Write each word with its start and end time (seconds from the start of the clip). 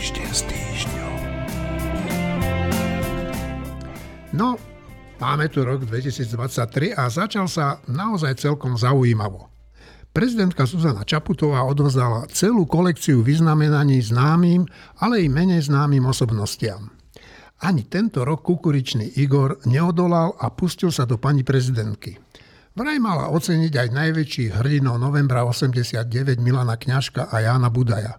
Týždeň 0.00 0.30
s 0.32 0.42
týždňom. 0.48 1.14
No, 4.32 4.56
máme 5.20 5.44
tu 5.52 5.60
rok 5.60 5.84
2023 5.84 6.96
a 6.96 7.04
začal 7.12 7.44
sa 7.44 7.84
naozaj 7.84 8.40
celkom 8.40 8.80
zaujímavo. 8.80 9.52
Prezidentka 10.08 10.64
Zuzana 10.64 11.04
Čaputová 11.04 11.68
odvzdala 11.68 12.32
celú 12.32 12.64
kolekciu 12.64 13.20
vyznamenaní 13.20 14.00
známym, 14.00 14.64
ale 15.04 15.20
i 15.20 15.28
menej 15.28 15.68
známym 15.68 16.08
osobnostiam. 16.08 16.96
Ani 17.60 17.84
tento 17.84 18.24
rok 18.24 18.40
kukuričný 18.40 19.20
Igor 19.20 19.60
neodolal 19.68 20.32
a 20.40 20.48
pustil 20.48 20.88
sa 20.88 21.04
do 21.04 21.20
pani 21.20 21.44
prezidentky. 21.44 22.16
Vraj 22.72 22.96
mala 23.04 23.28
oceniť 23.36 23.72
aj 23.76 23.88
najväčších 23.92 24.64
hrdinov 24.64 24.96
novembra 24.96 25.44
89 25.44 26.40
Milana 26.40 26.80
Kňažka 26.80 27.28
a 27.28 27.36
Jána 27.44 27.68
Budaja. 27.68 28.16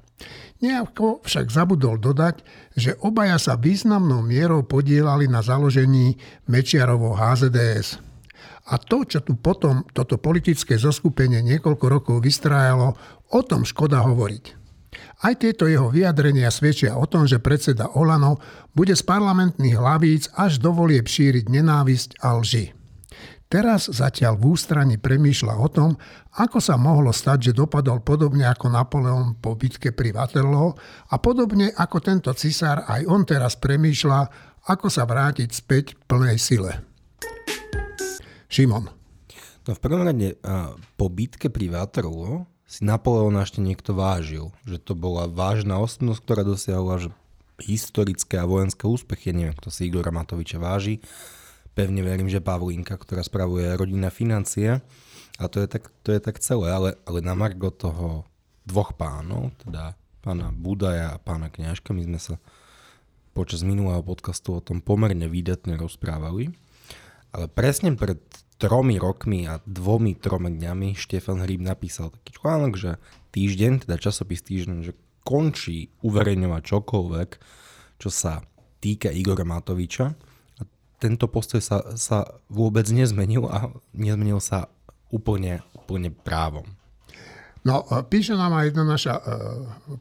Nejako 0.61 1.25
však 1.25 1.49
zabudol 1.49 1.97
dodať, 1.97 2.45
že 2.77 2.93
obaja 3.01 3.41
sa 3.41 3.57
významnou 3.57 4.21
mierou 4.21 4.61
podielali 4.61 5.25
na 5.25 5.41
založení 5.41 6.21
Mečiarovo 6.45 7.17
HZDS. 7.17 7.97
A 8.69 8.77
to, 8.77 9.01
čo 9.01 9.25
tu 9.25 9.33
potom 9.41 9.81
toto 9.89 10.21
politické 10.21 10.77
zoskupenie 10.77 11.41
niekoľko 11.41 11.85
rokov 11.89 12.15
vystrájalo, 12.21 12.93
o 13.33 13.41
tom 13.41 13.65
škoda 13.65 14.05
hovoriť. 14.05 14.61
Aj 15.25 15.33
tieto 15.33 15.65
jeho 15.65 15.89
vyjadrenia 15.89 16.53
svedčia 16.53 16.93
o 16.93 17.09
tom, 17.09 17.25
že 17.25 17.41
predseda 17.41 17.89
Olano 17.97 18.37
bude 18.77 18.93
z 18.93 19.01
parlamentných 19.01 19.77
hlavíc 19.81 20.29
až 20.37 20.61
do 20.61 20.75
volieb 20.75 21.09
šíriť 21.09 21.49
nenávisť 21.49 22.21
a 22.21 22.37
lži. 22.37 22.80
Teraz 23.51 23.91
zatiaľ 23.91 24.39
v 24.39 24.55
ústrani 24.55 24.95
premýšľa 24.95 25.59
o 25.59 25.67
tom, 25.67 25.99
ako 26.39 26.63
sa 26.63 26.79
mohlo 26.79 27.11
stať, 27.11 27.51
že 27.51 27.59
dopadol 27.59 27.99
podobne 27.99 28.47
ako 28.47 28.71
Napoleon 28.71 29.35
po 29.43 29.59
bitke 29.59 29.91
pri 29.91 30.15
Waterloo 30.15 30.71
a 31.11 31.19
podobne 31.19 31.67
ako 31.75 31.99
tento 31.99 32.31
cisár 32.31 32.87
aj 32.87 33.03
on 33.11 33.27
teraz 33.27 33.59
premýšľa, 33.59 34.19
ako 34.71 34.87
sa 34.87 35.03
vrátiť 35.03 35.51
späť 35.51 35.99
v 35.99 36.01
plnej 36.07 36.37
sile. 36.39 36.79
Šimon. 38.47 38.87
No 39.67 39.71
v 39.75 39.83
prvom 39.83 40.07
rade 40.07 40.39
po 40.95 41.11
bitke 41.11 41.51
pri 41.51 41.75
Waterloo 41.75 42.47
si 42.63 42.87
Napoleona 42.87 43.43
ešte 43.43 43.59
niekto 43.59 43.91
vážil, 43.91 44.55
že 44.63 44.79
to 44.79 44.95
bola 44.95 45.27
vážna 45.27 45.75
osobnosť, 45.75 46.23
ktorá 46.23 46.47
dosiahla 46.47 47.03
že 47.03 47.09
historické 47.59 48.39
a 48.39 48.47
vojenské 48.47 48.87
úspechy. 48.87 49.35
Neviem, 49.35 49.59
kto 49.59 49.67
si 49.67 49.91
Igora 49.91 50.15
Matoviča 50.15 50.55
váži 50.55 51.03
pevne 51.81 52.05
verím, 52.05 52.29
že 52.29 52.45
Pavlínka, 52.45 52.93
ktorá 52.93 53.25
spravuje 53.25 53.73
rodinné 53.73 54.13
financie. 54.13 54.85
A 55.41 55.49
to 55.49 55.57
je 55.57 55.65
tak, 55.65 55.89
to 56.05 56.13
je 56.13 56.21
tak 56.21 56.37
celé, 56.37 56.69
ale, 56.69 56.89
ale 57.09 57.25
na 57.25 57.33
margo 57.33 57.73
toho 57.73 58.29
dvoch 58.69 58.93
pánov, 58.93 59.49
teda 59.65 59.97
pána 60.21 60.53
Budaja 60.53 61.17
a 61.17 61.21
pána 61.21 61.49
Kňažka, 61.49 61.97
my 61.97 62.05
sme 62.05 62.19
sa 62.21 62.35
počas 63.33 63.65
minulého 63.65 64.05
podcastu 64.05 64.53
o 64.53 64.61
tom 64.61 64.85
pomerne 64.85 65.25
výdatne 65.25 65.73
rozprávali. 65.81 66.53
Ale 67.33 67.49
presne 67.49 67.97
pred 67.97 68.21
tromi 68.61 69.01
rokmi 69.01 69.49
a 69.49 69.57
dvomi, 69.65 70.13
tromi 70.13 70.53
dňami 70.53 70.93
Štefan 70.93 71.41
Hríb 71.41 71.65
napísal 71.65 72.13
taký 72.13 72.37
článok, 72.37 72.77
že 72.77 72.91
týždeň, 73.33 73.89
teda 73.89 73.97
časopis 73.97 74.45
týždeň, 74.45 74.77
že 74.85 74.93
končí 75.25 75.89
uverejňovať 76.05 76.61
čokoľvek, 76.61 77.29
čo 77.97 78.09
sa 78.13 78.45
týka 78.77 79.09
Igora 79.09 79.41
Matoviča 79.41 80.30
tento 81.01 81.25
postoj 81.25 81.57
sa, 81.57 81.81
sa 81.97 82.29
vôbec 82.45 82.85
nezmenil 82.93 83.49
a 83.49 83.73
nezmenil 83.97 84.37
sa 84.37 84.69
úplne, 85.09 85.65
úplne 85.73 86.13
právom. 86.13 86.69
No, 87.61 87.85
e, 87.89 88.01
píše 88.05 88.33
nám 88.33 88.57
aj 88.57 88.73
jedna 88.73 88.83
naša 88.85 89.13
e, 89.17 89.23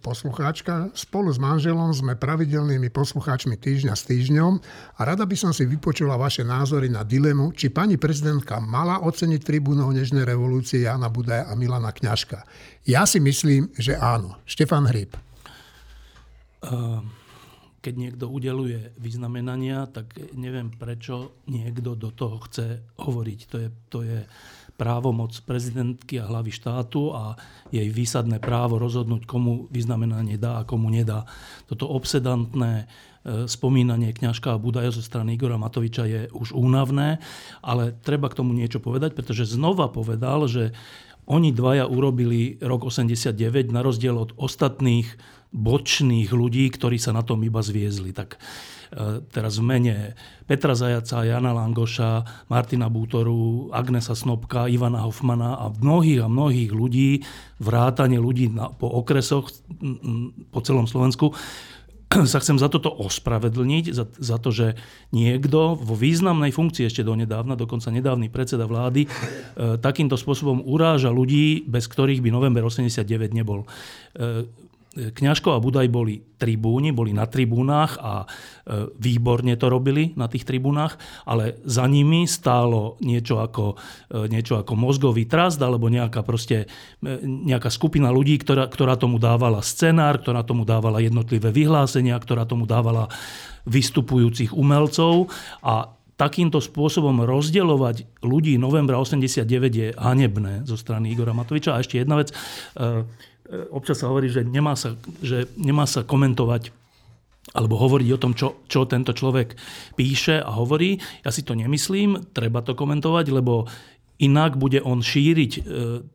poslucháčka. 0.01 0.93
Spolu 0.97 1.29
s 1.29 1.37
manželom 1.37 1.93
sme 1.93 2.17
pravidelnými 2.17 2.89
poslucháčmi 2.89 3.57
týždňa 3.57 3.93
s 3.97 4.09
týždňom 4.09 4.53
a 4.97 5.01
rada 5.05 5.29
by 5.29 5.37
som 5.37 5.53
si 5.53 5.69
vypočula 5.69 6.17
vaše 6.17 6.41
názory 6.41 6.89
na 6.89 7.05
dilemu, 7.05 7.53
či 7.53 7.69
pani 7.69 8.01
prezidentka 8.01 8.61
mala 8.61 9.05
oceniť 9.05 9.41
tribúnov 9.45 9.93
Nežnej 9.93 10.25
revolúcie 10.25 10.89
Jana 10.89 11.13
Budaja 11.13 11.49
a 11.49 11.57
Milana 11.57 11.93
Kňažka. 11.93 12.45
Ja 12.89 13.05
si 13.05 13.21
myslím, 13.21 13.69
že 13.77 13.93
áno. 13.97 14.41
Štefan 14.49 14.89
Hryb. 14.89 15.17
Uh 16.65 17.20
keď 17.81 17.95
niekto 17.97 18.29
udeluje 18.29 18.93
vyznamenania, 19.01 19.89
tak 19.89 20.13
neviem, 20.37 20.69
prečo 20.69 21.41
niekto 21.49 21.97
do 21.97 22.13
toho 22.13 22.37
chce 22.45 22.85
hovoriť. 23.01 23.41
To 23.49 23.57
je, 23.57 23.69
to 23.89 23.99
je 24.05 24.19
právomoc 24.77 25.37
prezidentky 25.45 26.17
a 26.21 26.29
hlavy 26.29 26.53
štátu 26.53 27.13
a 27.13 27.37
jej 27.69 27.89
výsadné 27.93 28.41
právo 28.41 28.81
rozhodnúť, 28.81 29.29
komu 29.29 29.69
vyznamenanie 29.69 30.41
dá 30.41 30.61
a 30.61 30.69
komu 30.69 30.89
nedá. 30.89 31.29
Toto 31.69 31.85
obsedantné 31.89 32.85
e, 32.85 33.45
spomínanie 33.45 34.17
kňažka 34.17 34.57
Budaja 34.57 34.89
zo 34.89 35.05
strany 35.05 35.37
Igora 35.37 35.61
Matoviča 35.61 36.05
je 36.09 36.21
už 36.33 36.57
únavné, 36.57 37.21
ale 37.61 37.97
treba 38.01 38.33
k 38.33 38.41
tomu 38.41 38.57
niečo 38.57 38.81
povedať, 38.81 39.13
pretože 39.13 39.53
znova 39.53 39.93
povedal, 39.93 40.49
že 40.49 40.73
oni 41.29 41.53
dvaja 41.53 41.85
urobili 41.85 42.57
rok 42.65 42.89
89 42.89 43.37
na 43.71 43.85
rozdiel 43.85 44.17
od 44.17 44.33
ostatných 44.41 45.07
bočných 45.51 46.31
ľudí, 46.31 46.71
ktorí 46.71 46.97
sa 46.97 47.11
na 47.11 47.27
tom 47.27 47.43
iba 47.43 47.59
zviezli. 47.59 48.15
Tak 48.15 48.39
e, 48.39 48.39
teraz 49.35 49.59
v 49.59 49.65
mene 49.67 49.95
Petra 50.47 50.79
Zajaca, 50.79 51.27
Jana 51.27 51.51
Langoša, 51.51 52.47
Martina 52.47 52.87
Bútoru, 52.87 53.71
Agnesa 53.75 54.15
Snobka, 54.15 54.71
Ivana 54.71 55.03
Hofmana 55.03 55.59
a 55.59 55.75
mnohých 55.75 56.23
a 56.23 56.29
mnohých 56.31 56.71
ľudí, 56.71 57.27
vrátane 57.59 58.19
ľudí 58.23 58.51
na, 58.51 58.71
po 58.71 58.87
okresoch 58.91 59.51
po 60.55 60.61
celom 60.63 60.87
Slovensku, 60.87 61.35
sa 62.33 62.43
chcem 62.43 62.59
za 62.59 62.67
toto 62.67 62.91
ospravedlniť, 62.91 63.85
za, 63.95 64.05
za 64.07 64.37
to, 64.43 64.51
že 64.51 64.75
niekto 65.15 65.79
vo 65.79 65.95
významnej 65.95 66.51
funkcii 66.51 66.91
ešte 66.91 67.07
donedávna, 67.07 67.55
dokonca 67.55 67.95
nedávny 67.95 68.27
predseda 68.31 68.67
vlády, 68.67 69.07
e, 69.07 69.09
takýmto 69.79 70.19
spôsobom 70.19 70.63
uráža 70.67 71.15
ľudí, 71.15 71.63
bez 71.67 71.87
ktorých 71.87 72.23
by 72.23 72.31
november 72.35 72.67
89 72.67 73.31
nebol. 73.31 73.63
E, 74.15 74.47
Kňažko 74.91 75.55
a 75.55 75.63
Budaj 75.63 75.87
boli 75.87 76.19
tribúni, 76.35 76.91
boli 76.91 77.15
na 77.15 77.23
tribúnach 77.31 77.95
a 78.03 78.27
e, 78.27 78.91
výborne 78.99 79.55
to 79.55 79.71
robili 79.71 80.19
na 80.19 80.27
tých 80.27 80.43
tribúnach, 80.43 80.99
ale 81.23 81.63
za 81.63 81.87
nimi 81.87 82.27
stálo 82.27 82.99
niečo 82.99 83.39
ako, 83.39 83.79
e, 84.11 84.27
niečo 84.27 84.59
ako 84.59 84.75
mozgový 84.75 85.31
trast 85.31 85.63
alebo 85.63 85.87
nejaká, 85.87 86.27
proste, 86.27 86.67
e, 87.07 87.23
nejaká 87.23 87.71
skupina 87.71 88.11
ľudí, 88.11 88.35
ktorá, 88.43 88.67
ktorá 88.67 88.99
tomu 88.99 89.23
dávala 89.23 89.63
scenár, 89.63 90.19
ktorá 90.27 90.43
tomu 90.43 90.67
dávala 90.67 90.99
jednotlivé 90.99 91.55
vyhlásenia, 91.55 92.19
ktorá 92.19 92.43
tomu 92.43 92.67
dávala 92.67 93.07
vystupujúcich 93.71 94.51
umelcov 94.51 95.31
a 95.63 95.95
takýmto 96.19 96.59
spôsobom 96.61 97.25
rozdeľovať 97.25 98.21
ľudí 98.27 98.61
novembra 98.61 99.01
89 99.01 99.47
je 99.71 99.89
hanebné 99.97 100.69
zo 100.69 100.77
strany 100.77 101.15
Igora 101.15 101.33
Matoviča. 101.33 101.79
A 101.79 101.81
ešte 101.81 101.97
jedna 101.97 102.21
vec. 102.21 102.37
E, 103.51 103.67
občas 103.75 103.99
sa 103.99 104.07
hovorí, 104.07 104.31
že 104.31 104.47
nemá 104.47 104.79
sa, 104.79 104.95
že 105.21 105.51
nemá 105.59 105.85
sa 105.91 106.07
komentovať 106.07 106.71
alebo 107.51 107.75
hovoriť 107.83 108.09
o 108.15 108.21
tom, 108.21 108.33
čo, 108.39 108.63
čo 108.71 108.87
tento 108.87 109.11
človek 109.11 109.59
píše 109.99 110.39
a 110.39 110.55
hovorí. 110.55 111.03
Ja 111.27 111.35
si 111.35 111.43
to 111.43 111.59
nemyslím, 111.59 112.31
treba 112.31 112.63
to 112.63 112.79
komentovať, 112.79 113.27
lebo 113.35 113.67
inak 114.21 114.61
bude 114.61 114.79
on 114.85 115.03
šíriť 115.03 115.53
e, 115.57 115.61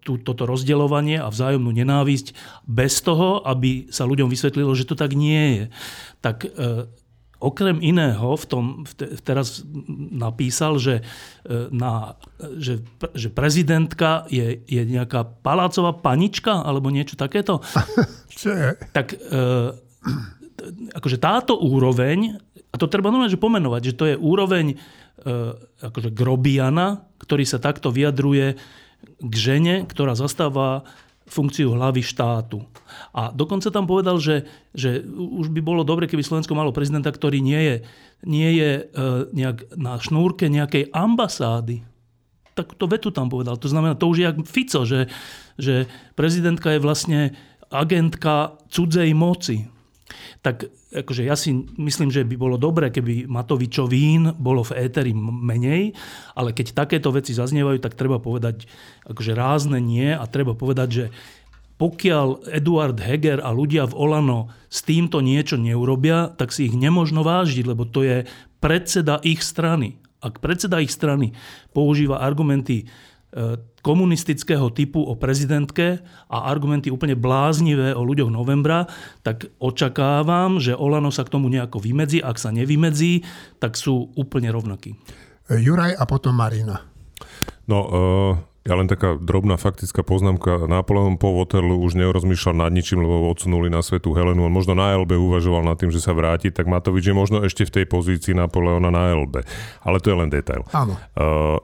tú, 0.06 0.22
toto 0.22 0.46
rozdeľovanie 0.48 1.20
a 1.20 1.28
vzájomnú 1.28 1.74
nenávisť 1.74 2.38
bez 2.70 3.02
toho, 3.02 3.44
aby 3.44 3.90
sa 3.92 4.08
ľuďom 4.08 4.32
vysvetlilo, 4.32 4.72
že 4.78 4.88
to 4.88 4.96
tak 4.96 5.18
nie 5.18 5.44
je. 5.60 5.64
Tak 6.22 6.46
e, 6.46 6.50
Okrem 7.40 7.84
iného 7.84 8.36
v 8.40 8.46
tom 8.48 8.64
teraz 9.28 9.64
napísal, 10.12 10.80
že, 10.80 11.04
e, 11.44 11.68
na, 11.72 12.16
že, 12.58 12.80
že 13.12 13.28
prezidentka 13.28 14.24
je, 14.32 14.64
je 14.64 14.82
nejaká 14.88 15.28
palácová 15.44 15.92
panička 15.96 16.64
alebo 16.64 16.88
niečo 16.90 17.20
takéto. 17.20 17.60
Čo 18.40 18.50
je? 18.56 18.70
Tak 18.96 19.08
e, 19.14 19.18
akože 20.96 21.18
táto 21.20 21.60
úroveň, 21.60 22.40
a 22.72 22.76
to 22.80 22.88
treba 22.88 23.12
normálne 23.12 23.32
že 23.32 23.42
pomenovať, 23.42 23.82
že 23.84 23.98
to 23.98 24.06
je 24.10 24.16
úroveň 24.16 24.66
e, 24.74 24.76
akože 25.84 26.16
grobiana, 26.16 27.04
ktorý 27.20 27.44
sa 27.44 27.60
takto 27.60 27.92
vyjadruje 27.92 28.56
k 29.22 29.34
žene, 29.36 29.86
ktorá 29.86 30.18
zastáva 30.18 30.88
funkciu 31.26 31.74
hlavy 31.74 32.06
štátu. 32.06 32.62
A 33.12 33.34
dokonca 33.34 33.74
tam 33.74 33.90
povedal, 33.90 34.22
že, 34.22 34.46
že 34.72 35.02
už 35.14 35.50
by 35.50 35.62
bolo 35.62 35.82
dobre, 35.82 36.06
keby 36.06 36.22
Slovensko 36.22 36.54
malo 36.54 36.70
prezidenta, 36.70 37.10
ktorý 37.10 37.42
nie 37.42 37.58
je, 37.58 37.76
nie 38.30 38.50
je 38.56 38.72
e, 38.78 38.84
nejak 39.34 39.74
na 39.74 39.98
šnúrke 39.98 40.46
nejakej 40.48 40.94
ambasády. 40.94 41.82
Tak 42.56 42.78
to 42.78 42.86
vetu 42.88 43.10
tam 43.10 43.28
povedal. 43.28 43.58
To 43.58 43.68
znamená, 43.68 43.98
to 43.98 44.08
už 44.08 44.18
je 44.22 44.26
jak 44.30 44.38
Fico, 44.48 44.82
že, 44.88 45.12
že 45.60 45.90
prezidentka 46.14 46.72
je 46.72 46.80
vlastne 46.80 47.20
agentka 47.74 48.56
cudzej 48.70 49.12
moci 49.18 49.76
tak 50.46 50.70
akože 50.96 51.28
ja 51.28 51.36
si 51.36 51.52
myslím, 51.76 52.08
že 52.08 52.24
by 52.24 52.36
bolo 52.40 52.56
dobré, 52.56 52.88
keby 52.88 53.28
Matovičovín 53.28 54.40
bolo 54.40 54.64
v 54.64 54.88
éteri 54.88 55.12
menej, 55.16 55.92
ale 56.32 56.56
keď 56.56 56.72
takéto 56.72 57.12
veci 57.12 57.36
zaznievajú, 57.36 57.84
tak 57.84 58.00
treba 58.00 58.24
povedať 58.24 58.64
akože 59.04 59.36
rázne 59.36 59.84
nie 59.84 60.16
a 60.16 60.24
treba 60.32 60.56
povedať, 60.56 60.90
že 60.90 61.06
pokiaľ 61.76 62.56
Eduard 62.56 62.96
Heger 63.04 63.44
a 63.44 63.52
ľudia 63.52 63.84
v 63.92 63.98
Olano 64.00 64.48
s 64.72 64.80
týmto 64.88 65.20
niečo 65.20 65.60
neurobia, 65.60 66.32
tak 66.32 66.56
si 66.56 66.72
ich 66.72 66.76
nemožno 66.76 67.20
vážiť, 67.20 67.68
lebo 67.68 67.84
to 67.84 68.08
je 68.08 68.24
predseda 68.64 69.20
ich 69.28 69.44
strany. 69.44 70.00
Ak 70.24 70.40
predseda 70.40 70.80
ich 70.80 70.90
strany 70.90 71.36
používa 71.76 72.24
argumenty 72.24 72.88
komunistického 73.84 74.72
typu 74.72 75.04
o 75.04 75.14
prezidentke 75.14 76.02
a 76.32 76.50
argumenty 76.50 76.90
úplne 76.90 77.20
bláznivé 77.20 77.94
o 77.94 78.02
ľuďoch 78.02 78.32
novembra, 78.32 78.90
tak 79.22 79.52
očakávam, 79.62 80.58
že 80.58 80.74
Olano 80.74 81.12
sa 81.14 81.28
k 81.28 81.36
tomu 81.36 81.52
nejako 81.52 81.84
vymedzí. 81.84 82.24
Ak 82.24 82.40
sa 82.42 82.50
nevymedzí, 82.50 83.28
tak 83.60 83.78
sú 83.78 84.10
úplne 84.18 84.50
rovnakí. 84.50 84.98
Juraj 85.52 85.94
a 85.94 86.04
potom 86.10 86.34
Marina. 86.34 86.82
No, 87.70 87.78
uh, 87.86 88.34
ja 88.66 88.74
len 88.74 88.90
taká 88.90 89.14
drobná 89.22 89.62
faktická 89.62 90.02
poznámka. 90.02 90.66
Napoleon 90.66 91.22
po 91.22 91.38
Waterloo 91.38 91.86
už 91.86 92.02
nerozmýšľal 92.02 92.66
nad 92.66 92.74
ničím, 92.74 93.06
lebo 93.06 93.30
odsunuli 93.30 93.70
na 93.70 93.86
svetu 93.86 94.18
Helenu. 94.18 94.50
On 94.50 94.54
možno 94.54 94.74
na 94.74 94.98
LB 94.98 95.14
uvažoval 95.14 95.62
nad 95.62 95.78
tým, 95.78 95.94
že 95.94 96.02
sa 96.02 96.18
vráti, 96.18 96.50
tak 96.50 96.66
Matovič 96.66 97.06
je 97.06 97.14
možno 97.14 97.46
ešte 97.46 97.70
v 97.70 97.74
tej 97.82 97.86
pozícii 97.86 98.34
Napoleona 98.34 98.90
na 98.90 99.14
LB. 99.14 99.46
Ale 99.86 100.02
to 100.02 100.10
je 100.10 100.18
len 100.18 100.34
detail. 100.34 100.66
Áno. 100.74 100.98
Uh, 101.14 101.62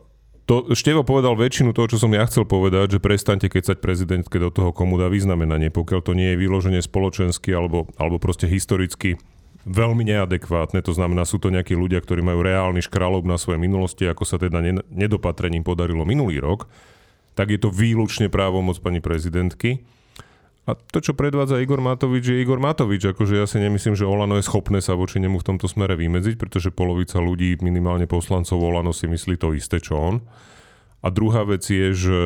to 0.51 0.75
Števo 0.75 1.07
povedal 1.07 1.39
väčšinu 1.39 1.71
toho, 1.71 1.87
čo 1.87 1.95
som 1.95 2.11
ja 2.11 2.27
chcel 2.27 2.43
povedať, 2.43 2.99
že 2.99 2.99
prestaňte 2.99 3.47
kecať 3.47 3.79
prezidentke 3.79 4.35
do 4.35 4.51
toho, 4.51 4.75
komu 4.75 4.99
dá 4.99 5.07
vyznamenanie, 5.07 5.71
pokiaľ 5.71 5.99
to 6.03 6.11
nie 6.11 6.35
je 6.35 6.41
vyloženie 6.43 6.83
spoločensky 6.83 7.55
alebo, 7.55 7.87
alebo 7.95 8.19
proste 8.19 8.51
historicky 8.51 9.15
veľmi 9.63 10.03
neadekvátne, 10.03 10.83
to 10.83 10.91
znamená, 10.91 11.23
sú 11.23 11.39
to 11.39 11.53
nejakí 11.53 11.71
ľudia, 11.71 12.03
ktorí 12.03 12.19
majú 12.19 12.43
reálny 12.43 12.83
škralob 12.83 13.23
na 13.23 13.39
svojej 13.39 13.63
minulosti, 13.63 14.03
ako 14.09 14.27
sa 14.27 14.35
teda 14.35 14.59
nedopatrením 14.91 15.63
podarilo 15.63 16.03
minulý 16.03 16.43
rok, 16.43 16.67
tak 17.31 17.55
je 17.55 17.59
to 17.61 17.71
výlučne 17.71 18.27
právomoc 18.27 18.75
pani 18.83 18.99
prezidentky. 18.99 19.87
A 20.69 20.77
to, 20.77 21.01
čo 21.01 21.17
predvádza 21.17 21.57
Igor 21.57 21.81
Matovič, 21.81 22.21
je 22.21 22.37
Igor 22.37 22.61
Matovič. 22.61 23.01
Akože 23.09 23.33
ja 23.33 23.49
si 23.49 23.57
nemyslím, 23.57 23.97
že 23.97 24.05
Olano 24.05 24.37
je 24.37 24.45
schopné 24.45 24.77
sa 24.77 24.93
voči 24.93 25.17
nemu 25.17 25.41
v 25.41 25.47
tomto 25.49 25.65
smere 25.65 25.97
vymedziť, 25.97 26.37
pretože 26.37 26.69
polovica 26.69 27.17
ľudí, 27.17 27.57
minimálne 27.65 28.05
poslancov 28.05 28.61
Olano, 28.61 28.93
si 28.93 29.09
myslí 29.09 29.41
to 29.41 29.57
isté, 29.57 29.81
čo 29.81 29.97
on. 29.97 30.15
A 31.01 31.09
druhá 31.09 31.41
vec 31.49 31.65
je, 31.65 31.97
že 31.97 32.19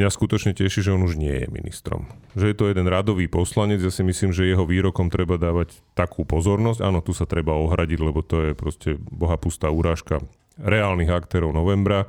mňa 0.00 0.08
skutočne 0.08 0.56
teší, 0.56 0.80
že 0.80 0.96
on 0.96 1.04
už 1.04 1.20
nie 1.20 1.44
je 1.44 1.46
ministrom. 1.52 2.08
Že 2.32 2.52
je 2.52 2.56
to 2.56 2.64
jeden 2.72 2.88
radový 2.88 3.28
poslanec, 3.28 3.84
ja 3.84 3.92
si 3.92 4.00
myslím, 4.00 4.32
že 4.32 4.48
jeho 4.48 4.64
výrokom 4.64 5.12
treba 5.12 5.36
dávať 5.36 5.76
takú 5.92 6.24
pozornosť. 6.24 6.80
Áno, 6.80 7.04
tu 7.04 7.12
sa 7.12 7.28
treba 7.28 7.52
ohradiť, 7.52 8.00
lebo 8.00 8.24
to 8.24 8.48
je 8.48 8.52
proste 8.56 8.96
bohapustá 8.96 9.68
urážka 9.68 10.24
reálnych 10.56 11.12
aktérov 11.12 11.52
novembra. 11.52 12.08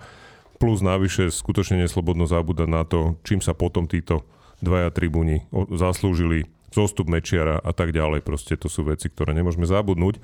Plus 0.55 0.79
navyše 0.79 1.27
skutočne 1.31 1.83
neslobodno 1.83 2.27
zabúdať 2.27 2.69
na 2.71 2.87
to, 2.87 3.19
čím 3.27 3.43
sa 3.43 3.51
potom 3.51 3.91
títo 3.91 4.23
dvaja 4.61 4.89
tribúni 4.93 5.45
zaslúžili 5.53 6.49
zostup 6.73 7.07
Mečiara 7.07 7.57
a 7.57 7.71
tak 7.71 7.95
ďalej. 7.95 8.21
Proste 8.21 8.59
to 8.59 8.67
sú 8.67 8.85
veci, 8.85 9.07
ktoré 9.07 9.31
nemôžeme 9.33 9.65
zabudnúť. 9.65 10.19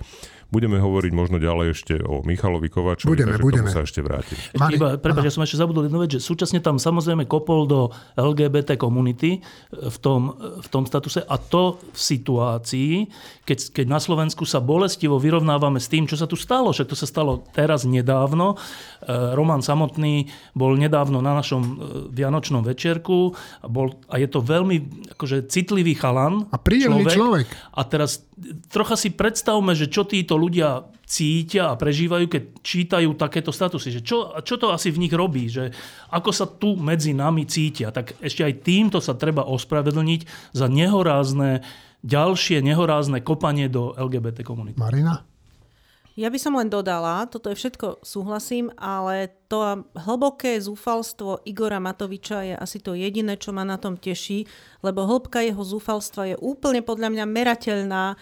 Budeme 0.53 0.77
hovoriť 0.77 1.11
možno 1.17 1.41
ďalej 1.41 1.73
ešte 1.73 1.97
o 2.05 2.21
Michalovi 2.21 2.69
Kovačovi, 2.69 3.09
budeme, 3.09 3.33
takže 3.33 3.41
budeme. 3.41 3.69
sa 3.73 3.81
ešte 3.81 4.05
vrátim. 4.05 4.37
Ešte 4.37 4.77
iba, 4.77 5.01
prepáč, 5.01 5.25
ja 5.25 5.33
som 5.33 5.41
ešte 5.41 5.57
zabudol 5.57 5.89
jednu 5.89 5.97
vec, 5.97 6.13
že 6.13 6.21
súčasne 6.21 6.61
tam 6.61 6.77
samozrejme 6.77 7.25
kopol 7.25 7.65
do 7.65 7.89
LGBT 8.13 8.77
komunity 8.77 9.41
v 9.73 9.97
tom, 9.97 10.37
v 10.37 10.67
tom 10.69 10.85
statuse 10.85 11.25
a 11.25 11.35
to 11.41 11.81
v 11.81 11.97
situácii, 11.97 13.09
keď, 13.49 13.81
keď 13.81 13.85
na 13.89 13.97
Slovensku 13.97 14.45
sa 14.45 14.61
bolestivo 14.61 15.17
vyrovnávame 15.17 15.81
s 15.81 15.89
tým, 15.89 16.05
čo 16.05 16.13
sa 16.13 16.29
tu 16.29 16.37
stalo. 16.37 16.69
Však 16.69 16.85
to 16.85 16.97
sa 16.99 17.09
stalo 17.09 17.41
teraz 17.57 17.89
nedávno. 17.89 18.53
E, 18.53 19.33
Roman 19.33 19.65
samotný 19.65 20.29
bol 20.53 20.77
nedávno 20.77 21.17
na 21.25 21.33
našom 21.33 21.61
e, 21.65 21.73
vianočnom 22.13 22.61
večerku 22.61 23.33
a, 23.63 23.65
bol, 23.65 23.97
a 24.05 24.21
je 24.21 24.29
to 24.29 24.45
veľmi 24.45 25.09
akože, 25.17 25.49
citlivý 25.49 25.97
chalan. 25.97 26.45
A 26.53 26.61
príjemný 26.61 27.09
človek. 27.09 27.17
človek. 27.17 27.47
A 27.73 27.81
teraz 27.89 28.21
trocha 28.69 28.95
si 28.99 29.09
predstavme, 29.13 29.73
že 29.73 29.89
čo 29.89 30.07
títo 30.07 30.35
ľudia 30.35 30.87
cítia 31.03 31.69
a 31.69 31.77
prežívajú, 31.77 32.25
keď 32.25 32.43
čítajú 32.63 33.13
takéto 33.13 33.53
statusy. 33.53 33.99
Že 33.99 34.01
čo, 34.01 34.17
čo 34.41 34.55
to 34.57 34.73
asi 34.73 34.89
v 34.89 35.05
nich 35.05 35.13
robí? 35.13 35.51
Že 35.51 35.69
ako 36.09 36.29
sa 36.33 36.45
tu 36.47 36.73
medzi 36.79 37.13
nami 37.13 37.45
cítia? 37.45 37.93
Tak 37.93 38.17
ešte 38.23 38.41
aj 38.41 38.53
týmto 38.65 38.97
sa 39.03 39.13
treba 39.13 39.45
ospravedlniť 39.45 40.53
za 40.55 40.65
nehorázne, 40.71 41.61
ďalšie 42.01 42.63
nehorázne 42.65 43.21
kopanie 43.21 43.69
do 43.69 43.93
LGBT 43.93 44.41
komunity. 44.41 44.79
Marina? 44.79 45.32
Ja 46.13 46.29
by 46.29 46.37
som 46.37 46.53
len 46.53 46.69
dodala, 46.69 47.25
toto 47.25 47.49
je 47.49 47.57
všetko 47.57 48.05
súhlasím, 48.05 48.69
ale 48.77 49.33
to 49.49 49.81
hlboké 49.97 50.61
zúfalstvo 50.61 51.41
Igora 51.41 51.81
Matoviča 51.81 52.45
je 52.45 52.53
asi 52.53 52.77
to 52.77 52.93
jediné, 52.93 53.33
čo 53.33 53.49
ma 53.49 53.65
na 53.65 53.81
tom 53.81 53.97
teší, 53.97 54.45
lebo 54.85 55.09
hĺbka 55.09 55.41
jeho 55.41 55.65
zúfalstva 55.65 56.29
je 56.29 56.35
úplne 56.37 56.85
podľa 56.85 57.09
mňa 57.17 57.25
merateľná 57.25 58.13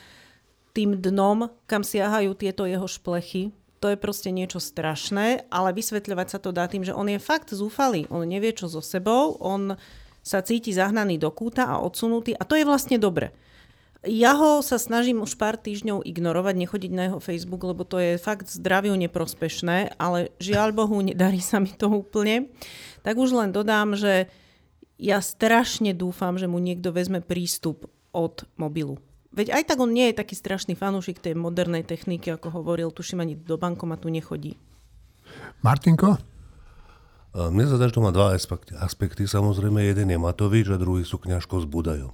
tým 0.71 1.03
dnom, 1.03 1.51
kam 1.67 1.83
siahajú 1.83 2.31
tieto 2.39 2.63
jeho 2.63 2.87
šplechy. 2.87 3.51
To 3.83 3.91
je 3.91 3.99
proste 3.99 4.31
niečo 4.31 4.63
strašné, 4.63 5.51
ale 5.51 5.75
vysvetľovať 5.75 6.27
sa 6.31 6.39
to 6.39 6.55
dá 6.55 6.71
tým, 6.71 6.87
že 6.87 6.95
on 6.95 7.11
je 7.11 7.19
fakt 7.19 7.51
zúfalý. 7.51 8.07
On 8.07 8.23
nevie, 8.23 8.55
čo 8.55 8.71
so 8.71 8.79
sebou, 8.79 9.35
on 9.43 9.75
sa 10.23 10.39
cíti 10.39 10.71
zahnaný 10.71 11.19
do 11.19 11.27
kúta 11.33 11.67
a 11.67 11.81
odsunutý 11.83 12.37
a 12.39 12.47
to 12.47 12.55
je 12.55 12.63
vlastne 12.63 12.95
dobre. 12.95 13.35
Ja 14.01 14.33
ho 14.33 14.65
sa 14.65 14.81
snažím 14.81 15.21
už 15.21 15.37
pár 15.37 15.61
týždňov 15.61 16.01
ignorovať, 16.01 16.55
nechodiť 16.57 16.91
na 16.91 17.03
jeho 17.05 17.19
Facebook, 17.21 17.61
lebo 17.61 17.85
to 17.85 18.01
je 18.01 18.17
fakt 18.17 18.49
zdraviu 18.49 18.97
neprospešné, 18.97 19.93
ale 20.01 20.33
žiaľ 20.41 20.73
Bohu, 20.73 20.97
nedarí 21.05 21.37
sa 21.37 21.61
mi 21.61 21.69
to 21.69 21.85
úplne. 21.85 22.49
Tak 23.05 23.13
už 23.13 23.37
len 23.37 23.53
dodám, 23.53 23.93
že 23.93 24.25
ja 24.97 25.21
strašne 25.21 25.93
dúfam, 25.93 26.41
že 26.41 26.49
mu 26.49 26.57
niekto 26.57 26.89
vezme 26.89 27.21
prístup 27.21 27.93
od 28.09 28.41
mobilu. 28.57 28.97
Veď 29.37 29.53
aj 29.53 29.63
tak 29.69 29.77
on 29.77 29.93
nie 29.93 30.09
je 30.09 30.17
taký 30.17 30.33
strašný 30.33 30.73
fanúšik 30.73 31.21
tej 31.21 31.37
modernej 31.37 31.85
techniky, 31.85 32.33
ako 32.33 32.57
hovoril, 32.57 32.89
tuším 32.89 33.21
ani 33.21 33.37
do 33.37 33.55
bankomatu 33.55 34.09
nechodí. 34.09 34.57
Martinko? 35.61 36.17
Mne 37.31 37.63
sa 37.63 37.79
zdá, 37.79 37.87
že 37.87 37.95
to 37.95 38.03
má 38.03 38.11
dva 38.11 38.35
aspekty. 38.35 38.75
aspekty. 38.75 39.23
Samozrejme, 39.23 39.79
jeden 39.87 40.11
je 40.11 40.19
Matovič 40.19 40.67
a 40.67 40.81
druhý 40.81 41.07
sú 41.07 41.15
kňažko 41.15 41.63
s 41.63 41.65
Budajom. 41.69 42.11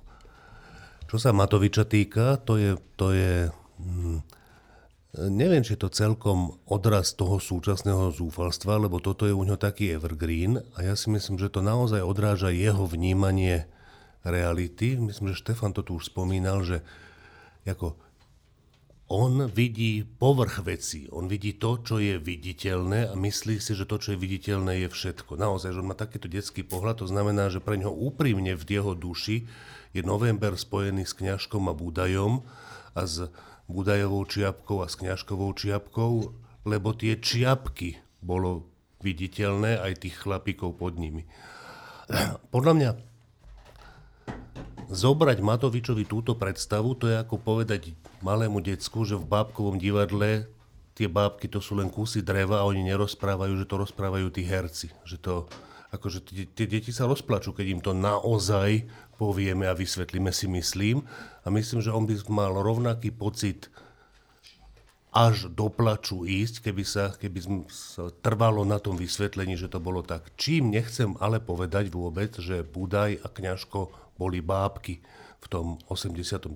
Čo 1.08 1.16
sa 1.16 1.32
Matoviča 1.32 1.88
týka, 1.88 2.36
to 2.44 2.60
je, 2.60 2.76
to 3.00 3.16
je 3.16 3.48
hm, 3.80 4.20
neviem, 5.32 5.66
či 5.66 5.74
je 5.74 5.88
to 5.88 5.90
celkom 5.90 6.60
odraz 6.70 7.18
toho 7.18 7.42
súčasného 7.42 8.14
zúfalstva, 8.14 8.78
lebo 8.78 9.02
toto 9.02 9.26
je 9.26 9.34
u 9.34 9.42
ňo 9.42 9.58
taký 9.58 9.96
evergreen 9.96 10.62
a 10.78 10.86
ja 10.86 10.94
si 10.94 11.10
myslím, 11.10 11.42
že 11.42 11.50
to 11.50 11.66
naozaj 11.66 12.06
odráža 12.06 12.54
jeho 12.54 12.86
vnímanie 12.86 13.66
reality. 14.22 15.00
Myslím, 15.00 15.34
že 15.34 15.42
Štefan 15.42 15.74
to 15.74 15.82
tu 15.82 15.98
už 15.98 16.14
spomínal, 16.14 16.62
že 16.62 16.86
ako 17.66 17.98
on 19.08 19.48
vidí 19.48 20.04
povrch 20.04 20.68
veci, 20.68 21.08
on 21.16 21.32
vidí 21.32 21.56
to, 21.56 21.80
čo 21.80 21.96
je 22.04 22.20
viditeľné 22.20 23.08
a 23.08 23.14
myslí 23.16 23.64
si, 23.64 23.72
že 23.72 23.88
to, 23.88 23.96
čo 24.04 24.14
je 24.14 24.20
viditeľné, 24.20 24.84
je 24.84 24.90
všetko. 24.92 25.40
Naozaj, 25.40 25.72
že 25.72 25.80
on 25.80 25.88
má 25.88 25.96
takýto 25.96 26.28
detský 26.28 26.68
pohľad, 26.68 27.00
to 27.00 27.08
znamená, 27.08 27.48
že 27.48 27.64
pre 27.64 27.80
ňo 27.80 27.88
úprimne 27.88 28.60
v 28.60 28.64
jeho 28.68 28.92
duši 28.92 29.48
je 29.92 30.02
november 30.04 30.56
spojený 30.56 31.08
s 31.08 31.14
kňažkom 31.16 31.70
a 31.70 31.74
Budajom 31.78 32.44
a 32.98 33.02
s 33.06 33.28
Budajovou 33.68 34.24
čiapkou 34.24 34.84
a 34.84 34.88
s 34.88 34.96
kňažkovou 35.00 35.52
čiapkou, 35.54 36.32
lebo 36.64 36.90
tie 36.96 37.20
čiapky 37.20 38.00
bolo 38.24 38.68
viditeľné 39.04 39.80
aj 39.80 40.08
tých 40.08 40.16
chlapíkov 40.24 40.80
pod 40.80 40.96
nimi. 40.96 41.28
Podľa 42.56 42.74
mňa 42.74 42.92
zobrať 44.88 45.38
Matovičovi 45.44 46.08
túto 46.08 46.40
predstavu, 46.40 46.96
to 46.96 47.12
je 47.12 47.20
ako 47.20 47.36
povedať 47.40 47.92
malému 48.24 48.64
decku, 48.64 49.04
že 49.04 49.20
v 49.20 49.28
bábkovom 49.28 49.76
divadle 49.78 50.48
tie 50.98 51.06
bábky 51.06 51.46
to 51.46 51.62
sú 51.62 51.78
len 51.78 51.94
kusy 51.94 52.26
dreva 52.26 52.64
a 52.64 52.68
oni 52.68 52.82
nerozprávajú, 52.90 53.54
že 53.62 53.70
to 53.70 53.76
rozprávajú 53.78 54.34
tí 54.34 54.42
herci. 54.42 54.90
Že 55.06 55.18
to, 55.22 55.36
akože 55.92 56.20
tie, 56.52 56.66
deti 56.68 56.92
sa 56.92 57.08
rozplačú, 57.08 57.56
keď 57.56 57.66
im 57.72 57.82
to 57.82 57.96
naozaj 57.96 58.84
povieme 59.16 59.66
a 59.66 59.78
vysvetlíme 59.78 60.30
si, 60.36 60.46
myslím. 60.52 61.08
A 61.44 61.48
myslím, 61.50 61.80
že 61.80 61.96
on 61.96 62.04
by 62.04 62.16
mal 62.28 62.54
rovnaký 62.54 63.16
pocit 63.16 63.72
až 65.16 65.50
do 65.50 65.72
plaču 65.72 66.28
ísť, 66.28 66.62
keby 66.70 66.84
sa, 66.86 67.16
keby 67.16 67.40
sa 67.74 68.14
trvalo 68.22 68.62
na 68.68 68.78
tom 68.78 68.94
vysvetlení, 69.00 69.58
že 69.58 69.72
to 69.72 69.82
bolo 69.82 70.06
tak. 70.06 70.30
Čím 70.38 70.70
nechcem 70.70 71.18
ale 71.18 71.42
povedať 71.42 71.90
vôbec, 71.90 72.38
že 72.38 72.62
Budaj 72.62 73.24
a 73.24 73.28
Kňažko 73.32 73.90
boli 74.20 74.46
bábky 74.46 75.02
v 75.42 75.46
tom 75.50 75.66
89. 75.90 76.54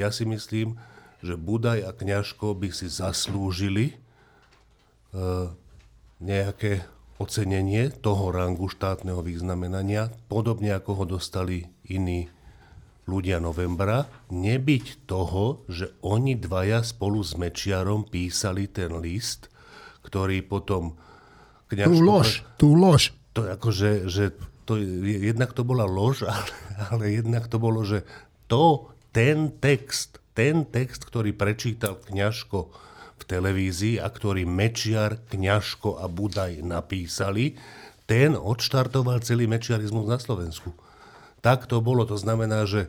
Ja 0.00 0.08
si 0.10 0.24
myslím, 0.26 0.80
že 1.22 1.38
Budaj 1.38 1.86
a 1.86 1.94
Kňažko 1.94 2.58
by 2.58 2.74
si 2.74 2.90
zaslúžili 2.90 3.94
uh, 5.14 5.54
nejaké 6.18 6.82
ocenenie 7.18 7.90
toho 7.90 8.30
rangu 8.30 8.70
štátneho 8.70 9.20
významenania, 9.26 10.14
podobne 10.30 10.78
ako 10.78 11.02
ho 11.02 11.04
dostali 11.18 11.66
iní 11.90 12.30
ľudia 13.10 13.42
novembra, 13.42 14.06
nebyť 14.30 15.08
toho, 15.08 15.66
že 15.66 15.90
oni 16.04 16.38
dvaja 16.38 16.84
spolu 16.86 17.24
s 17.24 17.34
Mečiarom 17.34 18.06
písali 18.06 18.70
ten 18.70 18.94
list, 19.02 19.50
ktorý 20.06 20.44
potom... 20.46 20.94
Kňažko, 21.68 21.92
tú 21.92 22.00
lož, 22.00 22.28
tú 22.56 22.68
lož. 22.72 23.02
To 23.36 23.44
je 23.44 23.50
ako, 23.52 23.68
že, 23.72 23.90
že 24.08 24.24
to, 24.64 24.80
jednak 25.04 25.52
to 25.52 25.64
bola 25.64 25.84
lož, 25.88 26.24
ale, 26.30 26.52
ale 26.92 27.04
jednak 27.18 27.48
to 27.48 27.56
bolo, 27.58 27.82
že 27.82 28.04
to, 28.46 28.92
ten 29.10 29.52
text, 29.58 30.20
ten 30.36 30.68
text, 30.68 31.02
ktorý 31.08 31.34
prečítal 31.34 31.98
Kňažko 31.98 32.87
v 33.18 33.24
televízii 33.26 33.98
a 33.98 34.06
ktorý 34.06 34.46
Mečiar, 34.46 35.18
Kňažko 35.26 35.98
a 35.98 36.06
Budaj 36.06 36.62
napísali, 36.62 37.58
ten 38.08 38.38
odštartoval 38.38 39.20
celý 39.20 39.44
mečiarizmus 39.44 40.08
na 40.08 40.16
Slovensku. 40.16 40.72
Tak 41.44 41.68
to 41.68 41.84
bolo, 41.84 42.08
to 42.08 42.16
znamená, 42.16 42.64
že 42.64 42.88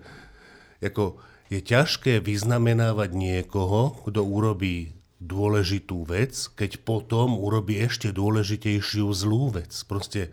ako 0.80 1.20
je 1.52 1.60
ťažké 1.60 2.24
vyznamenávať 2.24 3.12
niekoho, 3.12 4.00
kto 4.08 4.22
urobí 4.24 4.96
dôležitú 5.20 6.08
vec, 6.08 6.32
keď 6.56 6.80
potom 6.88 7.36
urobí 7.36 7.76
ešte 7.84 8.16
dôležitejšiu 8.16 9.12
zlú 9.12 9.52
vec. 9.52 9.76
Proste 9.84 10.32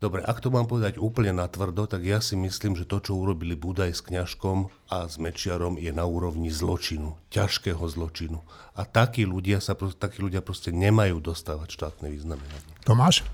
Dobre, 0.00 0.24
ak 0.24 0.40
to 0.40 0.48
mám 0.48 0.64
povedať 0.64 0.96
úplne 0.96 1.36
natvrdo, 1.36 1.84
tak 1.84 2.00
ja 2.08 2.24
si 2.24 2.32
myslím, 2.32 2.72
že 2.72 2.88
to, 2.88 3.04
čo 3.04 3.20
urobili 3.20 3.52
Budaj 3.52 3.92
s 3.92 4.00
kňažkom 4.00 4.72
a 4.88 5.04
s 5.04 5.20
Mečiarom, 5.20 5.76
je 5.76 5.92
na 5.92 6.08
úrovni 6.08 6.48
zločinu, 6.48 7.20
ťažkého 7.28 7.84
zločinu. 7.84 8.40
A 8.72 8.88
takí 8.88 9.28
ľudia, 9.28 9.60
sa, 9.60 9.76
takí 9.76 10.24
ľudia 10.24 10.40
proste 10.40 10.72
nemajú 10.72 11.20
dostávať 11.20 11.76
štátne 11.76 12.08
vyznamenanie. 12.08 12.64
Tomáš? 12.88 13.28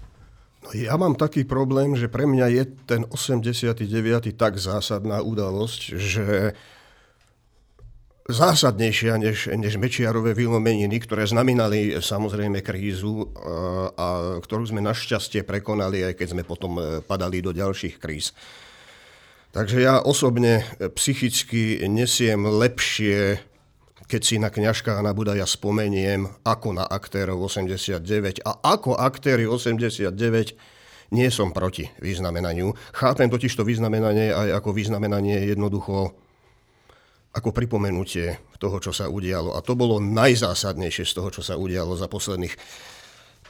No 0.66 0.74
ja 0.74 0.98
mám 0.98 1.14
taký 1.14 1.46
problém, 1.46 1.94
že 1.94 2.10
pre 2.10 2.26
mňa 2.26 2.46
je 2.50 2.62
ten 2.82 3.06
89. 3.14 3.86
tak 4.34 4.58
zásadná 4.58 5.22
udalosť, 5.22 5.94
že 5.94 6.58
zásadnejšia 8.26 9.22
než, 9.22 9.38
než 9.54 9.78
Mečiarové 9.78 10.34
vylomeniny, 10.34 10.98
ktoré 11.02 11.26
znamenali 11.30 11.94
samozrejme 12.02 12.58
krízu, 12.60 13.30
a, 13.38 13.90
a 13.94 14.06
ktorú 14.42 14.66
sme 14.66 14.82
našťastie 14.82 15.46
prekonali, 15.46 16.02
aj 16.02 16.14
keď 16.18 16.28
sme 16.34 16.42
potom 16.42 16.78
e, 16.78 16.82
padali 17.06 17.38
do 17.38 17.54
ďalších 17.54 18.02
kríz. 18.02 18.34
Takže 19.54 19.80
ja 19.80 20.04
osobne 20.04 20.68
psychicky 20.98 21.80
nesiem 21.88 22.44
lepšie, 22.44 23.40
keď 24.04 24.20
si 24.20 24.36
na 24.36 24.52
kňažka 24.52 25.00
a 25.00 25.00
na 25.00 25.16
Budaja 25.16 25.48
spomeniem, 25.48 26.28
ako 26.44 26.76
na 26.76 26.84
aktérov 26.84 27.40
89. 27.40 28.44
A 28.44 28.52
ako 28.76 29.00
aktéry 29.00 29.48
89 29.48 30.12
nie 31.14 31.28
som 31.30 31.54
proti 31.54 31.88
vyznamenaniu. 32.02 32.74
Chápem 32.92 33.30
totiž 33.30 33.54
to 33.54 33.64
vyznamenanie 33.64 34.34
aj 34.34 34.60
ako 34.60 34.74
vyznamenanie 34.74 35.48
jednoducho 35.48 36.25
ako 37.36 37.52
pripomenutie 37.52 38.40
toho, 38.56 38.80
čo 38.80 38.96
sa 38.96 39.12
udialo. 39.12 39.52
A 39.52 39.60
to 39.60 39.76
bolo 39.76 40.00
najzásadnejšie 40.00 41.04
z 41.04 41.12
toho, 41.12 41.28
čo 41.28 41.44
sa 41.44 41.60
udialo 41.60 41.92
za 41.92 42.08
posledných 42.08 42.56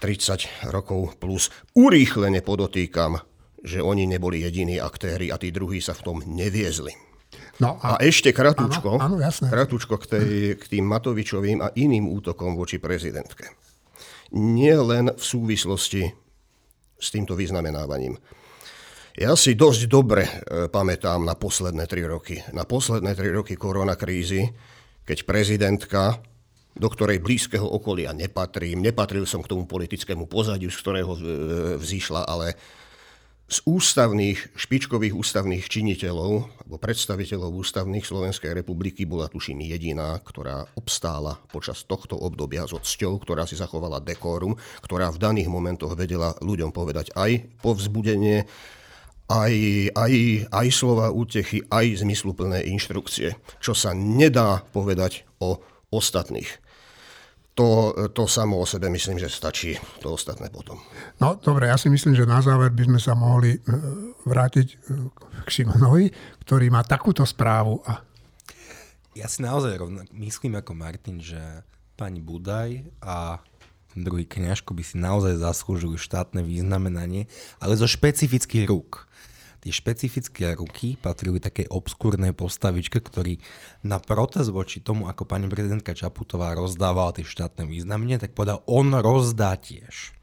30 0.02 0.74
rokov 0.74 1.14
plus. 1.22 1.48
Urýchlene 1.78 2.42
podotýkam, 2.42 3.22
že 3.62 3.80
oni 3.80 4.04
neboli 4.04 4.42
jediní 4.42 4.82
aktéri 4.82 5.30
a 5.30 5.40
tí 5.40 5.54
druhí 5.54 5.78
sa 5.78 5.94
v 5.94 6.04
tom 6.04 6.16
neviezli. 6.26 6.92
No 7.56 7.80
a, 7.80 7.96
a 7.96 8.04
ešte 8.04 8.36
kratučko, 8.36 9.00
áno, 9.00 9.16
áno, 9.16 9.48
kratučko 9.48 9.96
k, 9.96 10.04
tej, 10.06 10.30
k 10.60 10.64
tým 10.76 10.84
Matovičovým 10.84 11.64
a 11.64 11.72
iným 11.72 12.12
útokom 12.12 12.52
voči 12.52 12.76
prezidentke. 12.76 13.48
Nie 14.36 14.76
len 14.76 15.14
v 15.14 15.24
súvislosti 15.24 16.04
s 17.00 17.08
týmto 17.08 17.32
vyznamenávaním. 17.32 18.20
Ja 19.16 19.32
si 19.32 19.56
dosť 19.56 19.88
dobre 19.88 20.28
e, 20.28 20.68
pamätám 20.68 21.24
na 21.24 21.32
posledné 21.32 21.88
tri 21.88 22.04
roky. 22.04 22.36
Na 22.52 22.68
posledné 22.68 23.16
tri 23.16 23.32
roky 23.32 23.56
koronakrízy, 23.56 24.52
keď 25.08 25.24
prezidentka, 25.24 26.20
do 26.76 26.84
ktorej 26.92 27.24
blízkeho 27.24 27.64
okolia 27.64 28.12
nepatrím, 28.12 28.84
nepatril 28.84 29.24
som 29.24 29.40
k 29.40 29.48
tomu 29.48 29.64
politickému 29.64 30.28
pozadiu, 30.28 30.68
z 30.68 30.76
ktorého 30.84 31.12
e, 31.16 31.20
vzýšla, 31.80 32.28
ale 32.28 32.60
z 33.48 33.64
ústavných, 33.64 34.52
špičkových 34.52 35.16
ústavných 35.16 35.64
činiteľov 35.64 36.32
alebo 36.66 36.76
predstaviteľov 36.76 37.56
ústavných 37.56 38.04
Slovenskej 38.04 38.52
republiky 38.52 39.08
bola 39.08 39.32
tuším 39.32 39.64
jediná, 39.64 40.20
ktorá 40.20 40.68
obstála 40.76 41.40
počas 41.48 41.88
tohto 41.88 42.20
obdobia 42.20 42.68
s 42.68 42.76
odsťou, 42.76 43.16
ktorá 43.24 43.48
si 43.48 43.56
zachovala 43.56 44.04
dekórum, 44.04 44.60
ktorá 44.84 45.08
v 45.08 45.22
daných 45.24 45.48
momentoch 45.48 45.96
vedela 45.96 46.36
ľuďom 46.44 46.68
povedať 46.68 47.16
aj 47.16 47.48
povzbudenie, 47.64 48.44
aj, 49.26 49.54
aj, 49.94 50.12
aj 50.54 50.66
slova 50.70 51.10
útechy, 51.10 51.66
aj 51.66 52.06
zmysluplné 52.06 52.62
inštrukcie, 52.70 53.34
čo 53.58 53.74
sa 53.74 53.90
nedá 53.90 54.62
povedať 54.70 55.26
o 55.42 55.58
ostatných. 55.90 56.62
To, 57.56 57.96
to 58.12 58.28
samo 58.28 58.60
o 58.60 58.68
sebe 58.68 58.92
myslím, 58.92 59.16
že 59.16 59.32
stačí, 59.32 59.80
to 60.04 60.12
ostatné 60.12 60.52
potom. 60.52 60.76
No 61.16 61.40
dobre, 61.40 61.72
ja 61.72 61.80
si 61.80 61.88
myslím, 61.88 62.12
že 62.12 62.28
na 62.28 62.44
záver 62.44 62.68
by 62.68 62.84
sme 62.84 63.00
sa 63.00 63.16
mohli 63.16 63.56
e, 63.56 63.60
vrátiť 64.28 64.66
e, 64.68 64.76
k 65.40 65.48
Šimonovi, 65.48 66.12
ktorý 66.44 66.68
má 66.68 66.84
takúto 66.84 67.24
správu. 67.24 67.80
A... 67.88 68.04
Ja 69.16 69.24
si 69.24 69.40
naozaj 69.40 69.72
rovno 69.72 70.04
myslím 70.20 70.60
ako 70.60 70.76
Martin, 70.76 71.16
že 71.16 71.40
pani 71.96 72.20
Budaj 72.20 72.84
a 73.00 73.40
druhý 73.96 74.28
kňažko 74.28 74.76
by 74.76 74.82
si 74.84 75.00
naozaj 75.00 75.40
zaslúžili 75.40 75.96
štátne 75.96 76.44
významenanie, 76.44 77.26
ale 77.58 77.80
zo 77.80 77.88
špecifických 77.88 78.68
rúk 78.68 79.08
tie 79.66 79.74
špecifické 79.74 80.54
ruky 80.54 80.94
patrili 80.94 81.42
takej 81.42 81.66
obskúrnej 81.74 82.30
postavičke, 82.30 83.02
ktorý 83.02 83.42
na 83.82 83.98
protest 83.98 84.54
voči 84.54 84.78
tomu, 84.78 85.10
ako 85.10 85.26
pani 85.26 85.50
prezidentka 85.50 85.90
Čaputová 85.90 86.54
rozdávala 86.54 87.10
tie 87.18 87.26
štátne 87.26 87.66
významne, 87.66 88.14
tak 88.22 88.30
povedal, 88.30 88.62
on 88.70 88.94
rozdá 88.94 89.58
tiež. 89.58 90.14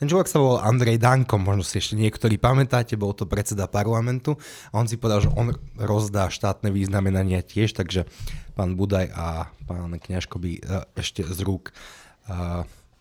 Ten 0.00 0.08
človek 0.08 0.32
sa 0.32 0.40
volal 0.40 0.64
Andrej 0.64 0.96
Danko, 0.96 1.36
možno 1.36 1.60
si 1.60 1.76
ešte 1.76 1.92
niektorí 1.92 2.40
pamätáte, 2.40 2.96
bol 2.96 3.12
to 3.12 3.28
predseda 3.28 3.68
parlamentu 3.68 4.40
a 4.72 4.80
on 4.80 4.88
si 4.88 4.96
povedal, 4.96 5.28
že 5.28 5.30
on 5.36 5.52
rozdá 5.76 6.32
štátne 6.32 6.72
významenania 6.72 7.44
tiež, 7.44 7.76
takže 7.76 8.08
pán 8.56 8.80
Budaj 8.80 9.12
a 9.12 9.52
pán 9.68 9.92
Kňažko 9.92 10.40
by 10.40 10.50
e, 10.56 10.60
ešte 10.96 11.20
z 11.20 11.44
rúk 11.44 11.76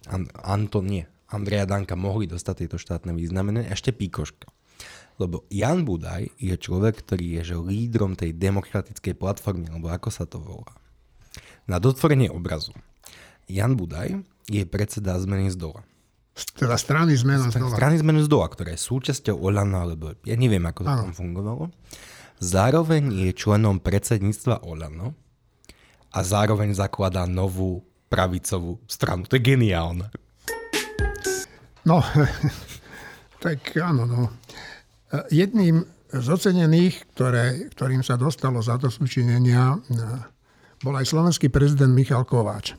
uh, 0.10 0.26
Anton, 0.42 0.86
nie, 0.90 1.06
Andreja 1.30 1.70
Danka 1.70 1.94
mohli 1.94 2.26
dostať 2.26 2.66
tieto 2.66 2.78
štátne 2.82 3.14
významenia, 3.14 3.70
ešte 3.70 3.94
Píkoška. 3.94 4.50
Lebo 5.20 5.44
Jan 5.52 5.84
Budaj 5.84 6.32
je 6.40 6.56
človek, 6.56 7.04
ktorý 7.04 7.40
je 7.40 7.54
že 7.54 7.58
lídrom 7.60 8.16
tej 8.16 8.34
demokratickej 8.34 9.14
platformy, 9.20 9.68
alebo 9.70 9.92
ako 9.92 10.10
sa 10.10 10.24
to 10.24 10.40
volá. 10.40 10.72
Na 11.68 11.78
dotvorenie 11.78 12.32
obrazu. 12.32 12.72
Jan 13.52 13.76
Budaj 13.76 14.24
je 14.50 14.64
predseda 14.66 15.20
zmeny 15.20 15.52
z 15.54 15.60
dola. 15.60 15.84
Teda 16.56 16.80
strany 16.80 17.20
zmena 17.20 17.52
z 17.52 17.60
dola. 17.60 17.76
Strany 17.76 17.96
zmeny 18.00 18.24
z 18.24 18.30
dola, 18.32 18.48
ktorá 18.48 18.72
je 18.72 18.80
súčasťou 18.80 19.36
Olana, 19.36 19.84
alebo 19.84 20.16
ja 20.24 20.40
neviem, 20.40 20.64
ako 20.64 20.88
to 20.88 20.94
tam 20.96 21.12
fungovalo. 21.12 21.68
Zároveň 22.40 23.12
je 23.12 23.36
členom 23.36 23.84
predsedníctva 23.84 24.64
Olano 24.64 25.12
a 26.16 26.24
zároveň 26.24 26.72
zakladá 26.72 27.28
novú 27.28 27.84
pravicovú 28.10 28.82
stranu. 28.90 29.30
To 29.30 29.38
je 29.38 29.46
geniálne. 29.46 30.10
No, 31.86 32.02
tak 33.46 33.78
áno, 33.78 34.04
no. 34.10 34.22
Jedným 35.30 35.86
z 36.10 36.28
ocenených, 36.28 37.06
ktoré, 37.14 37.70
ktorým 37.70 38.02
sa 38.02 38.18
dostalo 38.18 38.60
za 38.66 38.82
to 38.82 38.90
súčinenia, 38.90 39.78
bol 40.80 40.96
aj 40.96 41.12
slovenský 41.12 41.52
prezident 41.52 41.92
Michal 41.92 42.24
Kováč. 42.24 42.72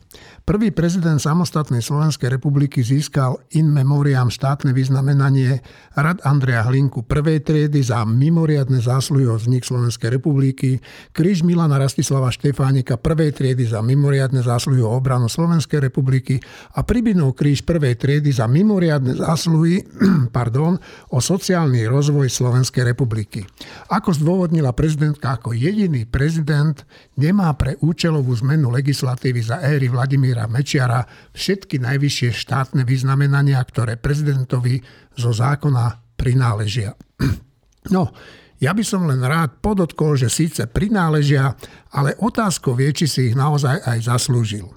Prvý 0.49 0.73
prezident 0.73 1.21
samostatnej 1.21 1.85
Slovenskej 1.85 2.33
republiky 2.33 2.80
získal 2.83 3.38
in 3.54 3.71
memoriam 3.71 4.33
štátne 4.33 4.75
vyznamenanie 4.75 5.61
Rad 5.95 6.25
Andreja 6.26 6.66
Hlinku 6.66 7.04
prvej 7.07 7.45
triedy 7.45 7.85
za 7.85 8.02
mimoriadne 8.09 8.80
zásluhy 8.80 9.28
o 9.28 9.37
vznik 9.37 9.62
Slovenskej 9.62 10.16
republiky, 10.16 10.80
kríž 11.12 11.45
Milana 11.47 11.78
Rastislava 11.78 12.33
Štefánika 12.33 12.99
prvej 12.99 13.37
triedy 13.37 13.69
za 13.69 13.85
mimoriadne 13.85 14.40
zásluhy 14.40 14.80
o 14.80 14.90
obranu 14.90 15.28
Slovenskej 15.28 15.78
republiky 15.78 16.40
a 16.75 16.83
Pribinov 16.83 17.37
kríž 17.37 17.62
prvej 17.62 18.00
triedy 18.00 18.33
za 18.33 18.49
mimoriadne 18.50 19.21
zásluhy 19.21 19.87
pardon, 20.37 20.80
o 21.12 21.19
sociálny 21.21 21.85
rozvoj 21.87 22.26
Slovenskej 22.33 22.90
republiky. 22.90 23.45
Ako 23.92 24.16
zdôvodnila 24.16 24.73
prezidentka 24.73 25.37
ako 25.37 25.54
jediný 25.54 26.09
prezident, 26.09 26.83
nemá 27.21 27.53
pre 27.53 27.77
účelovú 27.85 28.33
zmenu 28.41 28.73
legislatívy 28.73 29.45
za 29.45 29.61
éry 29.61 29.93
Vladimíra 29.93 30.49
Mečiara 30.49 31.05
všetky 31.37 31.77
najvyššie 31.77 32.33
štátne 32.33 32.89
vyznamenania, 32.89 33.61
ktoré 33.61 34.00
prezidentovi 34.00 34.81
zo 35.12 35.31
zákona 35.37 36.17
prináležia. 36.17 36.97
No, 37.89 38.12
ja 38.61 38.77
by 38.77 38.85
som 38.85 39.09
len 39.09 39.25
rád 39.25 39.65
podotkol, 39.65 40.21
že 40.21 40.29
síce 40.29 40.69
prináležia, 40.69 41.57
ale 41.97 42.12
otázko 42.21 42.77
vie, 42.77 42.93
či 42.93 43.09
si 43.09 43.33
ich 43.33 43.37
naozaj 43.37 43.81
aj 43.89 43.99
zaslúžil. 44.05 44.69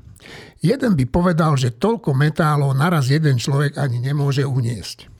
Jeden 0.63 0.95
by 0.95 1.03
povedal, 1.11 1.59
že 1.59 1.75
toľko 1.75 2.15
metálov 2.15 2.71
naraz 2.79 3.11
jeden 3.11 3.35
človek 3.35 3.75
ani 3.75 3.99
nemôže 3.99 4.47
uniesť. 4.47 5.11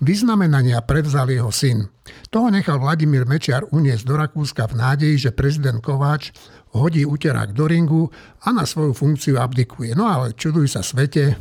Vyznamenania 0.00 0.84
prevzal 0.84 1.28
jeho 1.32 1.48
syn. 1.48 1.88
Toho 2.28 2.52
nechal 2.52 2.76
Vladimír 2.76 3.24
Mečiar 3.24 3.64
uniesť 3.68 4.04
do 4.04 4.14
Rakúska 4.16 4.68
v 4.68 4.76
nádeji, 4.76 5.28
že 5.28 5.36
prezident 5.36 5.80
Kováč 5.80 6.36
hodí 6.76 7.08
uterák 7.08 7.56
do 7.56 7.64
ringu 7.64 8.12
a 8.44 8.52
na 8.52 8.68
svoju 8.68 8.92
funkciu 8.92 9.40
abdikuje. 9.40 9.96
No 9.96 10.06
ale 10.06 10.36
čuduj 10.36 10.72
sa 10.72 10.84
svete, 10.84 11.36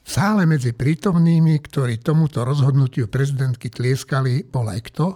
v 0.00 0.08
sále 0.08 0.48
medzi 0.48 0.72
prítomnými, 0.72 1.60
ktorí 1.60 2.00
tomuto 2.00 2.42
rozhodnutiu 2.42 3.06
prezidentky 3.06 3.68
tlieskali, 3.68 4.48
bol 4.48 4.66
aj 4.66 4.80
kto? 4.90 5.06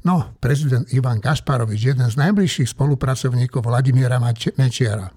No, 0.00 0.32
prezident 0.40 0.88
Ivan 0.96 1.20
Kašparovič, 1.20 1.92
jeden 1.92 2.08
z 2.08 2.16
najbližších 2.16 2.72
spolupracovníkov 2.72 3.60
Vladimíra 3.60 4.16
Mečiara. 4.56 5.12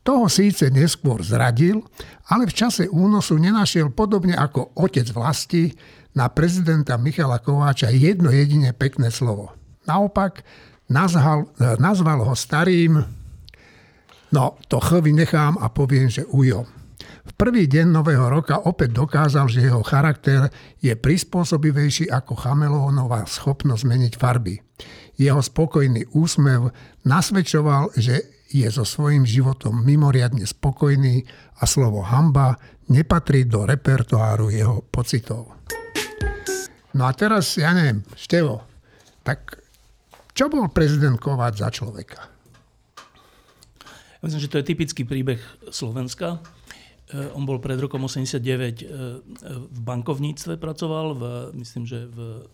Toho 0.00 0.26
síce 0.26 0.72
neskôr 0.72 1.22
zradil, 1.22 1.84
ale 2.26 2.48
v 2.48 2.56
čase 2.56 2.90
únosu 2.90 3.38
nenašiel 3.38 3.92
podobne 3.94 4.34
ako 4.34 4.74
otec 4.74 5.06
vlasti 5.12 5.76
na 6.16 6.26
prezidenta 6.32 6.98
Michala 6.98 7.38
Kováča 7.38 7.92
jedno 7.94 8.34
jedine 8.34 8.74
pekné 8.74 9.14
slovo. 9.14 9.54
Naopak, 9.86 10.42
nazval, 10.90 11.46
nazval 11.78 12.26
ho 12.26 12.34
starým, 12.34 12.98
no 14.34 14.44
to 14.66 14.82
chovy 14.82 15.14
nechám 15.14 15.56
a 15.62 15.70
poviem, 15.70 16.10
že 16.10 16.26
ujo. 16.28 16.66
V 17.20 17.32
prvý 17.38 17.70
deň 17.70 17.94
nového 17.94 18.26
roka 18.26 18.58
opäť 18.66 18.98
dokázal, 18.98 19.46
že 19.46 19.70
jeho 19.70 19.86
charakter 19.86 20.50
je 20.82 20.92
prispôsobivejší 20.98 22.10
ako 22.10 22.34
chameleónová 22.34 23.22
schopnosť 23.24 23.86
zmeniť 23.86 24.12
farby. 24.18 24.58
Jeho 25.20 25.38
spokojný 25.38 26.10
úsmev 26.16 26.74
nasvedčoval, 27.06 27.94
že 27.94 28.40
je 28.50 28.66
so 28.66 28.82
svojím 28.82 29.22
životom 29.22 29.84
mimoriadne 29.86 30.42
spokojný 30.42 31.22
a 31.62 31.64
slovo 31.70 32.02
hamba 32.02 32.58
nepatrí 32.90 33.46
do 33.46 33.62
repertoáru 33.62 34.50
jeho 34.50 34.82
pocitov. 34.90 35.54
No 36.98 37.06
a 37.06 37.14
teraz, 37.14 37.54
ja 37.54 37.70
neviem, 37.70 38.02
Števo, 38.18 38.66
tak 39.22 39.59
čo 40.40 40.48
bol 40.48 40.72
prezident 40.72 41.20
Kováč 41.20 41.60
za 41.60 41.68
človeka? 41.68 42.32
Myslím, 44.24 44.40
že 44.40 44.48
to 44.48 44.56
je 44.56 44.72
typický 44.72 45.04
príbeh 45.04 45.36
Slovenska. 45.68 46.40
Eh, 47.12 47.28
on 47.36 47.44
bol 47.44 47.60
pred 47.60 47.76
rokom 47.76 48.00
89 48.08 48.40
eh, 48.40 48.88
v 49.52 49.78
bankovníctve 49.84 50.56
pracoval, 50.56 51.06
v, 51.12 51.22
myslím, 51.60 51.84
že 51.84 52.08
v, 52.08 52.48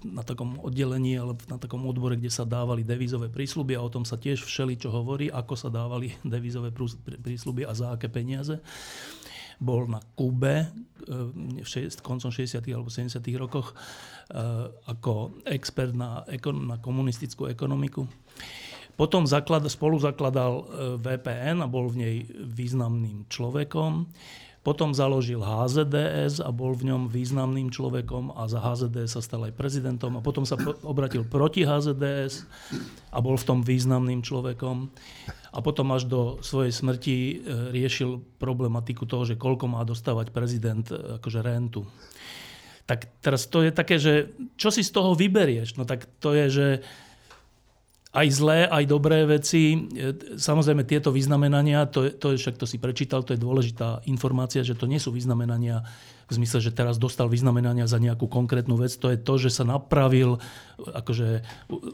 na 0.00 0.24
takom 0.24 0.64
oddelení 0.64 1.20
alebo 1.20 1.44
na 1.44 1.60
takom 1.60 1.84
odbore, 1.84 2.16
kde 2.16 2.32
sa 2.32 2.48
dávali 2.48 2.88
devízové 2.88 3.28
prísľuby 3.28 3.76
a 3.76 3.84
o 3.84 3.92
tom 3.92 4.08
sa 4.08 4.16
tiež 4.16 4.40
všeli 4.40 4.80
čo 4.80 4.88
hovorí, 4.88 5.28
ako 5.28 5.60
sa 5.60 5.68
dávali 5.68 6.16
devízové 6.24 6.72
prísľuby 7.20 7.68
a 7.68 7.76
za 7.76 7.92
aké 7.92 8.08
peniaze. 8.08 8.64
Bol 9.60 9.86
na 9.92 10.00
Kube 10.16 10.56
eh, 10.64 10.68
v 11.60 12.02
koncom 12.02 12.32
60. 12.32 12.64
alebo 12.72 12.88
70. 12.88 13.20
rokoch 13.36 13.76
ako 14.86 15.42
expert 15.42 15.90
na, 15.90 16.22
na 16.54 16.78
komunistickú 16.78 17.50
ekonomiku. 17.50 18.06
Potom 19.00 19.24
zaklad, 19.24 19.64
spolu 19.72 19.96
zakladal 19.96 20.60
e, 20.60 20.64
VPN 21.00 21.64
a 21.64 21.66
bol 21.66 21.88
v 21.88 21.96
nej 22.04 22.16
významným 22.36 23.24
človekom. 23.32 24.04
Potom 24.60 24.92
založil 24.92 25.40
HZDS 25.40 26.44
a 26.44 26.52
bol 26.52 26.76
v 26.76 26.92
ňom 26.92 27.08
významným 27.08 27.72
človekom 27.72 28.36
a 28.36 28.44
za 28.44 28.60
HZDS 28.60 29.16
sa 29.16 29.22
stal 29.24 29.48
aj 29.48 29.56
prezidentom 29.56 30.20
a 30.20 30.24
potom 30.24 30.44
sa 30.44 30.60
obratil 30.84 31.24
proti 31.24 31.64
HZDS 31.64 32.44
a 33.08 33.18
bol 33.24 33.40
v 33.40 33.46
tom 33.48 33.64
významným 33.64 34.20
človekom. 34.20 34.92
A 35.50 35.58
potom 35.64 35.90
až 35.96 36.06
do 36.06 36.38
svojej 36.44 36.76
smrti 36.76 37.16
e, 37.16 37.34
riešil 37.72 38.22
problematiku 38.36 39.08
toho, 39.08 39.24
že 39.26 39.40
koľko 39.40 39.66
má 39.66 39.82
dostávať 39.82 40.30
prezident 40.30 40.84
e, 40.92 41.18
akože 41.18 41.40
rentu. 41.40 41.88
Tak 42.84 43.24
teraz 43.24 43.48
to 43.48 43.64
je 43.64 43.72
také, 43.72 43.96
že 43.96 44.30
čo 44.60 44.68
si 44.68 44.84
z 44.84 44.92
toho 44.92 45.16
vyberieš? 45.16 45.80
No 45.80 45.88
tak 45.88 46.04
to 46.20 46.36
je, 46.36 46.46
že 46.52 46.66
aj 48.10 48.26
zlé, 48.34 48.66
aj 48.66 48.84
dobré 48.90 49.22
veci. 49.22 49.86
E, 49.94 50.14
samozrejme, 50.34 50.82
tieto 50.82 51.14
vyznamenania, 51.14 51.86
to, 51.86 52.10
to 52.10 52.34
je, 52.34 52.42
však 52.42 52.58
to 52.58 52.66
si 52.66 52.82
prečítal, 52.82 53.22
to 53.22 53.38
je 53.38 53.40
dôležitá 53.40 54.02
informácia, 54.10 54.66
že 54.66 54.74
to 54.74 54.90
nie 54.90 54.98
sú 54.98 55.14
vyznamenania 55.14 55.86
v 56.26 56.38
zmysle, 56.38 56.62
že 56.62 56.74
teraz 56.74 56.98
dostal 56.98 57.26
vyznamenania 57.26 57.90
za 57.90 57.98
nejakú 58.02 58.26
konkrétnu 58.30 58.78
vec. 58.78 58.94
To 58.98 59.10
je 59.10 59.18
to, 59.18 59.34
že 59.38 59.50
sa 59.50 59.64
napravil 59.66 60.38
akože 60.78 61.42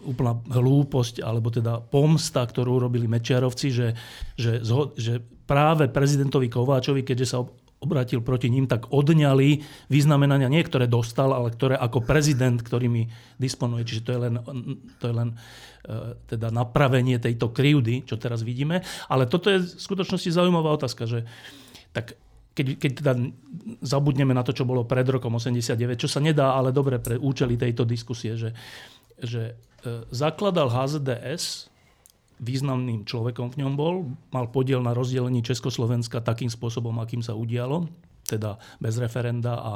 úplná 0.04 0.40
hlúposť, 0.48 1.24
alebo 1.24 1.48
teda 1.52 1.80
pomsta, 1.84 2.44
ktorú 2.44 2.80
robili 2.80 3.08
Mečiarovci, 3.08 3.68
že, 3.72 3.88
že, 4.36 4.60
že 4.96 5.20
práve 5.48 5.88
prezidentovi 5.88 6.48
Kováčovi, 6.52 7.04
keďže 7.04 7.26
sa 7.28 7.44
obratil 7.76 8.24
proti 8.24 8.48
ním, 8.48 8.64
tak 8.64 8.88
odňali 8.88 9.60
vyznamenania, 9.92 10.48
nie 10.48 10.64
ktoré 10.64 10.88
dostal, 10.88 11.36
ale 11.36 11.52
ktoré 11.52 11.76
ako 11.76 12.00
prezident, 12.02 12.56
ktorými 12.56 13.08
disponuje. 13.36 13.84
Čiže 13.84 14.02
to 14.02 14.10
je 14.16 14.20
len, 14.20 14.34
to 14.96 15.04
je 15.04 15.14
len 15.14 15.28
e, 15.32 15.36
teda 16.24 16.48
napravenie 16.48 17.20
tejto 17.20 17.52
krivdy, 17.52 18.08
čo 18.08 18.16
teraz 18.16 18.40
vidíme. 18.40 18.80
Ale 19.12 19.28
toto 19.28 19.52
je 19.52 19.60
v 19.60 19.68
skutočnosti 19.68 20.32
zaujímavá 20.32 20.72
otázka, 20.72 21.04
že 21.04 21.28
tak 21.92 22.16
keď, 22.56 22.66
keď 22.80 22.92
teda 23.04 23.12
zabudneme 23.84 24.32
na 24.32 24.40
to, 24.40 24.56
čo 24.56 24.64
bolo 24.64 24.88
pred 24.88 25.04
rokom 25.04 25.36
89, 25.36 25.76
čo 26.00 26.08
sa 26.08 26.24
nedá, 26.24 26.56
ale 26.56 26.72
dobre 26.72 26.96
pre 26.96 27.20
účely 27.20 27.60
tejto 27.60 27.84
diskusie, 27.84 28.40
že, 28.40 28.56
že 29.20 29.52
e, 29.84 30.08
zakladal 30.08 30.72
HZDS 30.72 31.68
významným 32.40 33.08
človekom 33.08 33.56
v 33.56 33.64
ňom 33.64 33.72
bol, 33.74 34.12
mal 34.32 34.46
podiel 34.52 34.84
na 34.84 34.92
rozdelení 34.92 35.40
Československa 35.40 36.20
takým 36.20 36.52
spôsobom, 36.52 36.92
akým 37.00 37.24
sa 37.24 37.32
udialo, 37.32 37.88
teda 38.28 38.60
bez 38.76 39.00
referenda 39.00 39.56
a 39.56 39.72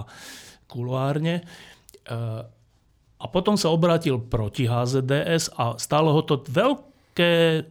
kuloárne. 0.69 1.41
E, 1.41 1.45
a 3.21 3.27
potom 3.29 3.57
sa 3.57 3.73
obrátil 3.73 4.21
proti 4.21 4.69
HZDS 4.69 5.57
a 5.57 5.77
stalo 5.81 6.13
ho 6.13 6.23
to 6.25 6.41
veľké 6.45 7.65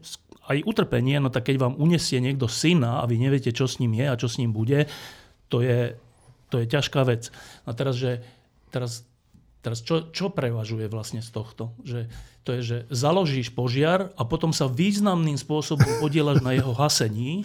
aj 0.50 0.58
utrpenie, 0.66 1.22
no 1.22 1.30
tak 1.30 1.54
keď 1.54 1.62
vám 1.62 1.78
unesie 1.78 2.18
niekto 2.18 2.50
syna 2.50 3.02
a 3.02 3.04
vy 3.06 3.22
neviete, 3.22 3.54
čo 3.54 3.70
s 3.70 3.78
ním 3.78 3.94
je 3.94 4.06
a 4.10 4.18
čo 4.18 4.26
s 4.26 4.42
ním 4.42 4.50
bude, 4.50 4.90
to 5.46 5.62
je, 5.62 5.94
to 6.50 6.62
je 6.62 6.66
ťažká 6.66 7.06
vec. 7.06 7.30
A 7.70 7.74
teraz, 7.78 8.02
že 8.02 8.26
teraz 8.74 9.06
Teraz 9.60 9.84
čo, 9.84 10.08
čo 10.16 10.32
prevažuje 10.32 10.88
vlastne 10.88 11.20
z 11.20 11.30
tohto? 11.36 11.76
Že, 11.84 12.08
to 12.48 12.50
je, 12.56 12.62
že 12.64 12.78
založíš 12.88 13.52
požiar 13.52 14.16
a 14.16 14.24
potom 14.24 14.56
sa 14.56 14.72
významným 14.72 15.36
spôsobom 15.36 16.00
podielaš 16.00 16.40
na 16.40 16.56
jeho 16.56 16.72
hasení, 16.72 17.44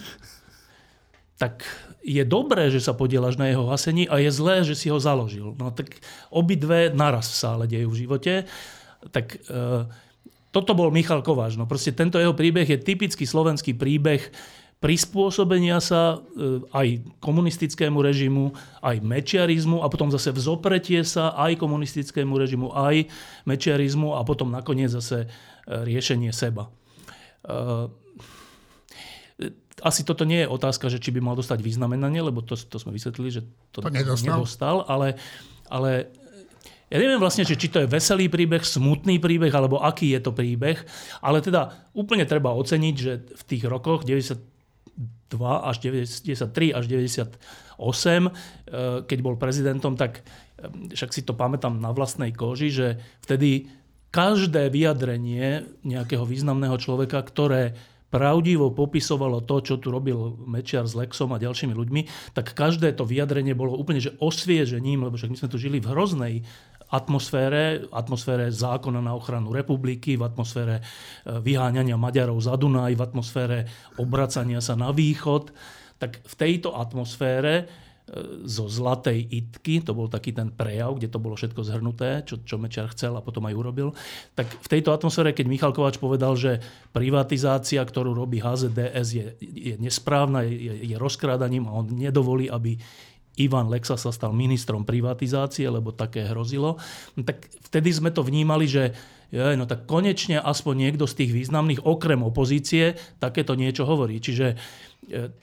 tak 1.35 1.67
je 2.05 2.23
dobré, 2.23 2.71
že 2.71 2.79
sa 2.79 2.95
podielaš 2.95 3.35
na 3.35 3.51
jeho 3.51 3.67
hasení 3.67 4.07
a 4.07 4.23
je 4.23 4.31
zlé, 4.31 4.63
že 4.63 4.77
si 4.79 4.87
ho 4.87 5.01
založil. 5.01 5.51
No 5.59 5.75
tak 5.75 5.99
obidve 6.31 6.93
naraz 6.95 7.27
sa 7.27 7.59
ale 7.59 7.67
dejú 7.67 7.91
v 7.91 7.99
živote. 8.07 8.33
Tak 9.11 9.35
e, 9.35 9.39
toto 10.55 10.71
bol 10.71 10.95
Michal 10.95 11.19
Kováč. 11.19 11.59
No 11.59 11.67
proste 11.67 11.91
tento 11.91 12.15
jeho 12.15 12.31
príbeh 12.31 12.63
je 12.63 12.79
typický 12.79 13.27
slovenský 13.27 13.75
príbeh 13.75 14.23
prispôsobenia 14.85 15.81
sa 15.81 16.21
e, 16.37 16.61
aj 16.69 16.87
komunistickému 17.17 17.97
režimu, 18.05 18.53
aj 18.85 19.01
mečiarizmu 19.01 19.81
a 19.81 19.89
potom 19.89 20.13
zase 20.13 20.29
vzopretie 20.29 21.01
sa 21.01 21.33
aj 21.33 21.57
komunistickému 21.57 22.37
režimu, 22.37 22.69
aj 22.69 23.09
mečiarizmu 23.49 24.13
a 24.13 24.21
potom 24.21 24.53
nakoniec 24.53 24.93
zase 24.93 25.25
e, 25.25 25.27
riešenie 25.65 26.29
seba. 26.29 26.69
E, 27.41 27.89
asi 29.81 30.05
toto 30.05 30.21
nie 30.21 30.45
je 30.45 30.53
otázka, 30.53 30.85
že 30.93 31.01
či 31.01 31.09
by 31.09 31.19
mal 31.19 31.33
dostať 31.33 31.65
vyznamenanie, 31.65 32.21
lebo 32.21 32.45
to, 32.45 32.53
to 32.53 32.77
sme 32.77 32.93
vysvetlili, 32.93 33.33
že 33.33 33.41
to, 33.73 33.81
to 33.81 33.89
nedostal. 33.89 34.37
nedostal, 34.37 34.75
ale, 34.85 35.17
ale 35.65 36.13
ja 36.93 37.01
neviem 37.01 37.17
vlastne, 37.17 37.41
či, 37.41 37.57
či 37.57 37.73
to 37.73 37.81
je 37.81 37.89
veselý 37.89 38.29
príbeh, 38.29 38.61
smutný 38.61 39.17
príbeh, 39.17 39.49
alebo 39.49 39.81
aký 39.81 40.13
je 40.13 40.21
to 40.21 40.29
príbeh, 40.29 40.77
ale 41.25 41.41
teda 41.41 41.89
úplne 41.97 42.21
treba 42.29 42.53
oceniť, 42.53 42.95
že 42.95 43.13
v 43.33 43.43
tých 43.49 43.65
rokoch 43.65 44.05
90, 44.05 44.54
až 45.33 45.75
93 45.81 46.71
až 46.71 46.85
98, 46.85 47.35
eh, 47.77 48.31
keď 49.03 49.19
bol 49.21 49.35
prezidentom, 49.35 49.97
tak 49.97 50.21
eh, 50.21 50.93
však 50.93 51.11
si 51.11 51.21
to 51.25 51.33
pamätám 51.33 51.77
na 51.81 51.91
vlastnej 51.91 52.31
koži, 52.31 52.69
že 52.71 52.87
vtedy 53.25 53.67
každé 54.15 54.71
vyjadrenie 54.71 55.67
nejakého 55.83 56.23
významného 56.23 56.79
človeka, 56.79 57.19
ktoré 57.19 57.75
pravdivo 58.15 58.71
popisovalo 58.71 59.43
to, 59.43 59.59
čo 59.59 59.75
tu 59.75 59.91
robil 59.91 60.39
Mečiar 60.47 60.87
s 60.87 60.95
Lexom 60.95 61.35
a 61.35 61.41
ďalšími 61.41 61.75
ľuďmi, 61.75 62.31
tak 62.31 62.55
každé 62.55 62.95
to 62.95 63.03
vyjadrenie 63.03 63.51
bolo 63.51 63.75
úplne 63.75 63.99
že 63.99 64.15
osviežením, 64.23 65.03
lebo 65.03 65.19
však 65.19 65.35
my 65.35 65.37
sme 65.43 65.51
tu 65.51 65.59
žili 65.59 65.83
v 65.83 65.91
hroznej 65.91 66.33
atmosfére, 66.93 67.89
atmosfére 67.89 68.53
zákona 68.53 69.01
na 69.01 69.17
ochranu 69.17 69.49
republiky, 69.49 70.17
v 70.17 70.23
atmosfére 70.25 70.81
e, 70.81 70.83
vyháňania 71.41 71.97
Maďarov 71.97 72.37
za 72.37 72.53
Dunaj, 72.53 72.93
v 72.93 73.01
atmosfére 73.01 73.57
obracania 73.97 74.61
sa 74.61 74.77
na 74.77 74.93
východ, 74.93 75.49
tak 75.97 76.21
v 76.21 76.33
tejto 76.37 76.77
atmosfére 76.77 77.53
e, 77.57 77.65
zo 78.45 78.69
Zlatej 78.69 79.17
Itky, 79.17 79.81
to 79.81 79.97
bol 79.97 80.05
taký 80.05 80.29
ten 80.29 80.53
prejav, 80.53 80.93
kde 81.01 81.09
to 81.09 81.17
bolo 81.17 81.33
všetko 81.33 81.61
zhrnuté, 81.65 82.21
čo, 82.21 82.45
čo 82.45 82.61
Mečar 82.61 82.93
chcel 82.93 83.17
a 83.17 83.25
potom 83.25 83.49
aj 83.49 83.57
urobil, 83.57 83.89
tak 84.37 84.45
v 84.45 84.67
tejto 84.69 84.93
atmosfére, 84.93 85.33
keď 85.33 85.45
Michal 85.49 85.73
Kovač 85.73 85.97
povedal, 85.97 86.37
že 86.37 86.61
privatizácia, 86.93 87.81
ktorú 87.81 88.13
robí 88.13 88.45
HZDS, 88.45 89.07
je, 89.09 89.25
je 89.41 89.75
nesprávna, 89.81 90.45
je, 90.45 90.85
je 90.85 90.95
rozkrádaním 91.01 91.65
a 91.65 91.81
on 91.81 91.89
nedovolí, 91.89 92.45
aby 92.45 92.77
Ivan 93.35 93.67
Lexa 93.67 93.99
sa 93.99 94.11
stal 94.15 94.31
ministrom 94.31 94.87
privatizácie, 94.87 95.67
lebo 95.67 95.91
také 95.91 96.23
hrozilo, 96.27 96.79
no 97.15 97.21
tak 97.23 97.51
vtedy 97.67 97.91
sme 97.91 98.09
to 98.11 98.23
vnímali, 98.23 98.65
že 98.67 98.95
je, 99.33 99.57
no 99.57 99.65
tak 99.67 99.89
konečne 99.89 100.39
aspoň 100.39 100.75
niekto 100.87 101.05
z 101.09 101.25
tých 101.25 101.31
významných, 101.33 101.83
okrem 101.83 102.21
opozície, 102.23 102.95
takéto 103.19 103.57
niečo 103.57 103.83
hovorí. 103.83 104.21
Čiže 104.21 104.47
e, 104.53 104.55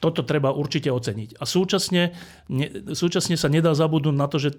toto 0.01 0.25
treba 0.25 0.49
určite 0.55 0.89
oceniť. 0.89 1.37
A 1.37 1.43
súčasne, 1.43 2.15
ne, 2.49 2.67
súčasne 2.95 3.35
sa 3.37 3.51
nedá 3.51 3.75
zabudnúť 3.75 4.15
na 4.17 4.27
to, 4.31 4.41
že 4.41 4.55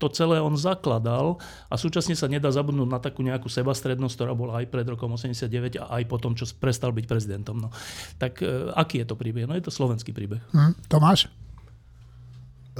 to 0.00 0.08
celé 0.08 0.40
on 0.40 0.56
zakladal 0.56 1.36
a 1.68 1.76
súčasne 1.76 2.16
sa 2.16 2.24
nedá 2.24 2.48
zabudnúť 2.48 2.88
na 2.88 2.96
takú 2.96 3.20
nejakú 3.20 3.52
sebastrednosť, 3.52 4.14
ktorá 4.16 4.32
bola 4.32 4.64
aj 4.64 4.72
pred 4.72 4.88
rokom 4.88 5.12
89 5.12 5.76
a 5.76 6.00
aj 6.00 6.02
potom, 6.08 6.32
čo 6.32 6.48
prestal 6.56 6.96
byť 6.96 7.04
prezidentom. 7.04 7.60
No. 7.60 7.68
Tak 8.16 8.40
e, 8.40 8.72
aký 8.72 9.04
je 9.04 9.06
to 9.12 9.14
príbeh? 9.20 9.44
No 9.44 9.52
je 9.52 9.68
to 9.68 9.72
slovenský 9.74 10.16
príbeh. 10.16 10.40
Hm, 10.56 10.72
Tomáš? 10.88 11.28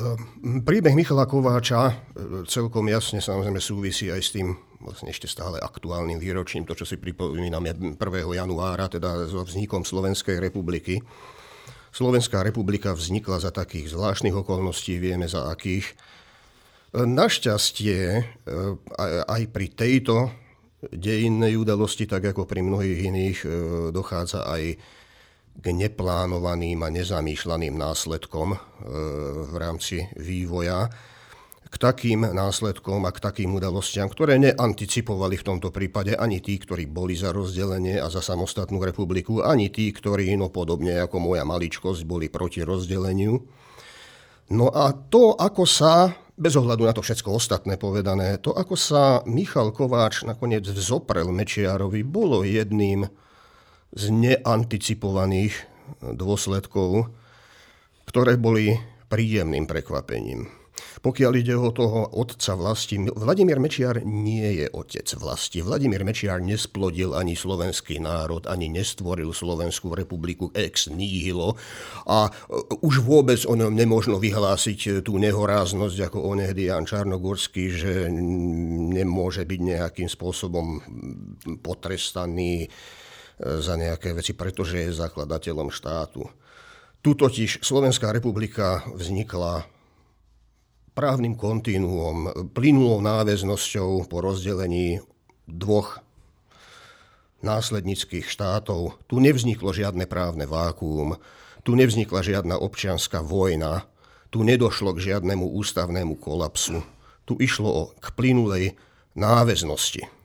Ehm, 0.01 0.65
príbeh 0.65 0.97
Michala 0.97 1.29
Kováča 1.29 1.93
e, 1.93 1.95
celkom 2.49 2.89
jasne 2.89 3.21
samozrejme 3.21 3.61
súvisí 3.61 4.09
aj 4.09 4.21
s 4.25 4.33
tým 4.33 4.57
vlastne 4.81 5.13
ešte 5.13 5.29
stále 5.29 5.61
aktuálnym 5.61 6.17
výročím, 6.17 6.65
to, 6.65 6.73
čo 6.73 6.89
si 6.89 6.97
pripomíname 6.97 7.77
1. 7.77 8.01
januára, 8.33 8.89
teda 8.89 9.29
so 9.29 9.45
vznikom 9.45 9.85
Slovenskej 9.85 10.41
republiky. 10.41 11.05
Slovenská 11.93 12.41
republika 12.41 12.97
vznikla 12.97 13.45
za 13.45 13.53
takých 13.53 13.93
zvláštnych 13.93 14.33
okolností, 14.33 14.97
vieme 14.97 15.29
za 15.29 15.53
akých. 15.53 15.93
Našťastie 16.97 18.01
e, 18.01 18.23
aj 19.29 19.43
pri 19.53 19.67
tejto 19.69 20.33
dejinnej 20.89 21.61
udalosti, 21.61 22.09
tak 22.09 22.33
ako 22.33 22.49
pri 22.49 22.65
mnohých 22.65 23.01
iných, 23.05 23.39
e, 23.45 23.49
dochádza 23.93 24.49
aj 24.49 24.81
k 25.61 25.67
neplánovaným 25.77 26.81
a 26.81 26.89
nezamýšľaným 26.89 27.77
následkom 27.77 28.57
e, 28.57 28.59
v 29.45 29.55
rámci 29.61 30.09
vývoja, 30.17 30.89
k 31.71 31.75
takým 31.79 32.27
následkom 32.27 33.07
a 33.07 33.15
k 33.15 33.23
takým 33.23 33.55
udalostiam, 33.55 34.11
ktoré 34.11 34.43
neanticipovali 34.43 35.39
v 35.39 35.47
tomto 35.47 35.71
prípade 35.71 36.19
ani 36.19 36.43
tí, 36.43 36.59
ktorí 36.59 36.91
boli 36.91 37.15
za 37.15 37.31
rozdelenie 37.31 38.03
a 38.03 38.11
za 38.11 38.19
samostatnú 38.19 38.83
republiku, 38.83 39.47
ani 39.47 39.71
tí, 39.71 39.95
ktorí, 39.95 40.35
no 40.35 40.51
podobne 40.51 40.99
ako 40.99 41.23
moja 41.23 41.47
maličkosť, 41.47 42.03
boli 42.03 42.27
proti 42.27 42.67
rozdeleniu. 42.67 43.39
No 44.51 44.67
a 44.75 44.91
to, 44.91 45.39
ako 45.39 45.63
sa 45.63 46.11
bez 46.41 46.57
ohľadu 46.57 46.89
na 46.89 46.97
to 46.97 47.05
všetko 47.05 47.37
ostatné 47.37 47.77
povedané, 47.77 48.41
to, 48.41 48.51
ako 48.51 48.73
sa 48.75 49.21
Michal 49.29 49.77
Kováč 49.77 50.25
nakoniec 50.25 50.65
vzoprel 50.65 51.29
Mečiarovi, 51.29 52.01
bolo 52.01 52.43
jedným 52.43 53.05
z 53.91 54.05
neanticipovaných 54.15 55.55
dôsledkov, 56.15 57.11
ktoré 58.07 58.39
boli 58.39 58.79
príjemným 59.11 59.67
prekvapením. 59.67 60.61
Pokiaľ 61.01 61.33
ide 61.37 61.57
o 61.57 61.73
toho 61.73 62.13
otca 62.13 62.53
vlasti, 62.57 63.01
Vladimír 63.01 63.57
Mečiar 63.57 64.05
nie 64.05 64.65
je 64.65 64.67
otec 64.69 65.09
vlasti. 65.17 65.65
Vladimír 65.65 66.05
Mečiar 66.05 66.45
nesplodil 66.45 67.17
ani 67.17 67.33
slovenský 67.37 68.01
národ, 68.01 68.45
ani 68.45 68.69
nestvoril 68.69 69.33
Slovenskú 69.33 69.97
republiku 69.97 70.53
ex 70.53 70.93
nihilo 70.93 71.57
a 72.05 72.29
e, 72.29 72.31
už 72.85 73.01
vôbec 73.01 73.41
o 73.49 73.57
ňom 73.57 73.73
nemôžno 73.73 74.21
vyhlásiť 74.21 75.01
tú 75.01 75.17
nehoráznosť 75.17 76.13
ako 76.13 76.37
onehdy 76.37 76.69
Jan 76.69 76.85
Čarnogorský, 76.85 77.65
že 77.73 77.93
nemôže 78.93 79.49
byť 79.49 79.61
nejakým 79.61 80.09
spôsobom 80.09 80.85
potrestaný 81.65 82.69
e, 82.69 82.69
za 83.41 83.75
nejaké 83.81 84.13
veci, 84.13 84.37
pretože 84.37 84.77
je 84.85 85.01
zakladateľom 85.01 85.73
štátu. 85.73 86.29
Tu 87.01 87.17
totiž 87.17 87.65
Slovenská 87.65 88.13
republika 88.13 88.85
vznikla 88.93 89.65
právnym 90.93 91.33
kontinuom, 91.33 92.53
plynulou 92.53 93.01
náväznosťou 93.01 94.05
po 94.05 94.21
rozdelení 94.21 95.01
dvoch 95.49 96.05
následnických 97.41 98.29
štátov. 98.29 99.01
Tu 99.09 99.17
nevzniklo 99.17 99.73
žiadne 99.73 100.05
právne 100.05 100.45
vákuum, 100.45 101.17
tu 101.65 101.73
nevznikla 101.73 102.21
žiadna 102.21 102.61
občianská 102.61 103.25
vojna, 103.25 103.89
tu 104.29 104.45
nedošlo 104.45 104.93
k 104.93 105.13
žiadnemu 105.13 105.57
ústavnému 105.57 106.21
kolapsu. 106.21 106.85
Tu 107.25 107.41
išlo 107.41 107.97
k 107.97 108.07
plynulej 108.13 108.77
náväznosti. 109.17 110.20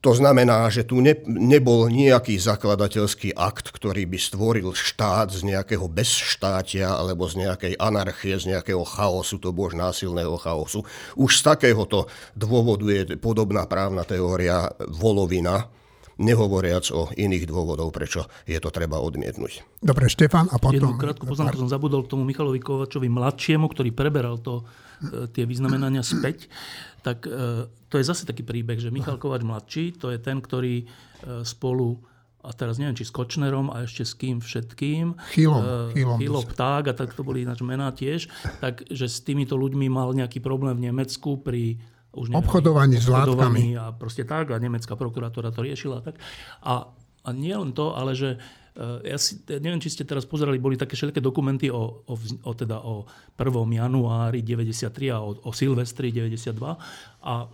To 0.00 0.16
znamená, 0.16 0.64
že 0.72 0.88
tu 0.88 1.04
ne, 1.04 1.12
nebol 1.28 1.92
nejaký 1.92 2.40
zakladateľský 2.40 3.36
akt, 3.36 3.68
ktorý 3.68 4.08
by 4.08 4.16
stvoril 4.16 4.72
štát 4.72 5.28
z 5.28 5.52
nejakého 5.52 5.84
bezštátia 5.92 6.88
alebo 6.88 7.28
z 7.28 7.44
nejakej 7.44 7.76
anarchie, 7.76 8.40
z 8.40 8.56
nejakého 8.56 8.80
chaosu, 8.80 9.36
to 9.36 9.52
bož 9.52 9.76
násilného 9.76 10.40
chaosu. 10.40 10.88
Už 11.20 11.44
z 11.44 11.52
takéhoto 11.52 12.08
dôvodu 12.32 12.88
je 12.88 13.20
podobná 13.20 13.68
právna 13.68 14.08
teória 14.08 14.72
volovina, 14.88 15.68
nehovoriac 16.20 16.84
o 16.92 17.08
iných 17.16 17.48
dôvodov, 17.48 17.92
prečo 17.92 18.28
je 18.44 18.60
to 18.60 18.68
treba 18.68 19.00
odmietnúť. 19.00 19.80
Dobre, 19.80 20.08
Štefan, 20.08 20.52
a 20.52 20.60
potom... 20.60 20.76
Jednu 20.76 21.00
krátku 21.00 21.24
poznámku 21.24 21.56
som 21.56 21.68
zabudol 21.72 22.04
k 22.04 22.12
tomu 22.12 22.28
Michalovi 22.28 22.60
Kovačovi 22.60 23.08
mladšiemu, 23.08 23.68
ktorý 23.68 23.92
preberal 23.96 24.36
to, 24.40 24.64
tie 25.32 25.48
vyznamenania 25.48 26.04
späť 26.04 26.52
tak 27.00 27.24
e, 27.26 27.66
to 27.88 27.94
je 27.96 28.04
zase 28.04 28.28
taký 28.28 28.44
príbeh, 28.44 28.76
že 28.76 28.92
Michal 28.92 29.16
Kovač 29.16 29.42
mladší, 29.42 29.96
to 29.96 30.12
je 30.12 30.20
ten, 30.20 30.38
ktorý 30.38 30.84
e, 30.84 30.86
spolu 31.42 31.96
a 32.40 32.56
teraz 32.56 32.80
neviem, 32.80 32.96
či 32.96 33.04
s 33.04 33.12
Kočnerom 33.12 33.68
a 33.68 33.84
ešte 33.84 34.00
s 34.00 34.16
kým 34.16 34.40
všetkým. 34.40 35.12
Chilo 36.16 36.40
Pták 36.40 36.88
a 36.88 36.94
tak 36.96 37.12
to 37.12 37.20
boli 37.20 37.44
ináč 37.44 37.60
mená 37.60 37.92
tiež. 37.92 38.32
Takže 38.64 39.12
s 39.12 39.20
týmito 39.20 39.60
ľuďmi 39.60 39.92
mal 39.92 40.16
nejaký 40.16 40.40
problém 40.40 40.72
v 40.80 40.88
Nemecku 40.88 41.36
pri 41.36 41.76
už 42.16 42.32
neviem, 42.32 42.40
obchodovaní 42.40 42.96
s 42.96 43.12
látkami. 43.12 43.76
A 43.76 43.92
proste 43.92 44.24
tak 44.24 44.50
a 44.50 44.56
nemecká 44.56 44.96
prokuratúra 44.96 45.52
to 45.52 45.60
riešila. 45.60 46.00
Tak. 46.00 46.16
A, 46.64 46.88
a 46.96 47.28
nie 47.36 47.52
len 47.52 47.76
to, 47.76 47.92
ale 47.92 48.16
že 48.16 48.40
ja 49.02 49.18
si, 49.18 49.42
neviem, 49.50 49.82
či 49.82 49.90
ste 49.90 50.06
teraz 50.06 50.24
pozerali, 50.24 50.62
boli 50.62 50.78
také 50.78 50.94
všetké 50.94 51.18
dokumenty 51.18 51.68
o, 51.68 52.06
o, 52.06 52.14
o, 52.16 52.52
teda 52.54 52.80
o 52.80 53.02
1. 53.34 53.50
januári 53.76 54.46
93 54.46 55.10
a 55.10 55.18
o, 55.18 55.34
o 55.34 55.50
Silvestri 55.50 56.14
92 56.14 56.54
a 57.20 57.44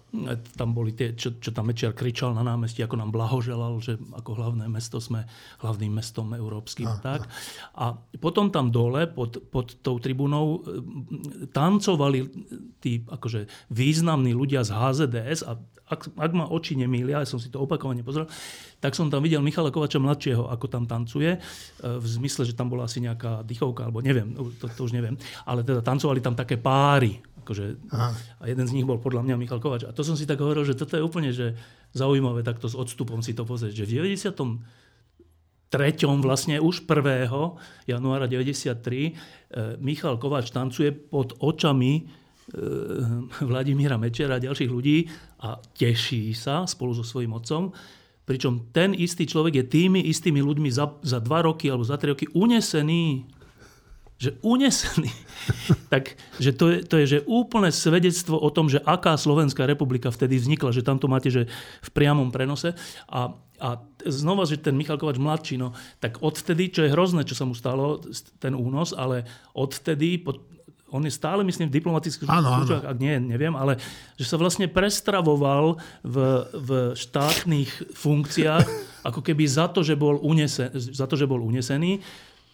tam 0.55 0.71
boli 0.71 0.95
tie, 0.95 1.19
čo, 1.19 1.43
čo 1.43 1.51
tam 1.51 1.67
Mečiar 1.67 1.91
kričal 1.91 2.31
na 2.31 2.47
námestí, 2.47 2.87
ako 2.87 3.03
nám 3.03 3.11
blahoželal, 3.11 3.83
že 3.83 3.99
ako 4.15 4.39
hlavné 4.39 4.71
mesto 4.71 5.03
sme 5.03 5.27
hlavným 5.59 5.91
mestom 5.91 6.31
európskym. 6.37 6.87
A, 6.87 7.03
tak. 7.03 7.27
a 7.75 7.99
potom 8.23 8.55
tam 8.55 8.71
dole 8.71 9.11
pod, 9.11 9.43
pod 9.51 9.75
tou 9.83 9.99
tribúnou 9.99 10.63
tancovali 11.51 12.31
tí 12.79 13.03
akože 13.03 13.51
významní 13.75 14.31
ľudia 14.37 14.63
z 14.63 14.71
HZDS 14.71 15.41
a 15.43 15.59
ak, 15.87 16.11
ak 16.19 16.33
ma 16.35 16.51
oči 16.51 16.75
nemýlia, 16.75 17.23
ja 17.23 17.29
som 17.29 17.39
si 17.39 17.47
to 17.47 17.63
opakovane 17.63 18.03
pozrel, 18.03 18.27
tak 18.83 18.99
som 18.99 19.07
tam 19.07 19.23
videl 19.23 19.39
Michala 19.41 19.71
Kovača 19.71 20.03
mladšieho, 20.03 20.51
ako 20.51 20.67
tam 20.67 20.85
tancuje, 20.91 21.39
e, 21.39 21.41
v 21.83 22.07
zmysle, 22.07 22.43
že 22.43 22.59
tam 22.59 22.67
bola 22.67 22.91
asi 22.91 22.99
nejaká 22.99 23.47
dychovka, 23.47 23.87
alebo 23.87 24.03
neviem, 24.03 24.35
to, 24.59 24.67
to 24.67 24.81
už 24.83 24.93
neviem, 24.93 25.15
ale 25.47 25.63
teda 25.63 25.81
tancovali 25.87 26.19
tam 26.19 26.35
také 26.35 26.59
páry, 26.59 27.23
akože, 27.47 27.95
a 28.43 28.43
jeden 28.51 28.67
z 28.67 28.75
nich 28.75 28.87
bol 28.87 28.99
podľa 28.99 29.23
mňa 29.23 29.35
Michal 29.39 29.63
Kovač. 29.63 29.87
A 29.87 29.95
to 29.95 30.03
som 30.03 30.19
si 30.19 30.27
tak 30.27 30.43
hovoril, 30.43 30.67
že 30.67 30.75
toto 30.75 30.99
je 30.99 31.03
úplne 31.07 31.31
že 31.31 31.55
zaujímavé 31.95 32.43
takto 32.43 32.67
s 32.67 32.75
odstupom 32.75 33.23
si 33.23 33.39
to 33.39 33.47
pozrieť, 33.47 33.87
že 33.87 33.87
v 33.87 34.11
90 34.19 34.35
treťom 35.67 36.23
vlastne 36.23 36.63
už 36.63 36.87
1. 36.87 37.27
januára 37.91 38.27
93 38.31 38.75
e, 38.75 39.13
Michal 39.83 40.19
Kovač 40.19 40.51
tancuje 40.55 40.95
pod 40.95 41.35
očami 41.43 42.26
Vladimíra 43.51 43.99
Mečera 43.99 44.39
a 44.39 44.43
ďalších 44.43 44.71
ľudí 44.71 45.11
a 45.43 45.59
teší 45.59 46.31
sa 46.33 46.63
spolu 46.65 46.95
so 46.95 47.03
svojím 47.03 47.35
otcom. 47.35 47.75
Pričom 48.27 48.75
ten 48.75 48.91
istý 48.95 49.23
človek 49.23 49.63
je 49.63 49.65
tými 49.71 50.03
istými 50.11 50.43
ľuďmi 50.43 50.71
za, 50.71 50.99
za 51.03 51.23
dva 51.23 51.47
roky 51.47 51.71
alebo 51.71 51.87
za 51.87 51.95
tri 51.99 52.11
roky 52.11 52.27
unesený. 52.35 53.27
Že 54.17 54.31
unesený. 54.43 55.11
tak, 55.93 56.19
že 56.43 56.51
to 56.55 56.65
je, 56.71 56.79
to 56.83 56.95
je 57.03 57.07
že 57.07 57.19
úplné 57.27 57.71
svedectvo 57.71 58.35
o 58.39 58.51
tom, 58.51 58.67
že 58.67 58.83
aká 58.83 59.15
Slovenská 59.15 59.67
republika 59.67 60.11
vtedy 60.11 60.43
vznikla, 60.43 60.75
že 60.75 60.87
tam 60.87 60.99
to 60.99 61.07
máte 61.07 61.31
že 61.31 61.47
v 61.83 61.91
priamom 61.95 62.35
prenose. 62.35 62.75
A, 63.07 63.31
a 63.63 63.69
znova, 64.03 64.43
že 64.43 64.59
ten 64.59 64.75
Michal 64.75 64.99
Kovač 64.99 65.23
mladší, 65.23 65.63
no, 65.63 65.71
tak 66.03 66.19
odvtedy, 66.19 66.75
čo 66.75 66.83
je 66.83 66.95
hrozné, 66.95 67.23
čo 67.23 67.39
sa 67.39 67.47
mu 67.47 67.55
stalo, 67.55 68.03
ten 68.43 68.59
únos, 68.59 68.91
ale 68.91 69.23
odvtedy, 69.55 70.19
on 70.97 71.05
je 71.05 71.13
stále, 71.13 71.45
myslím, 71.45 71.69
v 71.69 71.77
diplomatických 71.77 72.25
službách, 72.25 72.89
ak 72.89 72.99
nie, 72.99 73.21
neviem, 73.21 73.53
ale 73.53 73.77
že 74.17 74.25
sa 74.25 74.41
vlastne 74.41 74.67
prestravoval 74.67 75.77
v, 76.01 76.17
v 76.57 76.71
štátnych 76.97 77.93
funkciách, 77.93 78.67
ako 79.09 79.21
keby 79.21 79.45
za 79.45 79.69
to, 79.69 79.85
že 79.85 79.95
bol, 79.95 80.17
unesen, 80.25 80.73
za 80.75 81.05
to, 81.05 81.15
že 81.15 81.29
bol 81.29 81.45
unesený, 81.45 82.01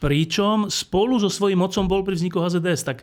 pričom 0.03 0.67
spolu 0.67 1.23
so 1.23 1.31
svojím 1.31 1.63
mocom 1.63 1.87
bol 1.87 2.03
pri 2.03 2.19
vzniku 2.19 2.43
HZDS. 2.43 2.83
Tak 2.83 2.99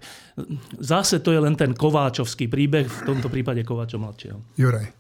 zase 0.84 1.23
to 1.23 1.32
je 1.32 1.39
len 1.39 1.56
ten 1.56 1.71
Kováčovský 1.71 2.52
príbeh, 2.52 2.91
v 2.91 3.02
tomto 3.08 3.32
prípade 3.32 3.63
Kováča 3.63 3.95
mladšieho. 3.95 4.60
Juraj. 4.60 4.99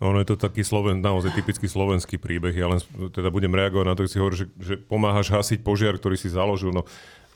Ono 0.00 0.16
je 0.16 0.32
to 0.32 0.40
taký 0.40 0.64
sloven, 0.64 1.04
naozaj 1.04 1.36
typický 1.36 1.68
slovenský 1.68 2.16
príbeh. 2.16 2.56
Ja 2.56 2.72
len 2.72 2.80
teda 3.12 3.28
budem 3.28 3.52
reagovať 3.52 3.84
na 3.84 3.92
to, 3.92 4.08
keď 4.08 4.10
si 4.10 4.20
hovoríš, 4.22 4.40
že, 4.40 4.46
že 4.56 4.74
pomáhaš 4.80 5.28
hasiť 5.28 5.60
požiar, 5.60 6.00
ktorý 6.00 6.16
si 6.16 6.32
založil. 6.32 6.72
No, 6.72 6.88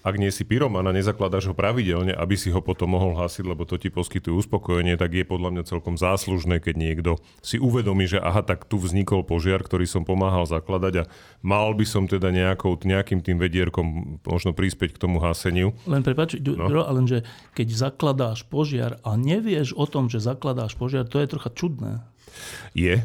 ak 0.04 0.20
nie 0.20 0.28
si 0.28 0.44
pyroman 0.44 0.84
a 0.84 0.92
nezakladáš 0.92 1.48
ho 1.50 1.54
pravidelne, 1.56 2.12
aby 2.12 2.36
si 2.36 2.52
ho 2.52 2.60
potom 2.60 2.92
mohol 2.92 3.16
hasiť, 3.16 3.48
lebo 3.48 3.64
to 3.64 3.80
ti 3.80 3.88
poskytuje 3.88 4.36
uspokojenie, 4.36 5.00
tak 5.00 5.16
je 5.16 5.24
podľa 5.24 5.56
mňa 5.56 5.62
celkom 5.64 5.96
záslužné, 5.96 6.60
keď 6.60 6.74
niekto 6.76 7.10
si 7.40 7.56
uvedomí, 7.56 8.04
že 8.04 8.20
aha, 8.20 8.44
tak 8.44 8.68
tu 8.68 8.76
vznikol 8.76 9.24
požiar, 9.24 9.64
ktorý 9.64 9.88
som 9.88 10.04
pomáhal 10.04 10.44
zakladať 10.44 10.94
a 11.00 11.08
mal 11.40 11.72
by 11.72 11.88
som 11.88 12.04
teda 12.04 12.28
nejakou, 12.28 12.76
nejakým 12.84 13.24
tým 13.24 13.40
vedierkom 13.40 14.20
možno 14.28 14.52
prispieť 14.52 15.00
k 15.00 15.02
tomu 15.08 15.24
haseniu. 15.24 15.72
Len 15.88 16.04
prepáč, 16.04 16.36
no. 16.36 16.68
lenže 16.68 17.24
keď 17.56 17.72
zakladáš 17.72 18.44
požiar 18.44 19.00
a 19.08 19.16
nevieš 19.16 19.72
o 19.72 19.88
tom, 19.88 20.12
že 20.12 20.20
zakladáš 20.20 20.76
požiar, 20.76 21.08
to 21.08 21.16
je 21.16 21.32
trocha 21.32 21.48
čudné. 21.48 22.04
Je, 22.76 23.00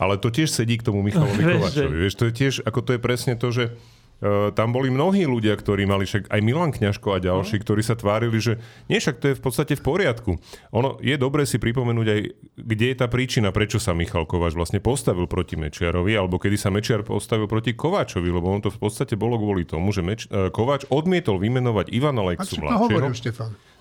ale 0.00 0.14
to 0.16 0.32
tiež 0.32 0.48
sedí 0.48 0.80
k 0.80 0.86
tomu 0.86 1.04
Michalovi 1.04 1.44
Kovačovi. 1.60 2.08
Vieš, 2.08 2.14
to 2.16 2.24
je 2.30 2.32
tiež, 2.32 2.54
ako 2.64 2.80
to 2.80 2.90
je 2.96 3.00
presne 3.02 3.34
to, 3.36 3.52
že 3.52 3.76
Uh, 4.18 4.50
tam 4.50 4.74
boli 4.74 4.90
mnohí 4.90 5.30
ľudia, 5.30 5.54
ktorí 5.54 5.86
mali 5.86 6.02
však 6.02 6.26
aj 6.26 6.40
Milan 6.42 6.74
Kňažko 6.74 7.14
a 7.14 7.22
ďalší, 7.22 7.56
no. 7.58 7.62
ktorí 7.62 7.86
sa 7.86 7.94
tvárili, 7.94 8.34
že 8.42 8.58
nie, 8.90 8.98
však 8.98 9.22
to 9.22 9.30
je 9.30 9.38
v 9.38 9.42
podstate 9.42 9.78
v 9.78 9.82
poriadku. 9.86 10.42
Ono 10.74 10.98
je 10.98 11.14
dobré 11.14 11.46
si 11.46 11.62
pripomenúť 11.62 12.06
aj, 12.10 12.20
kde 12.58 12.86
je 12.90 12.96
tá 12.98 13.06
príčina, 13.06 13.54
prečo 13.54 13.78
sa 13.78 13.94
Michal 13.94 14.26
Kovač 14.26 14.58
vlastne 14.58 14.82
postavil 14.82 15.30
proti 15.30 15.54
Mečiarovi, 15.54 16.18
alebo 16.18 16.42
kedy 16.42 16.58
sa 16.58 16.74
Mečiar 16.74 17.06
postavil 17.06 17.46
proti 17.46 17.78
Kováčovi, 17.78 18.26
lebo 18.26 18.50
on 18.50 18.58
to 18.58 18.74
v 18.74 18.80
podstate 18.82 19.14
bolo 19.14 19.38
kvôli 19.38 19.62
tomu, 19.62 19.94
že 19.94 20.02
Meč- 20.02 20.26
uh, 20.34 20.50
Kováč 20.50 20.90
odmietol 20.90 21.38
vymenovať 21.38 21.94
Ivana 21.94 22.26
Lexu 22.26 22.58
mladšieho 22.58 23.14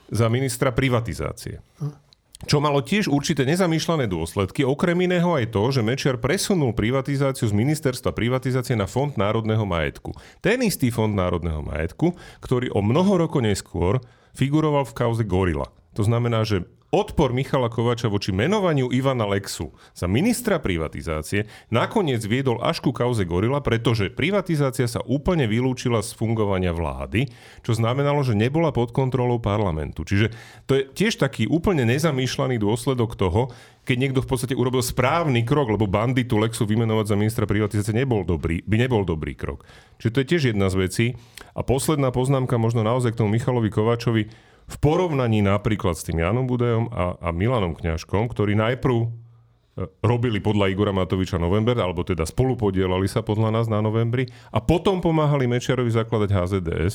za 0.08 0.26
ministra 0.30 0.70
privatizácie. 0.72 1.60
Hm. 1.82 2.07
Čo 2.46 2.62
malo 2.62 2.86
tiež 2.86 3.10
určité 3.10 3.50
nezamýšľané 3.50 4.06
dôsledky, 4.06 4.62
okrem 4.62 5.10
iného 5.10 5.34
aj 5.34 5.50
to, 5.50 5.74
že 5.74 5.82
Mečiar 5.82 6.22
presunul 6.22 6.78
privatizáciu 6.78 7.50
z 7.50 7.58
ministerstva 7.58 8.14
privatizácie 8.14 8.78
na 8.78 8.86
Fond 8.86 9.10
národného 9.18 9.66
majetku. 9.66 10.14
Ten 10.38 10.62
istý 10.62 10.94
Fond 10.94 11.18
národného 11.18 11.66
majetku, 11.66 12.14
ktorý 12.38 12.70
o 12.78 12.86
mnoho 12.86 13.26
rokov 13.26 13.42
neskôr 13.42 13.98
figuroval 14.38 14.86
v 14.86 14.94
kauze 14.94 15.26
Gorila. 15.26 15.74
To 15.98 16.06
znamená, 16.06 16.46
že 16.46 16.70
Odpor 16.88 17.36
Michala 17.36 17.68
Kovača 17.68 18.08
voči 18.08 18.32
menovaniu 18.32 18.88
Ivana 18.96 19.28
Lexu 19.28 19.76
za 19.92 20.08
ministra 20.08 20.56
privatizácie 20.56 21.44
nakoniec 21.68 22.24
viedol 22.24 22.64
až 22.64 22.80
ku 22.80 22.96
kauze 22.96 23.28
Gorila, 23.28 23.60
pretože 23.60 24.08
privatizácia 24.08 24.88
sa 24.88 25.04
úplne 25.04 25.52
vylúčila 25.52 26.00
z 26.00 26.16
fungovania 26.16 26.72
vlády, 26.72 27.28
čo 27.60 27.76
znamenalo, 27.76 28.24
že 28.24 28.40
nebola 28.40 28.72
pod 28.72 28.96
kontrolou 28.96 29.36
parlamentu. 29.36 30.08
Čiže 30.08 30.32
to 30.64 30.80
je 30.80 30.88
tiež 30.88 31.20
taký 31.20 31.44
úplne 31.52 31.84
nezamýšľaný 31.92 32.56
dôsledok 32.56 33.20
toho, 33.20 33.52
keď 33.84 33.96
niekto 34.00 34.24
v 34.24 34.30
podstate 34.32 34.56
urobil 34.56 34.80
správny 34.80 35.44
krok, 35.44 35.76
lebo 35.76 35.92
banditu 35.92 36.40
Lexu 36.40 36.64
vymenovať 36.64 37.12
za 37.12 37.20
ministra 37.20 37.44
privatizácie 37.44 37.92
nebol 37.92 38.24
dobrý, 38.24 38.64
by 38.64 38.88
nebol 38.88 39.04
dobrý 39.04 39.36
krok. 39.36 39.68
Čiže 40.00 40.12
to 40.16 40.20
je 40.24 40.30
tiež 40.32 40.44
jedna 40.56 40.72
z 40.72 40.76
vecí. 40.88 41.06
A 41.52 41.68
posledná 41.68 42.16
poznámka 42.16 42.56
možno 42.56 42.80
naozaj 42.88 43.12
k 43.12 43.20
tomu 43.20 43.36
Michalovi 43.36 43.68
Kovačovi 43.68 44.32
v 44.68 44.76
porovnaní 44.84 45.40
napríklad 45.40 45.96
s 45.96 46.04
tým 46.04 46.20
Janom 46.20 46.44
Budajom 46.44 46.92
a, 46.92 47.16
a 47.24 47.30
Milanom 47.32 47.72
Kňažkom, 47.72 48.28
ktorí 48.28 48.60
najprv 48.60 48.98
e, 49.00 49.08
robili 50.04 50.44
podľa 50.44 50.68
Igora 50.68 50.92
Matoviča 50.92 51.40
november, 51.40 51.80
alebo 51.80 52.04
teda 52.04 52.28
spolupodielali 52.28 53.08
sa 53.08 53.24
podľa 53.24 53.56
nás 53.56 53.72
na 53.72 53.80
novembri 53.80 54.28
a 54.52 54.60
potom 54.60 55.00
pomáhali 55.00 55.48
Mečiarovi 55.48 55.88
zakladať 55.88 56.30
HZDS. 56.36 56.94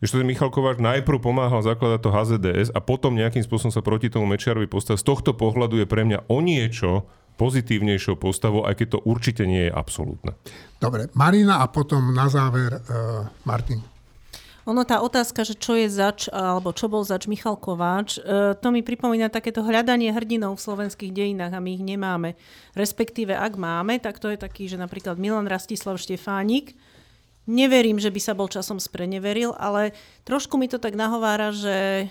Ešte 0.00 0.20
ten 0.20 0.26
Michal 0.26 0.48
Kováč 0.48 0.80
najprv 0.80 1.20
pomáhal 1.20 1.60
zakladať 1.60 2.00
to 2.02 2.10
HZDS 2.10 2.68
a 2.72 2.80
potom 2.80 3.14
nejakým 3.14 3.44
spôsobom 3.44 3.72
sa 3.72 3.84
proti 3.84 4.08
tomu 4.08 4.24
Mečiarovi 4.24 4.66
postavil. 4.66 5.00
Z 5.00 5.06
tohto 5.06 5.36
pohľadu 5.36 5.80
je 5.80 5.86
pre 5.86 6.08
mňa 6.08 6.28
o 6.32 6.40
niečo 6.40 7.04
pozitívnejšou 7.36 8.16
postavou, 8.16 8.64
aj 8.64 8.78
keď 8.78 8.86
to 8.96 8.98
určite 9.04 9.42
nie 9.44 9.68
je 9.68 9.72
absolútne. 9.72 10.38
Dobre, 10.78 11.10
Marina 11.18 11.60
a 11.60 11.66
potom 11.66 12.14
na 12.14 12.30
záver 12.30 12.78
uh, 12.78 13.26
Martin. 13.42 13.93
Ono 14.64 14.80
tá 14.88 15.04
otázka, 15.04 15.44
že 15.44 15.52
čo 15.60 15.76
je 15.76 15.92
zač, 15.92 16.32
alebo 16.32 16.72
čo 16.72 16.88
bol 16.88 17.04
zač 17.04 17.28
Michal 17.28 17.60
Kováč, 17.60 18.16
e, 18.16 18.56
to 18.56 18.72
mi 18.72 18.80
pripomína 18.80 19.28
takéto 19.28 19.60
hľadanie 19.60 20.08
hrdinov 20.08 20.56
v 20.56 20.64
slovenských 20.64 21.12
dejinách 21.12 21.52
a 21.52 21.60
my 21.60 21.70
ich 21.76 21.84
nemáme. 21.84 22.32
Respektíve, 22.72 23.36
ak 23.36 23.60
máme, 23.60 24.00
tak 24.00 24.16
to 24.16 24.32
je 24.32 24.40
taký, 24.40 24.64
že 24.64 24.80
napríklad 24.80 25.20
Milan 25.20 25.48
Rastislav 25.48 26.00
Štefánik, 26.00 26.72
Neverím, 27.44 28.00
že 28.00 28.08
by 28.08 28.20
sa 28.24 28.32
bol 28.32 28.48
časom 28.48 28.80
spreneveril, 28.80 29.52
ale 29.60 29.92
trošku 30.24 30.56
mi 30.56 30.64
to 30.64 30.80
tak 30.80 30.96
nahovára, 30.96 31.52
že 31.52 32.08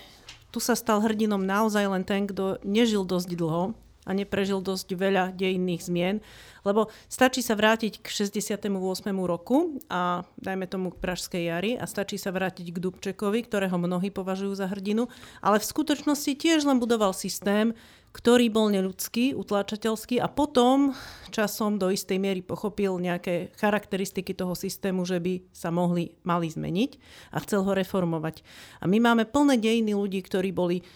tu 0.54 0.62
sa 0.62 0.78
stal 0.78 1.02
hrdinom 1.02 1.42
naozaj 1.42 1.90
len 1.90 2.06
ten, 2.06 2.30
kto 2.30 2.62
nežil 2.62 3.02
dosť 3.02 3.34
dlho 3.34 3.74
a 4.04 4.10
neprežil 4.12 4.60
dosť 4.60 4.88
veľa 4.94 5.32
dejinných 5.34 5.82
zmien 5.84 6.16
lebo 6.64 6.88
stačí 7.06 7.44
sa 7.44 7.54
vrátiť 7.54 8.00
k 8.00 8.06
68. 8.08 8.72
roku 9.20 9.78
a 9.92 10.24
dajme 10.40 10.64
tomu 10.64 10.90
k 10.96 11.00
Pražskej 11.00 11.42
jari 11.52 11.72
a 11.76 11.84
stačí 11.84 12.16
sa 12.16 12.32
vrátiť 12.32 12.72
k 12.72 12.80
Dubčekovi, 12.80 13.44
ktorého 13.44 13.76
mnohí 13.76 14.08
považujú 14.08 14.56
za 14.56 14.66
hrdinu, 14.72 15.06
ale 15.44 15.60
v 15.60 15.68
skutočnosti 15.68 16.32
tiež 16.34 16.64
len 16.64 16.80
budoval 16.80 17.12
systém, 17.12 17.76
ktorý 18.14 18.46
bol 18.48 18.70
neľudský, 18.70 19.34
utláčateľský 19.34 20.22
a 20.22 20.30
potom 20.30 20.94
časom 21.34 21.82
do 21.82 21.90
istej 21.90 22.16
miery 22.16 22.40
pochopil 22.46 22.96
nejaké 22.96 23.52
charakteristiky 23.58 24.32
toho 24.32 24.54
systému, 24.54 25.02
že 25.02 25.18
by 25.18 25.50
sa 25.50 25.74
mohli, 25.74 26.14
mali 26.22 26.46
zmeniť 26.46 26.90
a 27.34 27.42
chcel 27.42 27.66
ho 27.66 27.74
reformovať. 27.74 28.46
A 28.80 28.86
my 28.86 29.02
máme 29.02 29.26
plné 29.26 29.58
dejiny 29.58 29.98
ľudí, 29.98 30.22
ktorí 30.22 30.54
boli 30.54 30.86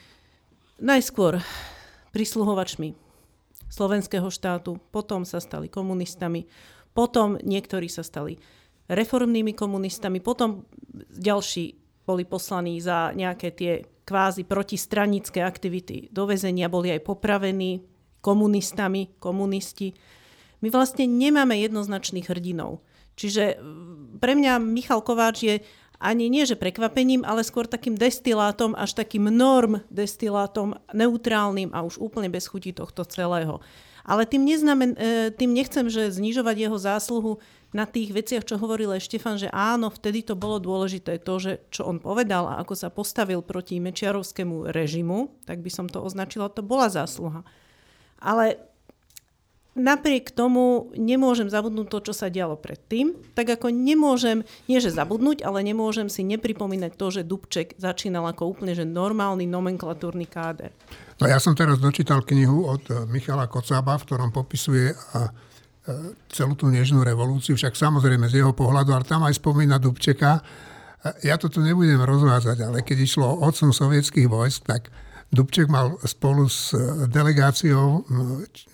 najskôr 0.79 1.43
prisluhovačmi 2.15 2.95
slovenského 3.69 4.29
štátu, 4.33 4.81
potom 4.91 5.29
sa 5.29 5.39
stali 5.39 5.69
komunistami, 5.69 6.49
potom 6.97 7.37
niektorí 7.45 7.87
sa 7.87 8.01
stali 8.01 8.41
reformnými 8.89 9.53
komunistami, 9.53 10.25
potom 10.25 10.65
ďalší 11.13 11.77
boli 12.09 12.25
poslaní 12.25 12.81
za 12.81 13.13
nejaké 13.13 13.53
tie 13.53 13.85
kvázi 14.09 14.49
protistranické 14.49 15.45
aktivity 15.45 16.09
do 16.09 16.25
väzenia, 16.25 16.73
boli 16.73 16.89
aj 16.97 17.05
popravení 17.05 17.85
komunistami, 18.25 19.13
komunisti. 19.21 19.93
My 20.65 20.73
vlastne 20.73 21.05
nemáme 21.05 21.61
jednoznačných 21.61 22.33
hrdinov. 22.33 22.81
Čiže 23.21 23.61
pre 24.17 24.33
mňa 24.33 24.57
Michal 24.63 25.05
Kováč 25.05 25.37
je 25.45 25.55
ani 25.99 26.31
nie, 26.31 26.47
že 26.47 26.55
prekvapením, 26.55 27.27
ale 27.27 27.43
skôr 27.43 27.67
takým 27.67 27.99
destilátom, 27.99 28.79
až 28.79 28.95
takým 28.95 29.27
norm 29.35 29.83
destilátom, 29.91 30.79
neutrálnym 30.95 31.75
a 31.75 31.83
už 31.83 31.99
úplne 31.99 32.31
bez 32.31 32.47
chuti 32.47 32.71
tohto 32.71 33.03
celého. 33.03 33.59
Ale 34.09 34.25
tým, 34.25 34.47
neznamen, 34.47 34.97
e, 34.97 35.29
tým 35.35 35.53
nechcem, 35.53 35.85
že 35.91 36.09
znižovať 36.09 36.57
jeho 36.57 36.79
zásluhu 36.81 37.33
na 37.77 37.85
tých 37.85 38.15
veciach, 38.17 38.47
čo 38.47 38.57
hovoril 38.57 38.97
aj 38.97 39.05
Štefan, 39.05 39.37
že 39.37 39.53
áno, 39.53 39.93
vtedy 39.93 40.25
to 40.25 40.33
bolo 40.33 40.57
dôležité, 40.57 41.21
to, 41.21 41.35
že 41.37 41.53
čo 41.69 41.85
on 41.85 42.01
povedal 42.01 42.49
a 42.49 42.65
ako 42.65 42.73
sa 42.73 42.89
postavil 42.89 43.45
proti 43.45 43.77
Mečiarovskému 43.77 44.73
režimu, 44.73 45.45
tak 45.45 45.61
by 45.61 45.69
som 45.69 45.85
to 45.85 46.01
označila, 46.01 46.49
to 46.49 46.65
bola 46.65 46.89
zásluha. 46.89 47.45
Ale 48.17 48.57
napriek 49.79 50.35
tomu 50.35 50.91
nemôžem 50.99 51.47
zabudnúť 51.47 51.87
to, 51.89 51.99
čo 52.11 52.13
sa 52.13 52.29
dialo 52.29 52.59
predtým. 52.59 53.15
Tak 53.33 53.59
ako 53.59 53.71
nemôžem, 53.71 54.43
nie 54.67 54.83
že 54.83 54.93
zabudnúť, 54.93 55.47
ale 55.47 55.63
nemôžem 55.65 56.11
si 56.11 56.27
nepripomínať 56.27 56.93
to, 56.99 57.07
že 57.15 57.23
Dubček 57.25 57.79
začínal 57.79 58.27
ako 58.29 58.59
úplne 58.59 58.75
že 58.75 58.85
normálny 58.85 59.47
nomenklatúrny 59.47 60.27
káder. 60.27 60.75
No 61.19 61.27
ja 61.27 61.39
som 61.43 61.55
teraz 61.55 61.79
dočítal 61.83 62.23
knihu 62.27 62.67
od 62.67 62.83
eh, 62.91 63.07
Michala 63.07 63.47
Kocába, 63.47 63.99
v 63.99 64.07
ktorom 64.07 64.31
popisuje 64.35 64.91
eh, 64.91 64.97
eh, 64.99 65.29
celú 66.31 66.59
tú 66.59 66.67
nežnú 66.69 67.07
revolúciu, 67.07 67.55
však 67.55 67.75
samozrejme 67.79 68.27
z 68.27 68.43
jeho 68.43 68.53
pohľadu, 68.53 68.93
ale 68.95 69.07
tam 69.07 69.25
aj 69.25 69.39
spomína 69.39 69.79
Dubčeka. 69.79 70.43
Ja 71.23 71.39
to 71.39 71.47
tu 71.47 71.63
nebudem 71.63 72.03
rozvázať, 72.03 72.59
ale 72.59 72.83
keď 72.83 73.07
išlo 73.07 73.23
o 73.23 73.47
odsun 73.47 73.71
sovietských 73.71 74.27
vojsk, 74.27 74.67
tak 74.67 74.91
Dubček 75.29 75.69
mal 75.69 76.01
spolu 76.09 76.49
s 76.49 76.73
e, 76.73 76.81
delegáciou 77.05 78.01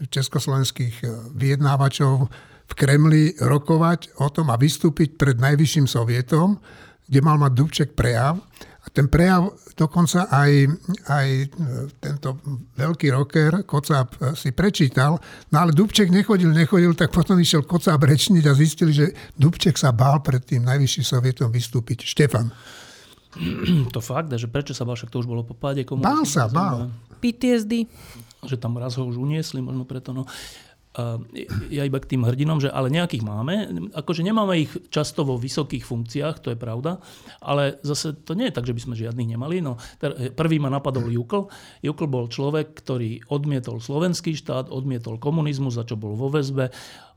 československých 0.07 0.95
e, 1.03 1.07
vyjednávačov 1.35 2.31
v 2.65 2.73
Kremli 2.79 3.35
rokovať 3.43 4.23
o 4.23 4.31
tom 4.31 4.55
a 4.55 4.57
vystúpiť 4.57 5.19
pred 5.19 5.37
najvyšším 5.43 5.91
sovietom, 5.91 6.63
kde 7.11 7.21
mal 7.27 7.43
mať 7.43 7.53
Dubček 7.59 7.91
prejav. 7.99 8.39
A 8.85 8.87
ten 8.93 9.11
prejav 9.11 9.51
dokonca 9.75 10.31
aj, 10.31 10.71
aj 11.11 11.29
e, 11.43 11.47
tento 11.99 12.39
veľký 12.79 13.11
rocker 13.11 13.67
Kocáb 13.67 14.15
si 14.39 14.55
prečítal, 14.55 15.19
no 15.51 15.57
ale 15.59 15.75
Dubček 15.75 16.07
nechodil, 16.07 16.55
nechodil, 16.55 16.95
tak 16.95 17.11
potom 17.11 17.35
išiel 17.35 17.67
Kocáb 17.67 17.99
rečniť 17.99 18.45
a 18.47 18.55
zistili, 18.55 18.95
že 18.95 19.11
Dubček 19.35 19.75
sa 19.75 19.91
bál 19.91 20.23
pred 20.23 20.47
tým 20.47 20.63
najvyšším 20.71 21.03
sovietom 21.03 21.51
vystúpiť. 21.51 22.07
Štefan. 22.07 22.55
to 23.95 24.01
fakt, 24.01 24.31
že 24.35 24.47
prečo 24.47 24.73
sa 24.77 24.87
bál, 24.87 24.99
však 24.99 25.11
to 25.11 25.21
už 25.21 25.29
bolo 25.29 25.43
po 25.43 25.55
páde 25.57 25.83
komunizmu. 25.83 26.11
Bál 26.11 26.25
sa, 26.27 26.47
bál. 26.47 26.91
PTSD. 27.19 27.89
Že 28.45 28.57
tam 28.61 28.77
raz 28.77 29.01
ho 29.01 29.05
už 29.09 29.17
uniesli, 29.17 29.65
možno 29.65 29.89
preto. 29.89 30.13
No. 30.13 30.29
Ja 31.75 31.83
iba 31.83 31.99
k 31.99 32.15
tým 32.15 32.23
hrdinom, 32.23 32.63
že 32.63 32.71
ale 32.71 32.87
nejakých 32.87 33.27
máme. 33.27 33.67
Akože 33.99 34.23
nemáme 34.23 34.63
ich 34.63 34.71
často 34.95 35.27
vo 35.27 35.35
vysokých 35.35 35.83
funkciách, 35.83 36.39
to 36.39 36.55
je 36.55 36.59
pravda, 36.59 37.03
ale 37.43 37.83
zase 37.83 38.15
to 38.23 38.39
nie 38.39 38.47
je 38.47 38.55
tak, 38.55 38.63
že 38.63 38.79
by 38.79 38.81
sme 38.87 38.95
žiadnych 38.95 39.35
nemali. 39.35 39.59
No, 39.59 39.75
prvý 40.39 40.63
ma 40.63 40.71
napadol 40.71 41.11
Jukl. 41.11 41.51
Jukl 41.83 42.07
bol 42.07 42.31
človek, 42.31 42.79
ktorý 42.79 43.27
odmietol 43.27 43.83
slovenský 43.83 44.39
štát, 44.39 44.71
odmietol 44.71 45.19
komunizmus, 45.19 45.75
za 45.75 45.83
čo 45.83 45.99
bol 45.99 46.15
vo 46.15 46.31
väzbe, 46.31 46.71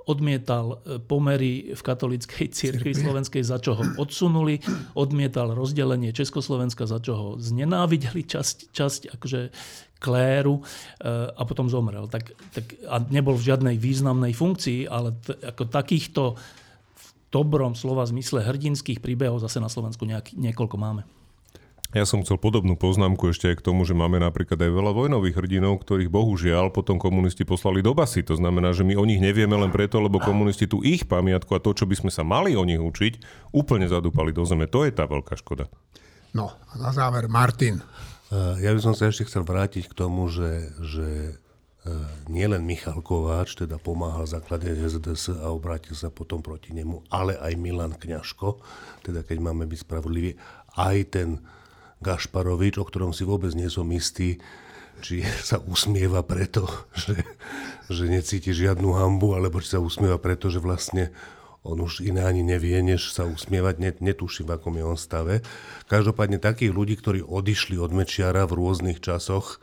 odmietal 0.07 0.79
e, 0.81 0.97
pomery 1.03 1.75
v 1.75 1.81
katolíckej 1.83 2.47
cirkvi 2.55 2.95
slovenskej, 2.95 3.43
za 3.43 3.59
čo 3.59 3.75
ho 3.75 3.83
odsunuli, 3.99 4.63
odmietal 4.95 5.51
rozdelenie 5.51 6.15
Československa, 6.15 6.87
za 6.87 7.03
čo 7.03 7.13
ho 7.13 7.27
znenávideli 7.37 8.23
časť, 8.23 8.71
časť 8.71 9.01
akože 9.19 9.41
kléru 9.97 10.61
a 11.33 11.41
potom 11.41 11.73
zomrel. 11.73 12.05
Tak, 12.05 12.29
tak, 12.53 12.65
a 12.85 13.01
nebol 13.09 13.33
v 13.33 13.49
žiadnej 13.49 13.75
významnej 13.81 14.29
funkcii, 14.29 14.85
ale 14.85 15.17
t- 15.17 15.33
ako 15.41 15.65
takýchto 15.65 16.37
v 16.93 17.07
dobrom 17.33 17.73
slova 17.73 18.05
zmysle 18.05 18.45
hrdinských 18.45 19.01
príbehov 19.01 19.41
zase 19.41 19.57
na 19.57 19.73
Slovensku 19.73 20.05
nejak, 20.05 20.37
niekoľko 20.37 20.77
máme. 20.77 21.01
Ja 21.95 22.03
som 22.03 22.19
chcel 22.19 22.35
podobnú 22.35 22.75
poznámku 22.75 23.31
ešte 23.31 23.47
aj 23.47 23.63
k 23.63 23.65
tomu, 23.71 23.87
že 23.87 23.95
máme 23.95 24.19
napríklad 24.19 24.59
aj 24.59 24.71
veľa 24.75 24.91
vojnových 24.91 25.39
hrdinov, 25.39 25.79
ktorých 25.87 26.11
bohužiaľ 26.11 26.75
potom 26.75 26.99
komunisti 26.99 27.47
poslali 27.47 27.79
do 27.79 27.95
basy. 27.95 28.27
To 28.27 28.35
znamená, 28.35 28.75
že 28.75 28.83
my 28.83 28.99
o 28.99 29.07
nich 29.07 29.23
nevieme 29.23 29.55
len 29.55 29.71
preto, 29.71 30.03
lebo 30.03 30.19
komunisti 30.19 30.67
tu 30.67 30.83
ich 30.83 31.07
pamiatku 31.07 31.47
a 31.55 31.63
to, 31.63 31.71
čo 31.71 31.87
by 31.87 31.95
sme 31.95 32.11
sa 32.11 32.27
mali 32.27 32.59
o 32.59 32.67
nich 32.67 32.77
učiť, 32.77 33.23
úplne 33.55 33.87
zadúpali 33.87 34.35
do 34.35 34.43
zeme. 34.43 34.67
To 34.67 34.83
je 34.83 34.91
tá 34.91 35.07
veľká 35.07 35.39
škoda. 35.39 35.71
No 36.35 36.51
a 36.51 36.75
na 36.75 36.91
záver 36.91 37.31
Martin. 37.31 37.79
Ja 38.35 38.75
by 38.75 38.81
som 38.83 38.91
sa 38.91 39.07
ešte 39.07 39.23
chcel 39.23 39.47
vrátiť 39.47 39.87
k 39.87 39.95
tomu, 39.95 40.27
že, 40.27 40.75
že 40.83 41.39
nielen 42.27 42.67
Michal 42.67 42.99
Kováč 42.99 43.55
teda 43.55 43.79
pomáhal 43.79 44.27
zakladať 44.27 44.75
SDS 44.75 45.39
a 45.39 45.47
obrátil 45.55 45.95
sa 45.95 46.11
potom 46.11 46.43
proti 46.43 46.75
nemu, 46.75 47.07
ale 47.07 47.39
aj 47.39 47.55
Milan 47.55 47.95
Kňažko, 47.95 48.59
teda 49.07 49.23
keď 49.23 49.39
máme 49.39 49.63
byť 49.63 49.87
spravodliví, 49.87 50.35
aj 50.75 50.97
ten 51.15 51.39
Gašparovič, 52.01 52.77
o 52.77 52.85
ktorom 52.85 53.11
si 53.11 53.25
vôbec 53.25 53.53
nie 53.57 53.67
som 53.67 53.87
istý, 53.89 54.37
či 55.01 55.21
sa 55.47 55.61
usmieva 55.61 56.25
preto, 56.25 56.65
že, 56.93 57.21
že 57.89 58.05
necíti 58.09 58.53
žiadnu 58.53 58.97
hambu, 58.97 59.37
alebo 59.37 59.61
či 59.61 59.77
sa 59.77 59.79
usmieva 59.81 60.17
preto, 60.17 60.49
že 60.49 60.61
vlastne 60.61 61.13
on 61.67 61.83
už 61.83 61.99
iné 62.05 62.23
ani 62.23 62.47
nevie, 62.47 62.79
než 62.79 63.11
sa 63.11 63.27
usmievať, 63.27 63.99
netuším, 63.99 64.47
v 64.47 64.55
akom 64.55 64.79
je 64.79 64.85
on 64.87 64.95
stave. 64.95 65.43
Každopádne 65.91 66.39
takých 66.39 66.71
ľudí, 66.71 66.95
ktorí 66.95 67.19
odišli 67.19 67.75
od 67.75 67.91
Mečiara 67.91 68.47
v 68.47 68.55
rôznych 68.55 69.03
časoch, 69.03 69.59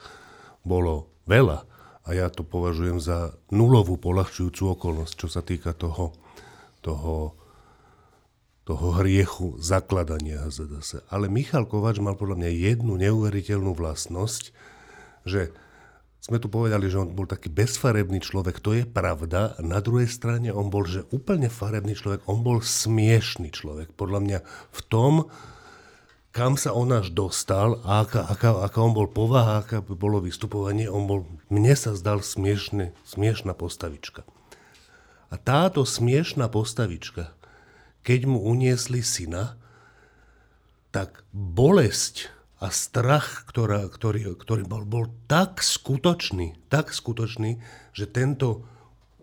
bolo 0.67 1.09
veľa. 1.25 1.65
A 2.05 2.09
ja 2.13 2.29
to 2.29 2.45
považujem 2.45 3.01
za 3.01 3.33
nulovú 3.49 3.97
polahčujúcu 3.97 4.77
okolnosť, 4.77 5.15
čo 5.17 5.29
sa 5.33 5.41
týka 5.41 5.73
toho, 5.73 6.13
toho 6.85 7.33
toho 8.65 8.97
hriechu 8.97 9.61
zakladania 9.61 10.49
HZDS. 10.49 11.05
Ale 11.13 11.29
Michal 11.29 11.69
Kovač 11.69 12.01
mal 12.01 12.17
podľa 12.17 12.41
mňa 12.41 12.51
jednu 12.51 12.97
neuveriteľnú 12.97 13.77
vlastnosť, 13.77 14.57
že 15.29 15.53
sme 16.25 16.41
tu 16.41 16.49
povedali, 16.49 16.89
že 16.89 17.05
on 17.05 17.13
bol 17.13 17.29
taký 17.29 17.53
bezfarebný 17.53 18.25
človek, 18.25 18.57
to 18.65 18.73
je 18.73 18.89
pravda. 18.89 19.61
Na 19.61 19.85
druhej 19.85 20.09
strane 20.09 20.49
on 20.49 20.73
bol, 20.73 20.89
že 20.89 21.05
úplne 21.13 21.53
farebný 21.53 21.93
človek, 21.93 22.25
on 22.25 22.41
bol 22.41 22.65
smiešný 22.65 23.53
človek. 23.53 23.93
Podľa 23.93 24.21
mňa 24.25 24.39
v 24.73 24.81
tom, 24.89 25.29
kam 26.33 26.57
sa 26.57 26.73
on 26.73 26.89
až 26.97 27.13
dostal 27.13 27.77
a 27.85 28.09
aká, 28.09 28.25
aká, 28.25 28.57
aká 28.65 28.79
on 28.81 28.97
bol 28.97 29.05
povaha, 29.05 29.61
aká 29.61 29.85
bolo 29.85 30.25
vystupovanie, 30.25 30.89
on 30.89 31.05
bol, 31.05 31.29
mne 31.53 31.77
sa 31.77 31.93
zdal 31.93 32.25
smiešný, 32.25 32.97
smiešná 33.05 33.53
postavička. 33.53 34.25
A 35.29 35.37
táto 35.37 35.85
smiešná 35.85 36.49
postavička 36.49 37.37
keď 38.05 38.21
mu 38.29 38.39
uniesli 38.45 39.01
syna, 39.01 39.57
tak 40.93 41.25
bolesť 41.33 42.31
a 42.61 42.71
strach, 42.71 43.49
ktorá, 43.49 43.89
ktorý, 43.89 44.37
ktorý 44.39 44.63
bol, 44.69 44.87
bol 44.87 45.11
tak 45.27 45.65
skutočný, 45.65 46.55
tak 46.71 46.95
skutočný, 46.95 47.59
že 47.91 48.07
tento 48.07 48.69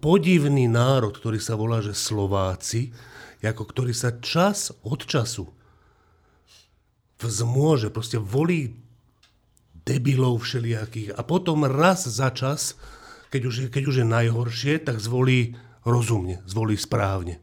podivný 0.01 0.67
národ, 0.67 1.15
ktorý 1.15 1.37
sa 1.39 1.55
volá, 1.55 1.79
že 1.79 1.95
Slováci, 1.95 2.91
ako 3.39 3.63
ktorý 3.69 3.93
sa 3.95 4.17
čas 4.19 4.73
od 4.83 5.05
času 5.05 5.47
vzmôže, 7.21 7.93
proste 7.93 8.17
volí 8.17 8.81
debilov 9.85 10.41
všelijakých 10.41 11.13
a 11.13 11.21
potom 11.21 11.69
raz 11.69 12.09
za 12.09 12.33
čas, 12.33 12.73
keď 13.29 13.41
už, 13.45 13.55
je, 13.55 13.67
keď 13.69 13.83
už 13.85 13.95
je 14.01 14.07
najhoršie, 14.09 14.73
tak 14.81 14.97
zvolí 14.97 15.53
rozumne, 15.85 16.41
zvolí 16.49 16.77
správne 16.77 17.41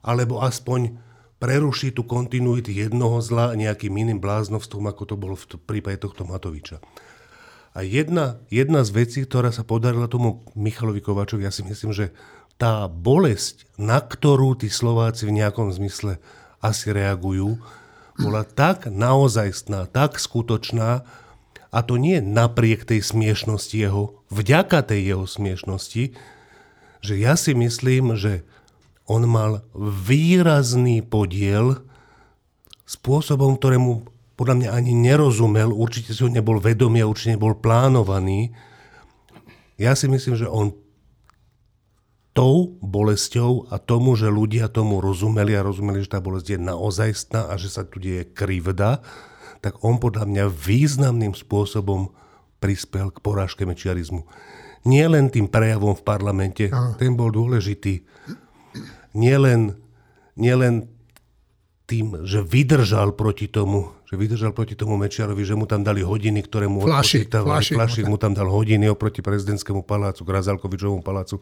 alebo 0.00 0.40
aspoň 0.42 0.98
preruší 1.36 1.92
tú 1.92 2.08
kontinuitu 2.08 2.72
jednoho 2.72 3.20
zla 3.20 3.52
nejakým 3.52 3.92
iným 3.92 4.18
bláznovstvom, 4.20 4.88
ako 4.88 5.02
to 5.04 5.14
bolo 5.20 5.36
v 5.36 5.60
prípade 5.68 6.00
tohto 6.00 6.24
Matoviča. 6.24 6.80
A 7.76 7.84
jedna, 7.84 8.40
jedna 8.48 8.88
z 8.88 8.90
vecí, 8.96 9.20
ktorá 9.28 9.52
sa 9.52 9.60
podarila 9.60 10.08
tomu 10.08 10.48
Michalovi 10.56 11.04
Kovačovi, 11.04 11.44
ja 11.44 11.52
si 11.52 11.60
myslím, 11.60 11.92
že 11.92 12.16
tá 12.56 12.88
bolesť, 12.88 13.68
na 13.76 14.00
ktorú 14.00 14.56
tí 14.56 14.72
Slováci 14.72 15.28
v 15.28 15.36
nejakom 15.36 15.68
zmysle 15.68 16.16
asi 16.64 16.88
reagujú, 16.88 17.60
bola 18.16 18.48
tak 18.48 18.88
naozajstná, 18.88 19.92
tak 19.92 20.16
skutočná, 20.16 21.04
a 21.68 21.78
to 21.84 22.00
nie 22.00 22.24
napriek 22.24 22.88
tej 22.88 23.04
smiešnosti 23.04 23.76
jeho, 23.76 24.24
vďaka 24.32 24.80
tej 24.80 25.12
jeho 25.12 25.26
smiešnosti, 25.28 26.16
že 27.04 27.14
ja 27.20 27.36
si 27.36 27.52
myslím, 27.52 28.16
že 28.16 28.48
on 29.06 29.22
mal 29.26 29.62
výrazný 29.78 31.02
podiel 31.02 31.82
spôsobom, 32.86 33.58
ktorému 33.58 34.06
podľa 34.36 34.54
mňa 34.60 34.70
ani 34.70 34.92
nerozumel, 34.92 35.72
určite 35.72 36.12
si 36.12 36.20
ho 36.20 36.28
nebol 36.28 36.60
vedomý 36.60 37.00
a 37.00 37.08
určite 37.08 37.40
nebol 37.40 37.56
plánovaný. 37.56 38.52
Ja 39.80 39.96
si 39.96 40.06
myslím, 40.12 40.36
že 40.36 40.44
on 40.44 40.76
tou 42.36 42.76
bolesťou 42.84 43.72
a 43.72 43.80
tomu, 43.80 44.12
že 44.12 44.28
ľudia 44.28 44.68
tomu 44.68 45.00
rozumeli 45.00 45.56
a 45.56 45.64
rozumeli, 45.64 46.04
že 46.04 46.12
tá 46.12 46.20
bolesť 46.20 46.52
je 46.52 46.58
naozajstná 46.60 47.48
a 47.48 47.56
že 47.56 47.72
sa 47.72 47.88
tu 47.88 47.96
deje 47.96 48.28
krivda, 48.28 49.00
tak 49.64 49.80
on 49.80 49.96
podľa 49.96 50.28
mňa 50.28 50.44
významným 50.52 51.32
spôsobom 51.32 52.12
prispel 52.60 53.08
k 53.08 53.24
porážke 53.24 53.64
mečiarizmu. 53.64 54.28
Nie 54.84 55.08
len 55.08 55.32
tým 55.32 55.48
prejavom 55.48 55.96
v 55.96 56.04
parlamente, 56.04 56.68
ten 57.00 57.16
bol 57.16 57.32
dôležitý, 57.32 58.04
nielen, 59.16 59.80
nielen 60.36 60.92
tým, 61.86 62.26
že 62.26 62.42
vydržal 62.42 63.14
proti 63.14 63.46
tomu, 63.46 63.94
že 64.10 64.18
vydržal 64.18 64.50
proti 64.50 64.74
tomu 64.74 64.98
Mečiarovi, 64.98 65.46
že 65.46 65.54
mu 65.54 65.70
tam 65.70 65.86
dali 65.86 66.02
hodiny, 66.02 66.42
ktoré 66.42 66.66
mu 66.66 66.82
Flašik, 66.82 67.30
flašik, 67.30 67.78
flašik 67.78 68.06
mu 68.10 68.18
tam 68.18 68.34
dal 68.34 68.50
hodiny 68.50 68.90
oproti 68.90 69.22
prezidentskému 69.22 69.86
palácu, 69.86 70.26
k 70.26 70.34
Razalkovičovom 70.34 71.02
palácu, 71.02 71.38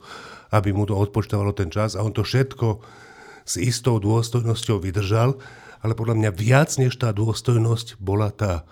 aby 0.52 0.70
mu 0.76 0.84
to 0.84 0.94
odpočtovalo 0.96 1.56
ten 1.56 1.72
čas. 1.72 1.96
A 1.96 2.04
on 2.04 2.12
to 2.12 2.22
všetko 2.22 2.84
s 3.44 3.56
istou 3.56 3.96
dôstojnosťou 4.00 4.80
vydržal, 4.80 5.37
ale 5.80 5.92
podľa 5.92 6.16
mňa 6.16 6.30
viac 6.32 6.72
než 6.80 6.96
tá 6.96 7.12
dôstojnosť 7.12 8.00
bola 8.00 8.32
tá 8.32 8.68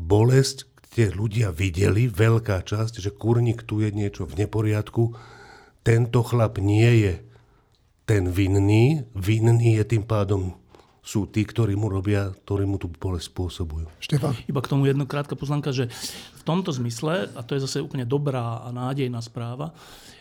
bolesť, 0.00 0.68
kde 0.90 1.12
ľudia 1.16 1.48
videli, 1.52 2.08
veľká 2.08 2.64
časť, 2.64 3.00
že 3.00 3.12
kurník 3.12 3.64
tu 3.64 3.80
je 3.80 3.92
niečo 3.92 4.24
v 4.28 4.44
neporiadku, 4.44 5.16
tento 5.80 6.20
chlap 6.20 6.60
nie 6.60 7.08
je 7.08 7.14
ten 8.10 8.26
vinný, 8.26 9.06
vinný 9.14 9.78
je 9.78 9.86
tým 9.86 10.02
pádom 10.02 10.58
sú 10.98 11.30
tí, 11.30 11.46
ktorí 11.46 11.78
mu 11.78 11.86
robia, 11.86 12.34
ktorí 12.42 12.66
mu 12.66 12.74
tú 12.74 12.90
bolesť 12.90 13.30
spôsobujú. 13.30 13.86
Štefan. 14.02 14.34
Iba 14.50 14.58
k 14.58 14.70
tomu 14.74 14.90
jedna 14.90 15.06
krátka 15.06 15.38
poznámka, 15.38 15.70
že 15.70 15.86
v 16.34 16.42
tomto 16.42 16.74
zmysle, 16.74 17.30
a 17.30 17.40
to 17.46 17.54
je 17.54 17.62
zase 17.62 17.78
úplne 17.78 18.02
dobrá 18.02 18.66
a 18.66 18.74
nádejná 18.74 19.22
správa, 19.22 19.70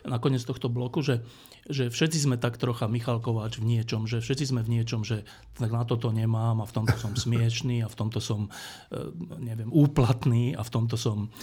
nakoniec 0.05 0.45
tohto 0.45 0.69
bloku, 0.69 1.01
že, 1.01 1.25
že 1.65 1.89
všetci 1.89 2.29
sme 2.29 2.37
tak 2.37 2.61
trocha 2.61 2.85
Michal 2.85 3.25
Kováč 3.25 3.57
v 3.57 3.65
niečom, 3.65 4.05
že 4.05 4.21
všetci 4.21 4.53
sme 4.53 4.61
v 4.61 4.79
niečom, 4.79 5.01
že 5.01 5.25
tak 5.57 5.73
na 5.73 5.81
toto 5.81 6.13
nemám 6.13 6.61
a 6.61 6.69
v 6.69 6.75
tomto 6.77 6.93
som 6.93 7.17
smiešný 7.17 7.81
a 7.81 7.89
v 7.89 7.97
tomto 7.97 8.21
som, 8.21 8.53
e, 8.93 9.01
neviem, 9.41 9.73
úplatný 9.73 10.53
a 10.53 10.61
v 10.61 10.69
tomto 10.69 10.93
som 10.93 11.33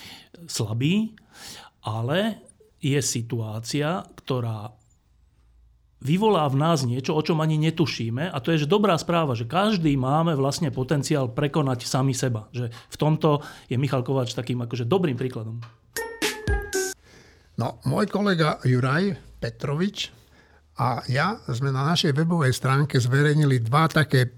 slabý, 0.46 1.10
ale 1.82 2.38
je 2.78 3.02
situácia, 3.02 4.06
ktorá 4.14 4.85
vyvolá 6.00 6.44
v 6.52 6.56
nás 6.60 6.84
niečo, 6.84 7.16
o 7.16 7.22
čom 7.24 7.40
ani 7.40 7.56
netušíme 7.56 8.28
a 8.28 8.36
to 8.40 8.52
je 8.52 8.64
že 8.64 8.68
dobrá 8.68 8.96
správa, 9.00 9.32
že 9.32 9.48
každý 9.48 9.96
máme 9.96 10.36
vlastne 10.36 10.68
potenciál 10.68 11.32
prekonať 11.32 11.88
sami 11.88 12.12
seba. 12.12 12.48
Že 12.52 12.68
v 12.68 12.96
tomto 12.96 13.40
je 13.70 13.76
Michal 13.80 14.04
Kováč 14.04 14.36
takým 14.36 14.60
akože 14.64 14.84
dobrým 14.84 15.16
príkladom. 15.16 15.60
No, 17.56 17.80
môj 17.88 18.12
kolega 18.12 18.60
Juraj 18.68 19.16
Petrovič 19.40 20.12
a 20.76 21.00
ja 21.08 21.40
sme 21.48 21.72
na 21.72 21.88
našej 21.88 22.12
webovej 22.12 22.52
stránke 22.52 23.00
zverejnili 23.00 23.64
dva 23.64 23.88
také 23.88 24.28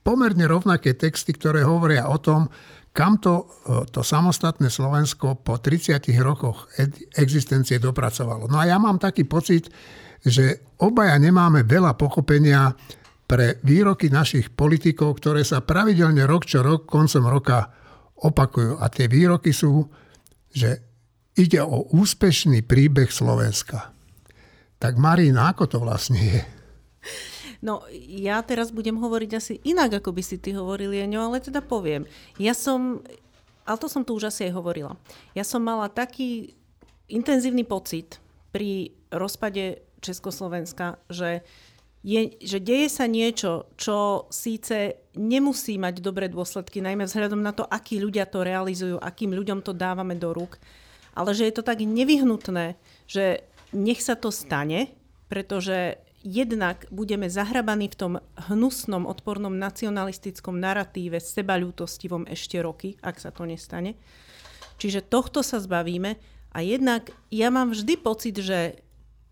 pomerne 0.00 0.48
rovnaké 0.48 0.96
texty, 0.96 1.36
ktoré 1.36 1.60
hovoria 1.68 2.08
o 2.08 2.16
tom, 2.16 2.48
kam 2.98 3.22
to, 3.22 3.46
e, 3.62 3.86
to 3.94 4.02
samostatné 4.02 4.66
Slovensko 4.66 5.38
po 5.38 5.62
30 5.62 6.02
rokoch 6.18 6.66
existencie 7.14 7.78
dopracovalo. 7.78 8.50
No 8.50 8.58
a 8.58 8.66
ja 8.66 8.82
mám 8.82 8.98
taký 8.98 9.22
pocit, 9.22 9.70
že 10.18 10.74
obaja 10.82 11.14
nemáme 11.22 11.62
veľa 11.62 11.94
pochopenia 11.94 12.74
pre 13.30 13.62
výroky 13.62 14.10
našich 14.10 14.50
politikov, 14.50 15.22
ktoré 15.22 15.46
sa 15.46 15.62
pravidelne 15.62 16.26
rok 16.26 16.42
čo 16.42 16.58
rok, 16.66 16.90
koncom 16.90 17.22
roka 17.30 17.70
opakujú. 18.18 18.82
A 18.82 18.90
tie 18.90 19.06
výroky 19.06 19.54
sú, 19.54 19.86
že 20.50 20.82
ide 21.38 21.62
o 21.62 21.86
úspešný 21.94 22.66
príbeh 22.66 23.14
Slovenska. 23.14 23.94
Tak 24.82 24.98
Marina, 24.98 25.54
ako 25.54 25.64
to 25.70 25.78
vlastne 25.78 26.18
je? 26.18 26.42
No, 27.58 27.82
ja 27.98 28.38
teraz 28.46 28.70
budem 28.70 28.94
hovoriť 28.94 29.30
asi 29.34 29.54
inak, 29.66 29.98
ako 29.98 30.14
by 30.14 30.22
si 30.22 30.38
ty 30.38 30.54
hovoril, 30.54 30.94
Jeňo, 30.94 31.26
ale 31.26 31.42
teda 31.42 31.58
poviem. 31.58 32.06
Ja 32.38 32.54
som, 32.54 33.02
ale 33.66 33.78
to 33.82 33.90
som 33.90 34.06
tu 34.06 34.14
už 34.14 34.30
asi 34.30 34.46
aj 34.46 34.54
hovorila. 34.54 34.94
Ja 35.34 35.42
som 35.42 35.66
mala 35.66 35.90
taký 35.90 36.54
intenzívny 37.10 37.66
pocit 37.66 38.22
pri 38.54 38.94
rozpade 39.10 39.82
Československa, 39.98 41.02
že, 41.10 41.42
je, 42.06 42.38
že 42.38 42.62
deje 42.62 42.86
sa 42.86 43.10
niečo, 43.10 43.66
čo 43.74 44.30
síce 44.30 45.02
nemusí 45.18 45.74
mať 45.82 45.98
dobré 45.98 46.30
dôsledky, 46.30 46.78
najmä 46.78 47.10
vzhľadom 47.10 47.42
na 47.42 47.50
to, 47.50 47.66
akí 47.66 47.98
ľudia 47.98 48.30
to 48.30 48.46
realizujú, 48.46 49.02
akým 49.02 49.34
ľuďom 49.34 49.66
to 49.66 49.74
dávame 49.74 50.14
do 50.14 50.30
rúk, 50.30 50.62
ale 51.18 51.34
že 51.34 51.50
je 51.50 51.54
to 51.58 51.66
tak 51.66 51.82
nevyhnutné, 51.82 52.78
že 53.10 53.42
nech 53.74 53.98
sa 53.98 54.14
to 54.14 54.30
stane, 54.30 54.94
pretože 55.26 55.98
jednak 56.22 56.86
budeme 56.90 57.30
zahrabaní 57.30 57.88
v 57.88 57.98
tom 57.98 58.12
hnusnom, 58.50 59.06
odpornom 59.06 59.54
nacionalistickom 59.54 60.58
naratíve 60.58 61.22
sebaľútostivom 61.22 62.26
ešte 62.26 62.58
roky, 62.58 62.98
ak 63.02 63.22
sa 63.22 63.30
to 63.30 63.46
nestane. 63.46 63.94
Čiže 64.78 65.06
tohto 65.06 65.42
sa 65.42 65.58
zbavíme 65.58 66.18
a 66.54 66.58
jednak 66.62 67.10
ja 67.30 67.50
mám 67.50 67.74
vždy 67.74 67.94
pocit, 67.98 68.38
že 68.38 68.82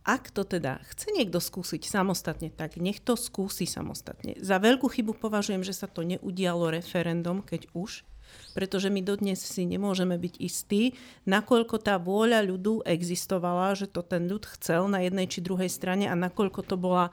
ak 0.07 0.31
to 0.31 0.47
teda 0.47 0.79
chce 0.95 1.11
niekto 1.11 1.43
skúsiť 1.43 1.83
samostatne, 1.83 2.55
tak 2.55 2.79
nech 2.79 3.03
to 3.03 3.19
skúsi 3.19 3.67
samostatne. 3.67 4.39
Za 4.39 4.63
veľkú 4.63 4.87
chybu 4.87 5.19
považujem, 5.19 5.67
že 5.67 5.75
sa 5.75 5.91
to 5.91 6.07
neudialo 6.07 6.71
referendum, 6.71 7.43
keď 7.43 7.67
už, 7.75 8.07
pretože 8.57 8.89
my 8.89 9.05
dodnes 9.05 9.37
si 9.37 9.69
nemôžeme 9.69 10.17
byť 10.17 10.41
istí, 10.41 10.97
nakoľko 11.29 11.77
tá 11.77 12.01
vôľa 12.01 12.41
ľudu 12.49 12.89
existovala, 12.89 13.77
že 13.77 13.85
to 13.85 14.01
ten 14.01 14.25
ľud 14.25 14.49
chcel 14.57 14.89
na 14.89 15.05
jednej 15.05 15.29
či 15.29 15.45
druhej 15.45 15.69
strane 15.69 16.09
a 16.09 16.17
nakoľko 16.17 16.65
to 16.65 16.81
bola 16.81 17.13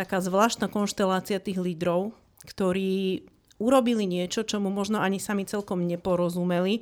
taká 0.00 0.24
zvláštna 0.24 0.72
konštelácia 0.72 1.36
tých 1.36 1.60
lídrov, 1.60 2.16
ktorí 2.48 3.28
urobili 3.60 4.08
niečo, 4.08 4.46
čo 4.48 4.56
mu 4.62 4.72
možno 4.72 5.04
ani 5.04 5.20
sami 5.20 5.44
celkom 5.44 5.84
neporozumeli. 5.84 6.80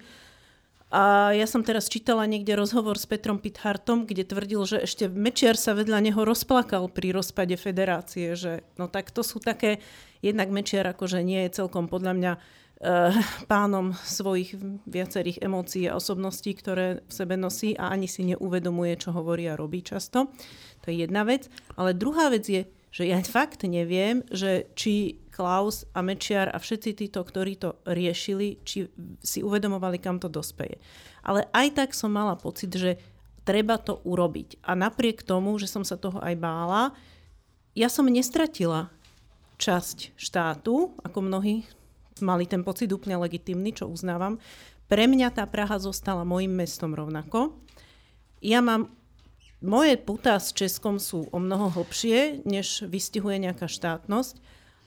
A 0.95 1.35
ja 1.35 1.51
som 1.51 1.67
teraz 1.67 1.91
čítala 1.91 2.31
niekde 2.31 2.55
rozhovor 2.55 2.95
s 2.95 3.11
Petrom 3.11 3.43
Pithartom, 3.43 4.07
kde 4.07 4.23
tvrdil, 4.23 4.63
že 4.63 4.79
ešte 4.87 5.11
Mečiar 5.11 5.59
sa 5.59 5.75
vedľa 5.75 5.99
neho 5.99 6.23
rozplakal 6.23 6.87
pri 6.87 7.11
rozpade 7.11 7.59
federácie, 7.59 8.39
že 8.39 8.63
no 8.79 8.87
tak 8.87 9.11
to 9.11 9.27
sú 9.27 9.43
také, 9.43 9.83
jednak 10.23 10.47
Mečiar 10.55 10.87
akože 10.87 11.27
nie 11.27 11.43
je 11.51 11.59
celkom 11.59 11.91
podľa 11.91 12.13
mňa 12.15 12.33
pánom 13.49 13.97
svojich 13.97 14.53
viacerých 14.85 15.41
emócií 15.41 15.89
a 15.89 15.97
osobností, 15.97 16.53
ktoré 16.53 17.01
v 17.09 17.12
sebe 17.12 17.35
nosí 17.41 17.72
a 17.72 17.89
ani 17.89 18.05
si 18.05 18.29
neuvedomuje, 18.29 19.01
čo 19.01 19.16
hovorí 19.16 19.49
a 19.49 19.57
robí 19.57 19.81
často. 19.81 20.29
To 20.85 20.87
je 20.93 21.09
jedna 21.09 21.24
vec. 21.24 21.49
Ale 21.81 21.97
druhá 21.97 22.29
vec 22.29 22.45
je, 22.45 22.68
že 22.93 23.09
ja 23.09 23.16
fakt 23.24 23.64
neviem, 23.64 24.24
že 24.29 24.68
či 24.77 25.24
Klaus 25.33 25.85
a 25.93 26.01
Mečiar 26.01 26.49
a 26.53 26.57
všetci 26.61 26.91
títo, 26.97 27.20
ktorí 27.20 27.61
to 27.61 27.77
riešili, 27.85 28.61
či 28.64 28.89
si 29.20 29.41
uvedomovali, 29.45 30.01
kam 30.01 30.20
to 30.20 30.33
dospeje. 30.33 30.81
Ale 31.20 31.49
aj 31.53 31.77
tak 31.77 31.91
som 31.93 32.12
mala 32.12 32.37
pocit, 32.37 32.72
že 32.72 33.01
treba 33.45 33.77
to 33.77 34.01
urobiť. 34.05 34.64
A 34.64 34.77
napriek 34.77 35.24
tomu, 35.24 35.57
že 35.57 35.68
som 35.68 35.85
sa 35.85 36.01
toho 36.01 36.20
aj 36.24 36.37
bála, 36.41 36.93
ja 37.77 37.93
som 37.93 38.09
nestratila 38.09 38.89
časť 39.61 40.16
štátu, 40.16 40.97
ako 41.05 41.18
mnohí 41.20 41.68
mali 42.23 42.49
ten 42.49 42.62
pocit 42.62 42.89
úplne 42.93 43.21
legitimný, 43.21 43.77
čo 43.77 43.91
uznávam. 43.91 44.41
Pre 44.87 45.05
mňa 45.11 45.35
tá 45.35 45.45
Praha 45.45 45.83
zostala 45.83 46.23
mojim 46.23 46.55
mestom 46.55 46.95
rovnako. 46.95 47.59
Ja 48.39 48.62
mám 48.62 48.93
moje 49.64 49.97
putá 49.99 50.37
s 50.39 50.53
Českom 50.53 51.01
sú 51.01 51.27
o 51.33 51.39
mnoho 51.41 51.73
hlbšie, 51.73 52.47
než 52.47 52.85
vystihuje 52.87 53.41
nejaká 53.41 53.67
štátnosť, 53.67 54.39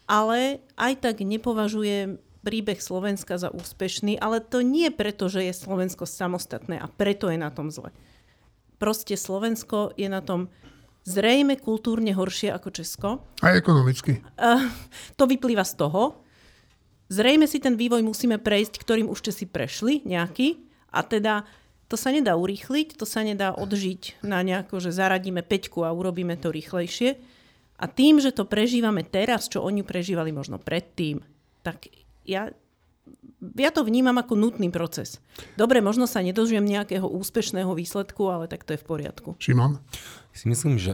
ale 0.05 0.63
aj 0.77 1.03
tak 1.03 1.25
nepovažujem 1.25 2.21
príbeh 2.39 2.79
Slovenska 2.79 3.35
za 3.35 3.51
úspešný, 3.51 4.15
ale 4.17 4.39
to 4.39 4.63
nie 4.63 4.87
preto, 4.89 5.27
že 5.27 5.43
je 5.43 5.53
Slovensko 5.53 6.07
samostatné 6.07 6.79
a 6.79 6.87
preto 6.87 7.27
je 7.27 7.35
na 7.35 7.51
tom 7.51 7.67
zle. 7.67 7.91
Proste 8.79 9.19
Slovensko 9.19 9.91
je 9.99 10.07
na 10.07 10.23
tom 10.23 10.47
zrejme 11.03 11.59
kultúrne 11.59 12.15
horšie 12.15 12.53
ako 12.53 12.69
Česko. 12.71 13.09
A 13.43 13.57
ekonomicky. 13.57 14.23
Uh, 14.39 14.69
to 15.19 15.27
vyplýva 15.27 15.67
z 15.67 15.75
toho, 15.75 16.23
Zrejme 17.09 17.49
si 17.49 17.57
ten 17.57 17.73
vývoj 17.73 18.05
musíme 18.05 18.37
prejsť, 18.37 18.77
ktorým 18.85 19.09
už 19.09 19.25
ste 19.25 19.31
si 19.33 19.45
prešli 19.49 20.05
nejaký 20.05 20.61
a 20.93 21.01
teda 21.01 21.49
to 21.89 21.97
sa 21.97 22.13
nedá 22.13 22.37
urýchliť, 22.37 23.01
to 23.01 23.05
sa 23.09 23.25
nedá 23.25 23.49
odžiť 23.49 24.21
na 24.21 24.45
nejako, 24.45 24.77
že 24.77 24.93
zaradíme 24.93 25.41
peťku 25.41 25.81
a 25.81 25.89
urobíme 25.89 26.37
to 26.37 26.53
rýchlejšie. 26.53 27.17
A 27.81 27.85
tým, 27.89 28.21
že 28.21 28.29
to 28.29 28.45
prežívame 28.45 29.01
teraz, 29.01 29.49
čo 29.49 29.65
oni 29.65 29.81
prežívali 29.81 30.29
možno 30.29 30.61
predtým, 30.61 31.25
tak 31.65 31.89
ja, 32.29 32.53
ja 33.57 33.69
to 33.73 33.81
vnímam 33.81 34.21
ako 34.21 34.37
nutný 34.37 34.69
proces. 34.69 35.17
Dobre, 35.57 35.81
možno 35.81 36.05
sa 36.05 36.21
nedožijem 36.21 36.61
nejakého 36.61 37.09
úspešného 37.09 37.73
výsledku, 37.73 38.29
ale 38.29 38.45
tak 38.45 38.69
to 38.69 38.77
je 38.77 38.81
v 38.83 38.85
poriadku. 38.85 39.29
Šimon? 39.41 39.81
Si 40.29 40.45
myslím, 40.45 40.77
že 40.77 40.93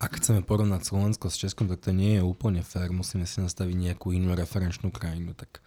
ak 0.00 0.16
chceme 0.16 0.40
porovnať 0.40 0.80
Slovensko 0.88 1.28
s 1.28 1.36
Českom, 1.36 1.68
tak 1.68 1.84
to 1.84 1.92
nie 1.92 2.16
je 2.16 2.22
úplne 2.24 2.64
fér. 2.64 2.88
Musíme 2.88 3.28
si 3.28 3.44
nastaviť 3.44 3.76
nejakú 3.76 4.16
inú 4.16 4.32
referenčnú 4.32 4.88
krajinu. 4.88 5.36
Tak 5.36 5.60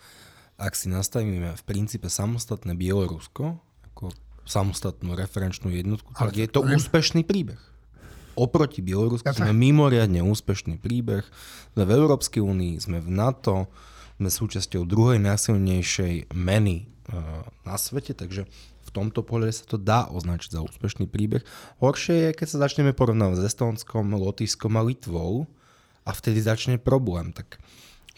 ak 0.57 0.73
si 0.73 0.89
nastavíme 0.89 1.53
v 1.53 1.63
princípe 1.69 2.09
samostatné 2.09 2.73
Bielorusko, 2.73 3.61
ako 3.93 4.09
samostatnú 4.49 5.13
referenčnú 5.13 5.69
jednotku, 5.69 6.17
tak 6.17 6.33
Ale 6.33 6.33
je 6.33 6.49
to 6.49 6.65
úspešný 6.65 7.21
príbeh. 7.21 7.61
Oproti 8.33 8.81
Bielorusku 8.81 9.29
ja 9.29 9.37
sme 9.37 9.53
mimoriadne 9.53 10.25
úspešný 10.25 10.81
príbeh. 10.81 11.21
Sme 11.77 11.85
v 11.85 11.91
Európskej 11.93 12.41
únii, 12.41 12.81
sme 12.81 12.97
v 12.97 13.13
NATO, 13.13 13.69
sme 14.17 14.29
súčasťou 14.33 14.89
druhej 14.89 15.21
najsilnejšej 15.21 16.33
meny 16.33 16.75
e, 16.81 16.85
na 17.61 17.77
svete, 17.77 18.17
takže 18.17 18.49
tomto 18.93 19.25
pohľade 19.25 19.53
sa 19.57 19.65
to 19.65 19.77
dá 19.81 20.05
označiť 20.07 20.55
za 20.55 20.61
úspešný 20.61 21.09
príbeh. 21.09 21.41
Horšie 21.81 22.29
je, 22.29 22.37
keď 22.37 22.47
sa 22.47 22.61
začneme 22.69 22.93
porovnávať 22.93 23.41
s 23.41 23.47
Estonskom, 23.49 24.13
Lotiskom 24.13 24.77
a 24.77 24.85
Litvou 24.85 25.49
a 26.05 26.13
vtedy 26.13 26.39
začne 26.45 26.77
problém. 26.77 27.33
Tak 27.33 27.57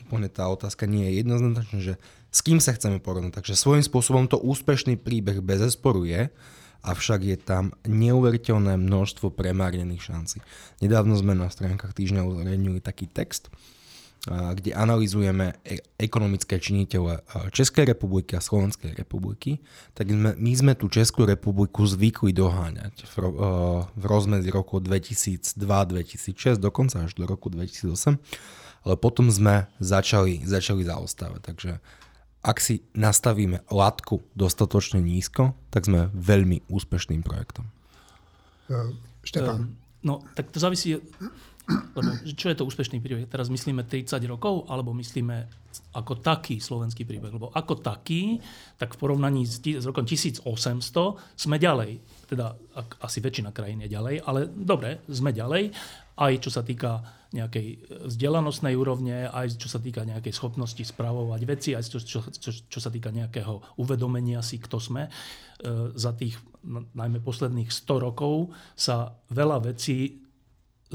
úplne 0.03 0.27
tá 0.27 0.45
otázka 0.51 0.85
nie 0.85 1.07
je 1.09 1.25
jednoznačná, 1.25 1.79
že 1.79 1.93
s 2.29 2.39
kým 2.43 2.59
sa 2.59 2.75
chceme 2.75 2.99
porovnať. 2.99 3.39
Takže 3.39 3.55
svojím 3.55 3.87
spôsobom 3.87 4.27
to 4.27 4.35
úspešný 4.35 4.99
príbeh 4.99 5.39
bez 5.39 5.63
zesporu 5.63 6.03
je, 6.03 6.27
avšak 6.85 7.25
je 7.25 7.37
tam 7.39 7.73
neuveriteľné 7.87 8.77
množstvo 8.77 9.33
premárnených 9.33 10.03
šancí. 10.05 10.37
Nedávno 10.83 11.17
sme 11.17 11.33
na 11.33 11.49
stránkach 11.49 11.97
týždňa 11.97 12.27
uverejnili 12.27 12.83
taký 12.83 13.09
text, 13.09 13.49
kde 14.29 14.73
analizujeme 14.73 15.61
e- 15.61 15.81
ekonomické 16.01 16.57
činiteľe 16.57 17.21
Českej 17.53 17.85
republiky 17.93 18.33
a 18.33 18.41
Slovenskej 18.41 18.97
republiky, 18.97 19.61
tak 19.93 20.09
sme, 20.09 20.33
my 20.33 20.51
sme 20.57 20.73
tú 20.73 20.89
Českú 20.89 21.29
republiku 21.29 21.85
zvykli 21.85 22.33
doháňať 22.33 23.05
v, 23.05 23.15
v 23.93 24.03
rozmedzi 24.03 24.49
roku 24.49 24.81
2002-2006, 24.81 26.57
dokonca 26.57 27.05
až 27.05 27.13
do 27.13 27.29
roku 27.29 27.53
2008, 27.53 28.17
ale 28.85 28.95
potom 28.97 29.29
sme 29.29 29.69
začali, 29.77 30.41
začali 30.45 30.85
zaostávať. 30.85 31.41
Takže 31.41 31.71
ak 32.45 32.57
si 32.61 32.85
nastavíme 32.93 33.65
latku 33.73 34.21
dostatočne 34.37 35.01
nízko, 35.01 35.57
tak 35.73 35.89
sme 35.89 36.13
veľmi 36.13 36.69
úspešným 36.69 37.25
projektom. 37.25 37.65
Štefan. 39.25 39.73
No, 40.05 40.21
tak 40.37 40.53
to 40.53 40.61
závisí 40.61 41.01
čo 42.37 42.47
je 42.53 42.57
to 42.57 42.67
úspešný 42.67 43.01
príbeh? 43.01 43.25
Teraz 43.25 43.49
myslíme 43.49 43.89
30 43.89 44.21
rokov, 44.29 44.69
alebo 44.69 44.93
myslíme 44.93 45.49
ako 45.97 46.21
taký 46.21 46.61
slovenský 46.61 47.09
príbeh? 47.09 47.33
Lebo 47.33 47.49
ako 47.49 47.81
taký, 47.81 48.37
tak 48.77 48.93
v 48.93 49.01
porovnaní 49.01 49.49
s, 49.49 49.57
s 49.63 49.85
rokom 49.87 50.05
1800 50.05 50.45
sme 51.33 51.57
ďalej. 51.57 51.97
Teda 52.29 52.53
asi 53.01 53.17
väčšina 53.17 53.49
krajín 53.49 53.81
je 53.85 53.89
ďalej, 53.89 54.21
ale 54.29 54.45
dobre, 54.45 55.01
sme 55.09 55.33
ďalej. 55.33 55.73
Aj 56.15 56.33
čo 56.37 56.53
sa 56.53 56.61
týka 56.61 57.01
nejakej 57.35 57.67
vzdelanostnej 58.07 58.79
úrovne, 58.79 59.27
aj 59.27 59.59
čo 59.59 59.67
sa 59.67 59.83
týka 59.83 60.07
nejakej 60.07 60.31
schopnosti 60.31 60.79
spravovať 60.79 61.41
veci, 61.43 61.69
aj 61.75 61.83
čo, 61.91 61.99
čo, 61.99 62.19
čo, 62.31 62.51
čo 62.71 62.79
sa 62.79 62.87
týka 62.87 63.11
nejakého 63.11 63.75
uvedomenia 63.83 64.39
si, 64.39 64.55
kto 64.55 64.79
sme. 64.79 65.03
E, 65.07 65.11
za 65.91 66.15
tých 66.15 66.39
najmä 66.95 67.19
posledných 67.19 67.67
100 67.67 68.05
rokov 68.07 68.55
sa 68.79 69.11
veľa 69.27 69.67
vecí 69.67 70.24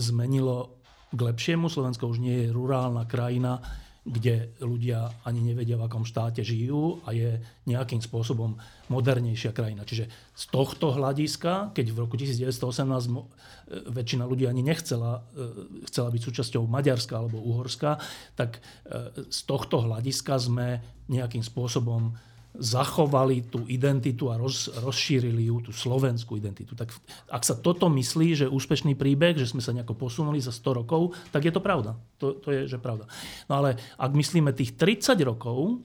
zmenilo 0.01 0.81
k 1.13 1.21
lepšiemu. 1.21 1.69
Slovensko 1.69 2.09
už 2.09 2.19
nie 2.19 2.47
je 2.47 2.55
rurálna 2.55 3.05
krajina, 3.05 3.61
kde 4.01 4.57
ľudia 4.65 5.13
ani 5.29 5.45
nevedia, 5.45 5.77
v 5.77 5.85
akom 5.85 6.09
štáte 6.09 6.41
žijú 6.41 7.05
a 7.05 7.13
je 7.13 7.37
nejakým 7.69 8.01
spôsobom 8.01 8.57
modernejšia 8.89 9.53
krajina. 9.53 9.85
Čiže 9.85 10.09
z 10.33 10.45
tohto 10.49 10.97
hľadiska, 10.97 11.77
keď 11.77 11.87
v 11.93 12.01
roku 12.01 12.17
1918 12.17 13.93
väčšina 13.93 14.25
ľudí 14.25 14.49
ani 14.49 14.65
nechcela 14.65 15.21
e, 15.37 15.85
chcela 15.93 16.09
byť 16.09 16.23
súčasťou 16.27 16.65
Maďarska 16.65 17.13
alebo 17.13 17.45
Uhorska, 17.45 18.01
tak 18.41 18.65
e, 18.89 19.29
z 19.29 19.41
tohto 19.45 19.85
hľadiska 19.85 20.41
sme 20.41 20.81
nejakým 21.13 21.45
spôsobom 21.45 22.17
zachovali 22.51 23.47
tú 23.47 23.63
identitu 23.71 24.27
a 24.29 24.35
roz, 24.35 24.67
rozšírili 24.83 25.47
ju, 25.47 25.71
tú 25.71 25.71
slovenskú 25.71 26.35
identitu. 26.35 26.75
Tak 26.75 26.91
ak 27.31 27.43
sa 27.47 27.55
toto 27.55 27.87
myslí, 27.87 28.43
že 28.43 28.51
úspešný 28.51 28.99
príbeh, 28.99 29.39
že 29.39 29.47
sme 29.47 29.63
sa 29.63 29.71
nejako 29.71 29.95
posunuli 29.95 30.43
za 30.43 30.51
100 30.51 30.83
rokov, 30.83 31.15
tak 31.31 31.47
je 31.47 31.53
to 31.55 31.63
pravda. 31.63 31.95
To, 32.19 32.35
to 32.35 32.49
je, 32.51 32.61
že 32.67 32.83
pravda. 32.83 33.07
No 33.47 33.63
ale 33.63 33.79
ak 33.95 34.11
myslíme 34.11 34.51
tých 34.51 34.75
30 34.75 35.15
rokov, 35.23 35.79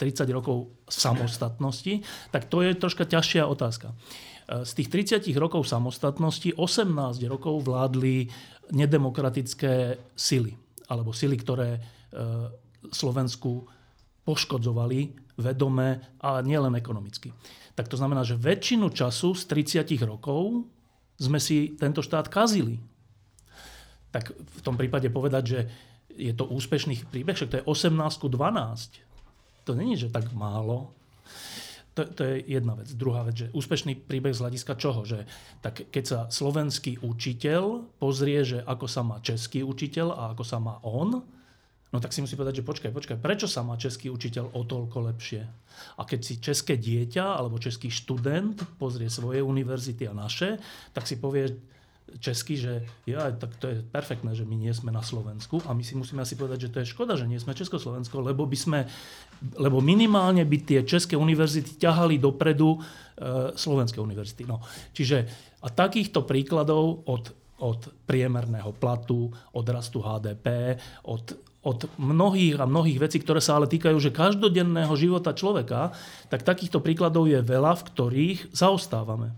30 0.00 0.28
rokov 0.32 0.72
samostatnosti, 0.88 2.04
tak 2.32 2.48
to 2.48 2.64
je 2.64 2.76
troška 2.76 3.04
ťažšia 3.08 3.48
otázka. 3.48 3.92
Z 4.46 4.72
tých 4.78 4.88
30 5.18 5.26
rokov 5.36 5.68
samostatnosti 5.68 6.54
18 6.54 6.92
rokov 7.26 7.66
vládli 7.66 8.30
nedemokratické 8.70 9.98
sily, 10.14 10.54
alebo 10.86 11.10
sily, 11.10 11.34
ktoré 11.40 11.76
e, 11.76 11.80
Slovensku 12.94 13.66
poškodzovali 14.22 15.25
vedome 15.36 16.00
a 16.20 16.40
nielen 16.40 16.74
ekonomicky. 16.76 17.32
Tak 17.76 17.92
to 17.92 18.00
znamená, 18.00 18.24
že 18.24 18.40
väčšinu 18.40 18.88
času 18.88 19.36
z 19.36 19.42
30 19.84 19.84
rokov 20.08 20.64
sme 21.20 21.40
si 21.40 21.76
tento 21.76 22.00
štát 22.00 22.28
kazili. 22.28 22.80
Tak 24.12 24.32
v 24.32 24.60
tom 24.64 24.80
prípade 24.80 25.12
povedať, 25.12 25.44
že 25.44 25.60
je 26.16 26.32
to 26.32 26.48
úspešný 26.48 27.04
príbeh, 27.12 27.36
však 27.36 27.52
to 27.52 27.58
je 27.60 27.68
18 27.68 27.92
12. 28.00 29.68
To 29.68 29.72
není, 29.76 30.00
že 30.00 30.08
tak 30.08 30.32
málo. 30.32 30.96
To, 31.96 32.04
to 32.04 32.22
je 32.24 32.44
jedna 32.44 32.76
vec. 32.76 32.92
Druhá 32.92 33.24
vec, 33.24 33.44
že 33.44 33.52
úspešný 33.56 34.08
príbeh 34.08 34.32
z 34.32 34.40
hľadiska 34.44 34.76
čoho? 34.76 35.04
Že, 35.08 35.24
tak 35.64 35.88
keď 35.88 36.04
sa 36.04 36.18
slovenský 36.28 37.00
učiteľ 37.00 37.88
pozrie, 37.96 38.44
že 38.44 38.60
ako 38.64 38.86
sa 38.88 39.00
má 39.00 39.16
český 39.24 39.64
učiteľ 39.64 40.12
a 40.12 40.22
ako 40.36 40.44
sa 40.44 40.60
má 40.60 40.76
on, 40.84 41.24
No 41.96 42.04
tak 42.04 42.12
si 42.12 42.20
musí 42.20 42.36
povedať, 42.36 42.60
že 42.60 42.68
počkaj, 42.68 42.92
počkaj, 42.92 43.16
prečo 43.24 43.48
sa 43.48 43.64
má 43.64 43.80
český 43.80 44.12
učiteľ 44.12 44.52
o 44.52 44.68
toľko 44.68 45.08
lepšie? 45.08 45.48
A 45.96 46.04
keď 46.04 46.20
si 46.20 46.36
české 46.36 46.76
dieťa 46.76 47.40
alebo 47.40 47.56
český 47.56 47.88
študent 47.88 48.60
pozrie 48.76 49.08
svoje 49.08 49.40
univerzity 49.40 50.04
a 50.04 50.12
naše, 50.12 50.60
tak 50.92 51.08
si 51.08 51.16
povie 51.16 51.56
česky, 52.20 52.60
že 52.60 52.84
ja, 53.08 53.32
tak 53.32 53.56
to 53.56 53.72
je 53.72 53.80
perfektné, 53.80 54.36
že 54.36 54.44
my 54.44 54.60
nie 54.60 54.76
sme 54.76 54.92
na 54.92 55.00
Slovensku 55.00 55.64
a 55.64 55.72
my 55.72 55.80
si 55.80 55.96
musíme 55.96 56.20
asi 56.20 56.36
povedať, 56.36 56.68
že 56.68 56.72
to 56.76 56.80
je 56.84 56.92
škoda, 56.92 57.16
že 57.16 57.24
nie 57.24 57.40
sme 57.40 57.56
Československo, 57.56 58.20
lebo 58.20 58.44
by 58.44 58.58
sme, 58.60 58.80
lebo 59.56 59.80
minimálne 59.80 60.44
by 60.44 60.58
tie 60.68 60.80
české 60.84 61.16
univerzity 61.16 61.80
ťahali 61.80 62.20
dopredu 62.20 62.76
e, 62.76 62.78
slovenské 63.56 64.04
univerzity. 64.04 64.44
No, 64.44 64.60
čiže 64.92 65.24
a 65.64 65.72
takýchto 65.72 66.28
príkladov 66.28 67.08
od, 67.08 67.32
od 67.64 67.80
priemerného 68.04 68.70
platu, 68.76 69.32
od 69.56 69.66
rastu 69.66 70.04
HDP, 70.04 70.76
od 71.08 71.55
od 71.66 71.90
mnohých 71.98 72.62
a 72.62 72.70
mnohých 72.70 73.02
vecí, 73.02 73.18
ktoré 73.18 73.42
sa 73.42 73.58
ale 73.58 73.66
týkajú 73.66 73.98
že 73.98 74.14
každodenného 74.14 74.94
života 74.94 75.34
človeka, 75.34 75.90
tak 76.30 76.46
takýchto 76.46 76.78
príkladov 76.78 77.26
je 77.26 77.42
veľa, 77.42 77.74
v 77.74 77.86
ktorých 77.90 78.38
zaostávame. 78.54 79.34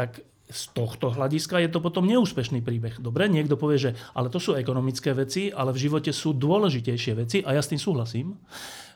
Tak 0.00 0.24
z 0.46 0.62
tohto 0.72 1.10
hľadiska 1.10 1.58
je 1.58 1.70
to 1.70 1.82
potom 1.82 2.06
neúspešný 2.06 2.62
príbeh. 2.62 3.02
Dobre, 3.02 3.26
niekto 3.26 3.58
povie, 3.58 3.82
že 3.82 3.90
ale 4.14 4.30
to 4.30 4.38
sú 4.38 4.54
ekonomické 4.54 5.10
veci, 5.10 5.50
ale 5.50 5.74
v 5.74 5.82
živote 5.90 6.14
sú 6.14 6.38
dôležitejšie 6.38 7.12
veci 7.18 7.38
a 7.42 7.52
ja 7.52 7.62
s 7.62 7.70
tým 7.74 7.82
súhlasím, 7.82 8.38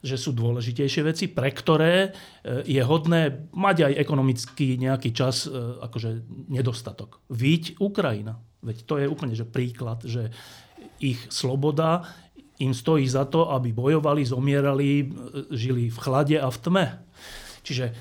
že 0.01 0.14
sú 0.16 0.30
dôležitejšie 0.32 1.03
veci, 1.05 1.26
pre 1.28 1.51
ktoré 1.51 1.95
e, 2.07 2.11
je 2.64 2.82
hodné 2.86 3.51
mať 3.51 3.76
aj 3.91 3.93
ekonomický 3.99 4.78
nejaký 4.78 5.11
čas, 5.11 5.45
e, 5.45 5.53
akože 5.84 6.24
nedostatok. 6.49 7.18
Víť 7.28 7.82
Ukrajina. 7.82 8.38
Veď 8.62 8.76
to 8.86 8.95
je 9.03 9.11
úplne 9.11 9.34
že 9.34 9.45
príklad, 9.45 10.07
že 10.07 10.30
ich 11.01 11.18
sloboda 11.32 12.05
im 12.61 12.76
stojí 12.76 13.08
za 13.08 13.24
to, 13.24 13.48
aby 13.50 13.72
bojovali, 13.72 14.22
zomierali, 14.22 15.08
žili 15.50 15.88
v 15.88 15.98
chlade 15.98 16.36
a 16.36 16.48
v 16.52 16.58
tme. 16.61 16.86
Čiže 17.64 17.92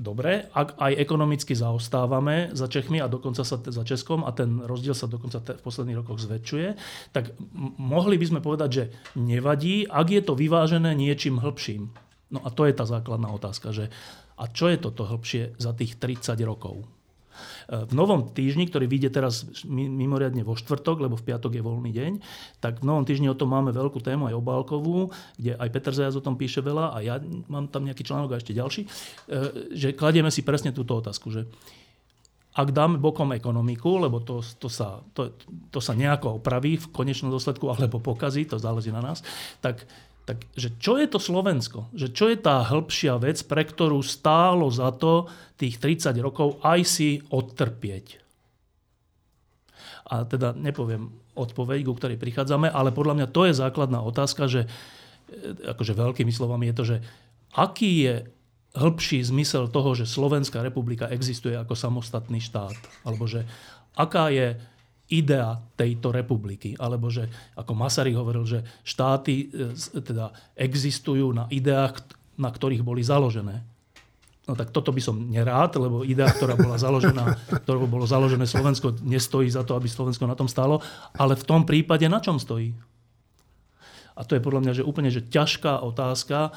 dobre, 0.00 0.48
ak 0.54 0.80
aj 0.80 0.92
ekonomicky 0.96 1.52
zaostávame 1.52 2.54
za 2.56 2.70
Čechmi 2.70 3.02
a 3.04 3.10
dokonca 3.10 3.44
sa 3.44 3.60
za 3.60 3.84
Českom 3.84 4.24
a 4.24 4.32
ten 4.32 4.64
rozdiel 4.64 4.96
sa 4.96 5.10
dokonca 5.10 5.42
v 5.44 5.60
posledných 5.60 5.98
rokoch 6.00 6.22
zväčšuje, 6.24 6.68
tak 7.12 7.36
mohli 7.76 8.16
by 8.16 8.26
sme 8.26 8.40
povedať, 8.40 8.70
že 8.70 8.84
nevadí, 9.18 9.84
ak 9.84 10.08
je 10.08 10.22
to 10.24 10.32
vyvážené 10.38 10.96
niečím 10.96 11.42
hĺbším. 11.42 11.90
No 12.32 12.40
a 12.44 12.48
to 12.52 12.64
je 12.64 12.76
tá 12.76 12.84
základná 12.84 13.28
otázka, 13.32 13.72
že 13.72 13.92
a 14.38 14.46
čo 14.46 14.70
je 14.70 14.78
toto 14.78 15.04
hĺbšie 15.04 15.58
za 15.58 15.74
tých 15.74 15.98
30 15.98 16.38
rokov? 16.46 16.97
V 17.68 17.92
novom 17.92 18.32
týždni, 18.32 18.64
ktorý 18.64 18.88
vyjde 18.88 19.12
teraz 19.12 19.44
mimoriadne 19.68 20.40
vo 20.40 20.56
štvrtok, 20.56 21.04
lebo 21.04 21.20
v 21.20 21.26
piatok 21.28 21.52
je 21.52 21.60
voľný 21.60 21.92
deň, 21.92 22.12
tak 22.64 22.80
v 22.80 22.88
novom 22.88 23.04
týždni 23.04 23.28
o 23.28 23.36
tom 23.36 23.52
máme 23.52 23.76
veľkú 23.76 24.00
tému 24.00 24.24
aj 24.32 24.40
obálkovú, 24.40 25.12
kde 25.36 25.52
aj 25.52 25.68
Peter 25.68 25.92
Zajac 25.92 26.16
o 26.16 26.24
tom 26.24 26.40
píše 26.40 26.64
veľa 26.64 26.96
a 26.96 27.04
ja 27.04 27.20
mám 27.52 27.68
tam 27.68 27.84
nejaký 27.84 28.08
článok 28.08 28.32
a 28.32 28.40
ešte 28.40 28.56
ďalší, 28.56 28.82
e, 28.84 28.88
že 29.76 29.92
kladieme 29.92 30.32
si 30.32 30.40
presne 30.40 30.72
túto 30.72 30.96
otázku, 30.96 31.28
že 31.28 31.44
ak 32.56 32.72
dáme 32.72 32.96
bokom 32.96 33.36
ekonomiku, 33.36 34.02
lebo 34.02 34.24
to, 34.24 34.40
to, 34.58 34.72
sa, 34.72 35.04
to, 35.14 35.36
to 35.70 35.78
sa 35.78 35.92
nejako 35.92 36.42
opraví 36.42 36.80
v 36.80 36.90
konečnom 36.90 37.28
dôsledku, 37.30 37.68
alebo 37.70 38.00
pokazí, 38.00 38.48
to 38.48 38.56
záleží 38.56 38.90
na 38.90 39.04
nás, 39.04 39.20
tak 39.60 39.84
tak 40.28 40.44
že 40.52 40.76
čo 40.76 41.00
je 41.00 41.08
to 41.08 41.16
Slovensko? 41.16 41.88
Že 41.96 42.08
čo 42.12 42.24
je 42.28 42.36
tá 42.36 42.60
hĺbšia 42.60 43.16
vec, 43.16 43.40
pre 43.48 43.64
ktorú 43.64 44.04
stálo 44.04 44.68
za 44.68 44.92
to 44.92 45.24
tých 45.56 45.80
30 45.80 46.12
rokov 46.20 46.60
aj 46.60 46.80
si 46.84 47.24
odtrpieť? 47.32 48.20
A 50.12 50.28
teda 50.28 50.52
nepoviem 50.52 51.08
odpoveď, 51.32 51.80
ku 51.88 51.96
ktorej 51.96 52.20
prichádzame, 52.20 52.68
ale 52.68 52.92
podľa 52.92 53.24
mňa 53.24 53.26
to 53.32 53.48
je 53.48 53.56
základná 53.56 54.04
otázka, 54.04 54.52
že 54.52 54.68
e, 54.68 54.68
akože 55.64 55.96
veľkými 55.96 56.32
slovami 56.32 56.68
je 56.68 56.76
to, 56.76 56.84
že 56.84 56.96
aký 57.56 57.92
je 58.04 58.14
hĺbší 58.76 59.24
zmysel 59.24 59.72
toho, 59.72 59.96
že 59.96 60.04
Slovenská 60.04 60.60
republika 60.60 61.08
existuje 61.08 61.56
ako 61.56 61.72
samostatný 61.72 62.44
štát? 62.44 62.76
Alebo 63.08 63.24
že 63.24 63.48
aká 63.96 64.28
je 64.28 64.60
idea 65.08 65.56
tejto 65.76 66.12
republiky. 66.12 66.76
Alebo 66.76 67.08
že, 67.08 67.28
ako 67.56 67.72
Masaryk 67.72 68.16
hovoril, 68.16 68.44
že 68.44 68.60
štáty 68.84 69.48
e, 69.48 69.74
teda 70.04 70.32
existujú 70.54 71.32
na 71.32 71.48
ideách, 71.48 72.04
na 72.36 72.52
ktorých 72.52 72.84
boli 72.84 73.00
založené. 73.00 73.64
No 74.48 74.56
tak 74.56 74.72
toto 74.72 74.96
by 74.96 75.00
som 75.04 75.28
nerád, 75.28 75.76
lebo 75.76 76.08
idea, 76.08 76.28
ktorá 76.32 76.56
bola 76.56 76.80
založená, 76.80 77.36
ktorou 77.64 77.84
bolo 77.84 78.08
založené 78.08 78.48
Slovensko, 78.48 78.96
nestojí 79.04 79.48
za 79.52 79.64
to, 79.64 79.76
aby 79.76 79.88
Slovensko 79.88 80.24
na 80.24 80.36
tom 80.36 80.48
stálo. 80.48 80.80
Ale 81.16 81.36
v 81.36 81.44
tom 81.44 81.68
prípade 81.68 82.08
na 82.08 82.20
čom 82.20 82.40
stojí? 82.40 82.72
A 84.18 84.24
to 84.26 84.34
je 84.34 84.42
podľa 84.42 84.60
mňa 84.64 84.72
že 84.82 84.88
úplne 84.88 85.12
že 85.14 85.22
ťažká 85.22 85.84
otázka, 85.84 86.50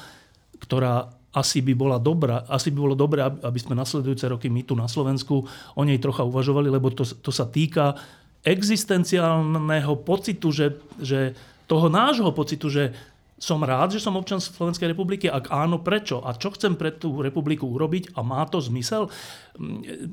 ktorá 0.58 1.14
asi 1.32 1.64
by 1.64 1.72
bola 1.72 1.96
dobrá, 1.96 2.44
asi 2.44 2.68
by 2.68 2.78
bolo 2.80 2.96
dobré, 2.96 3.24
aby 3.24 3.58
sme 3.60 3.72
nasledujúce 3.72 4.28
roky 4.28 4.52
my 4.52 4.68
tu 4.68 4.76
na 4.76 4.84
Slovensku 4.84 5.48
o 5.48 5.82
nej 5.82 5.96
trocha 5.96 6.28
uvažovali, 6.28 6.68
lebo 6.68 6.92
to, 6.92 7.08
to 7.08 7.32
sa 7.32 7.48
týka 7.48 7.96
existenciálneho 8.42 9.94
pocitu, 10.02 10.50
že, 10.50 10.78
že 10.98 11.34
toho 11.70 11.86
nášho 11.86 12.30
pocitu, 12.34 12.66
že 12.68 12.90
som 13.42 13.58
rád, 13.58 13.98
že 13.98 13.98
som 13.98 14.14
občan 14.14 14.38
Slovenskej 14.38 14.94
republiky, 14.94 15.26
ak 15.26 15.50
áno, 15.50 15.82
prečo? 15.82 16.22
A 16.22 16.38
čo 16.38 16.54
chcem 16.54 16.78
pre 16.78 16.94
tú 16.94 17.18
republiku 17.18 17.66
urobiť 17.74 18.14
a 18.14 18.22
má 18.22 18.46
to 18.46 18.62
zmysel? 18.62 19.10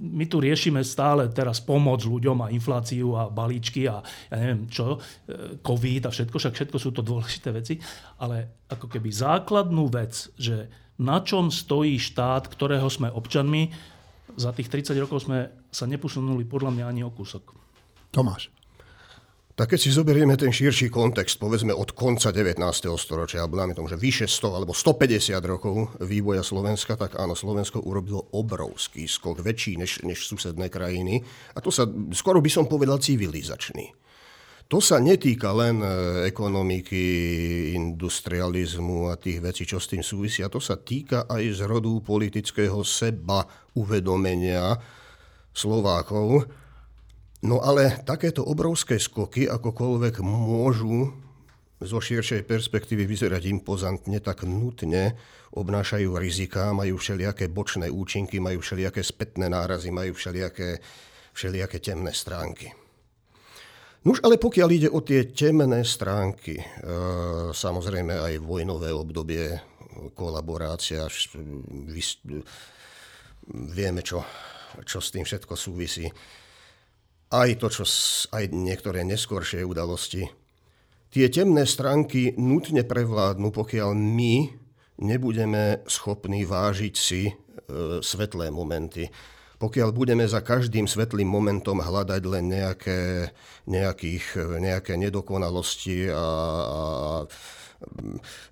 My 0.01 0.25
tu 0.25 0.41
riešime 0.41 0.81
stále 0.81 1.29
teraz 1.29 1.61
pomoc 1.61 2.01
ľuďom 2.01 2.41
a 2.41 2.49
infláciu 2.49 3.13
a 3.13 3.29
balíčky 3.29 3.85
a 3.85 4.01
ja 4.33 4.35
neviem 4.41 4.65
čo, 4.65 4.97
e, 5.29 5.61
COVID 5.61 6.09
a 6.09 6.13
všetko, 6.13 6.41
však 6.41 6.53
všetko 6.57 6.77
sú 6.81 6.89
to 6.89 7.05
dôležité 7.05 7.53
veci, 7.53 7.77
ale 8.17 8.65
ako 8.65 8.89
keby 8.89 9.13
základnú 9.13 9.85
vec, 9.93 10.33
že 10.33 10.65
na 10.97 11.21
čom 11.21 11.53
stojí 11.53 12.01
štát, 12.01 12.49
ktorého 12.49 12.89
sme 12.89 13.13
občanmi, 13.13 13.69
za 14.41 14.49
tých 14.57 14.73
30 14.73 14.97
rokov 14.97 15.29
sme 15.29 15.53
sa 15.69 15.85
neposunuli 15.85 16.49
podľa 16.49 16.73
mňa 16.73 16.85
ani 16.89 17.01
o 17.05 17.13
kúsok. 17.13 17.58
Tomáš. 18.09 18.49
Tak 19.59 19.75
keď 19.75 19.79
si 19.83 19.91
zoberieme 19.91 20.39
ten 20.39 20.55
širší 20.55 20.87
kontext, 20.87 21.35
povedzme 21.35 21.75
od 21.75 21.91
konca 21.91 22.31
19. 22.31 22.63
storočia, 22.95 23.43
alebo 23.43 23.59
dáme 23.59 23.75
tomu, 23.75 23.91
že 23.91 23.99
vyše 23.99 24.23
100 24.23 24.55
alebo 24.55 24.71
150 24.71 25.35
rokov 25.43 25.99
vývoja 25.99 26.39
Slovenska, 26.47 26.95
tak 26.95 27.19
áno, 27.19 27.35
Slovensko 27.35 27.83
urobilo 27.83 28.23
obrovský 28.39 29.03
skok, 29.03 29.43
väčší 29.43 29.75
než, 29.75 30.07
než 30.07 30.31
susedné 30.31 30.71
krajiny. 30.71 31.19
A 31.53 31.59
to 31.59 31.75
sa, 31.75 31.83
skoro 32.15 32.39
by 32.39 32.47
som 32.47 32.71
povedal, 32.71 33.03
civilizačný. 33.03 33.91
To 34.71 34.79
sa 34.79 34.95
netýka 35.03 35.51
len 35.51 35.83
e, 35.83 35.89
ekonomiky, 36.31 37.03
industrializmu 37.75 39.11
a 39.11 39.19
tých 39.19 39.43
vecí, 39.43 39.67
čo 39.67 39.75
s 39.75 39.91
tým 39.91 39.99
súvisia. 39.99 40.47
To 40.47 40.63
sa 40.63 40.79
týka 40.79 41.27
aj 41.27 41.43
z 41.59 41.61
rodu 41.67 41.99
politického 41.99 42.79
seba 42.87 43.43
uvedomenia 43.75 44.79
Slovákov 45.51 46.47
No 47.39 47.63
ale 47.63 48.03
takéto 48.03 48.43
obrovské 48.43 48.99
skoky 48.99 49.47
akokoľvek 49.47 50.19
môžu 50.19 51.15
zo 51.79 51.99
širšej 52.03 52.43
perspektívy 52.43 53.07
vyzerať 53.07 53.47
impozantne, 53.47 54.19
tak 54.19 54.43
nutne 54.43 55.15
obnášajú 55.55 56.19
rizika, 56.19 56.75
majú 56.75 56.99
všelijaké 56.99 57.47
bočné 57.47 57.87
účinky, 57.87 58.43
majú 58.43 58.59
všelijaké 58.59 58.99
spätné 58.99 59.47
nárazy, 59.47 59.87
majú 59.87 60.11
všelijaké, 60.11 60.83
všelijaké 61.31 61.79
temné 61.79 62.11
stránky. 62.11 62.75
Nuž 64.03 64.19
ale 64.23 64.35
pokiaľ 64.35 64.69
ide 64.75 64.89
o 64.91 64.99
tie 64.99 65.31
temné 65.31 65.83
stránky, 65.87 66.59
e, 66.59 66.65
samozrejme 67.51 68.15
aj 68.15 68.43
vojnové 68.43 68.91
obdobie 68.91 69.59
kolaborácia. 70.15 71.03
Vieme, 73.49 74.01
čo, 74.03 74.23
čo 74.83 74.99
s 75.03 75.11
tým 75.11 75.27
všetko 75.27 75.53
súvisí. 75.55 76.07
Aj 77.29 77.49
to, 77.61 77.67
čo, 77.69 77.85
aj 78.33 78.49
niektoré 78.49 79.05
neskôršie 79.05 79.61
udalosti. 79.61 80.25
Tie 81.09 81.25
temné 81.29 81.65
stránky 81.65 82.33
nutne 82.37 82.85
prevládnu, 82.85 83.53
pokiaľ 83.53 83.93
my 83.93 84.49
nebudeme 85.01 85.85
schopní 85.85 86.45
vážiť 86.45 86.95
si 86.97 87.29
e, 87.29 87.33
svetlé 88.01 88.53
momenty 88.53 89.09
pokiaľ 89.59 89.91
budeme 89.91 90.23
za 90.23 90.39
každým 90.39 90.87
svetlým 90.87 91.27
momentom 91.27 91.83
hľadať 91.83 92.21
len 92.23 92.47
nejaké, 92.47 93.29
nejakých, 93.67 94.55
nejaké 94.55 94.95
nedokonalosti 94.95 96.07
a, 96.07 96.15
a 96.15 97.11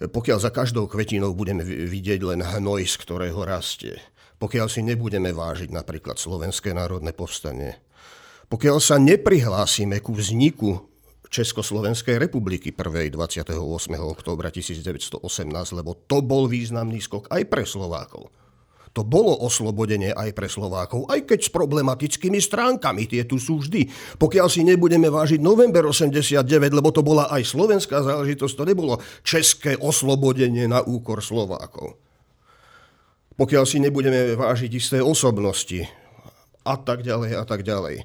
pokiaľ 0.04 0.38
za 0.44 0.52
každou 0.52 0.92
kvetinou 0.92 1.32
budeme 1.32 1.64
vidieť 1.64 2.20
len 2.28 2.44
hnoj, 2.44 2.84
z 2.84 2.96
ktorého 3.00 3.40
rastie, 3.48 3.96
pokiaľ 4.36 4.68
si 4.68 4.84
nebudeme 4.84 5.32
vážiť 5.32 5.72
napríklad 5.72 6.20
Slovenské 6.20 6.76
národné 6.76 7.16
povstanie, 7.16 7.80
pokiaľ 8.48 8.78
sa 8.80 8.96
neprihlásime 9.00 10.00
ku 10.00 10.16
vzniku 10.16 10.84
Československej 11.28 12.16
republiky 12.20 12.72
1. 12.72 13.12
28. 13.12 13.52
októbra 14.00 14.48
1918, 14.48 15.20
lebo 15.76 15.92
to 16.08 16.24
bol 16.24 16.48
významný 16.48 17.04
skok 17.04 17.28
aj 17.28 17.44
pre 17.52 17.68
Slovákov 17.68 18.32
to 18.98 19.06
bolo 19.06 19.30
oslobodenie 19.46 20.10
aj 20.10 20.34
pre 20.34 20.50
Slovákov, 20.50 21.06
aj 21.06 21.30
keď 21.30 21.40
s 21.46 21.54
problematickými 21.54 22.42
stránkami, 22.42 23.06
tie 23.06 23.30
tu 23.30 23.38
sú 23.38 23.62
vždy. 23.62 23.86
Pokiaľ 24.18 24.50
si 24.50 24.66
nebudeme 24.66 25.06
vážiť 25.06 25.38
november 25.38 25.86
89, 25.86 26.42
lebo 26.74 26.90
to 26.90 27.06
bola 27.06 27.30
aj 27.30 27.46
slovenská 27.46 28.02
záležitosť, 28.02 28.54
to 28.58 28.66
nebolo 28.66 28.98
české 29.22 29.78
oslobodenie 29.78 30.66
na 30.66 30.82
úkor 30.82 31.22
Slovákov. 31.22 32.02
Pokiaľ 33.38 33.64
si 33.70 33.78
nebudeme 33.78 34.34
vážiť 34.34 34.72
isté 34.74 34.98
osobnosti 34.98 35.86
a 36.66 36.74
tak 36.82 37.06
ďalej 37.06 37.38
a 37.38 37.46
tak 37.46 37.62
ďalej. 37.62 38.02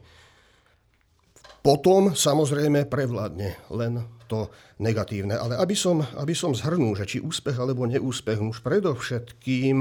Potom 1.62 2.10
samozrejme 2.10 2.90
prevládne 2.90 3.54
len 3.70 4.02
to 4.26 4.50
negatívne. 4.82 5.38
Ale 5.38 5.54
aby 5.62 5.78
som, 5.78 6.02
aby 6.18 6.34
som 6.34 6.50
zhrnul, 6.50 6.98
že 6.98 7.06
či 7.06 7.18
úspech 7.22 7.54
alebo 7.54 7.86
neúspech, 7.86 8.42
už 8.42 8.66
predovšetkým 8.66 9.78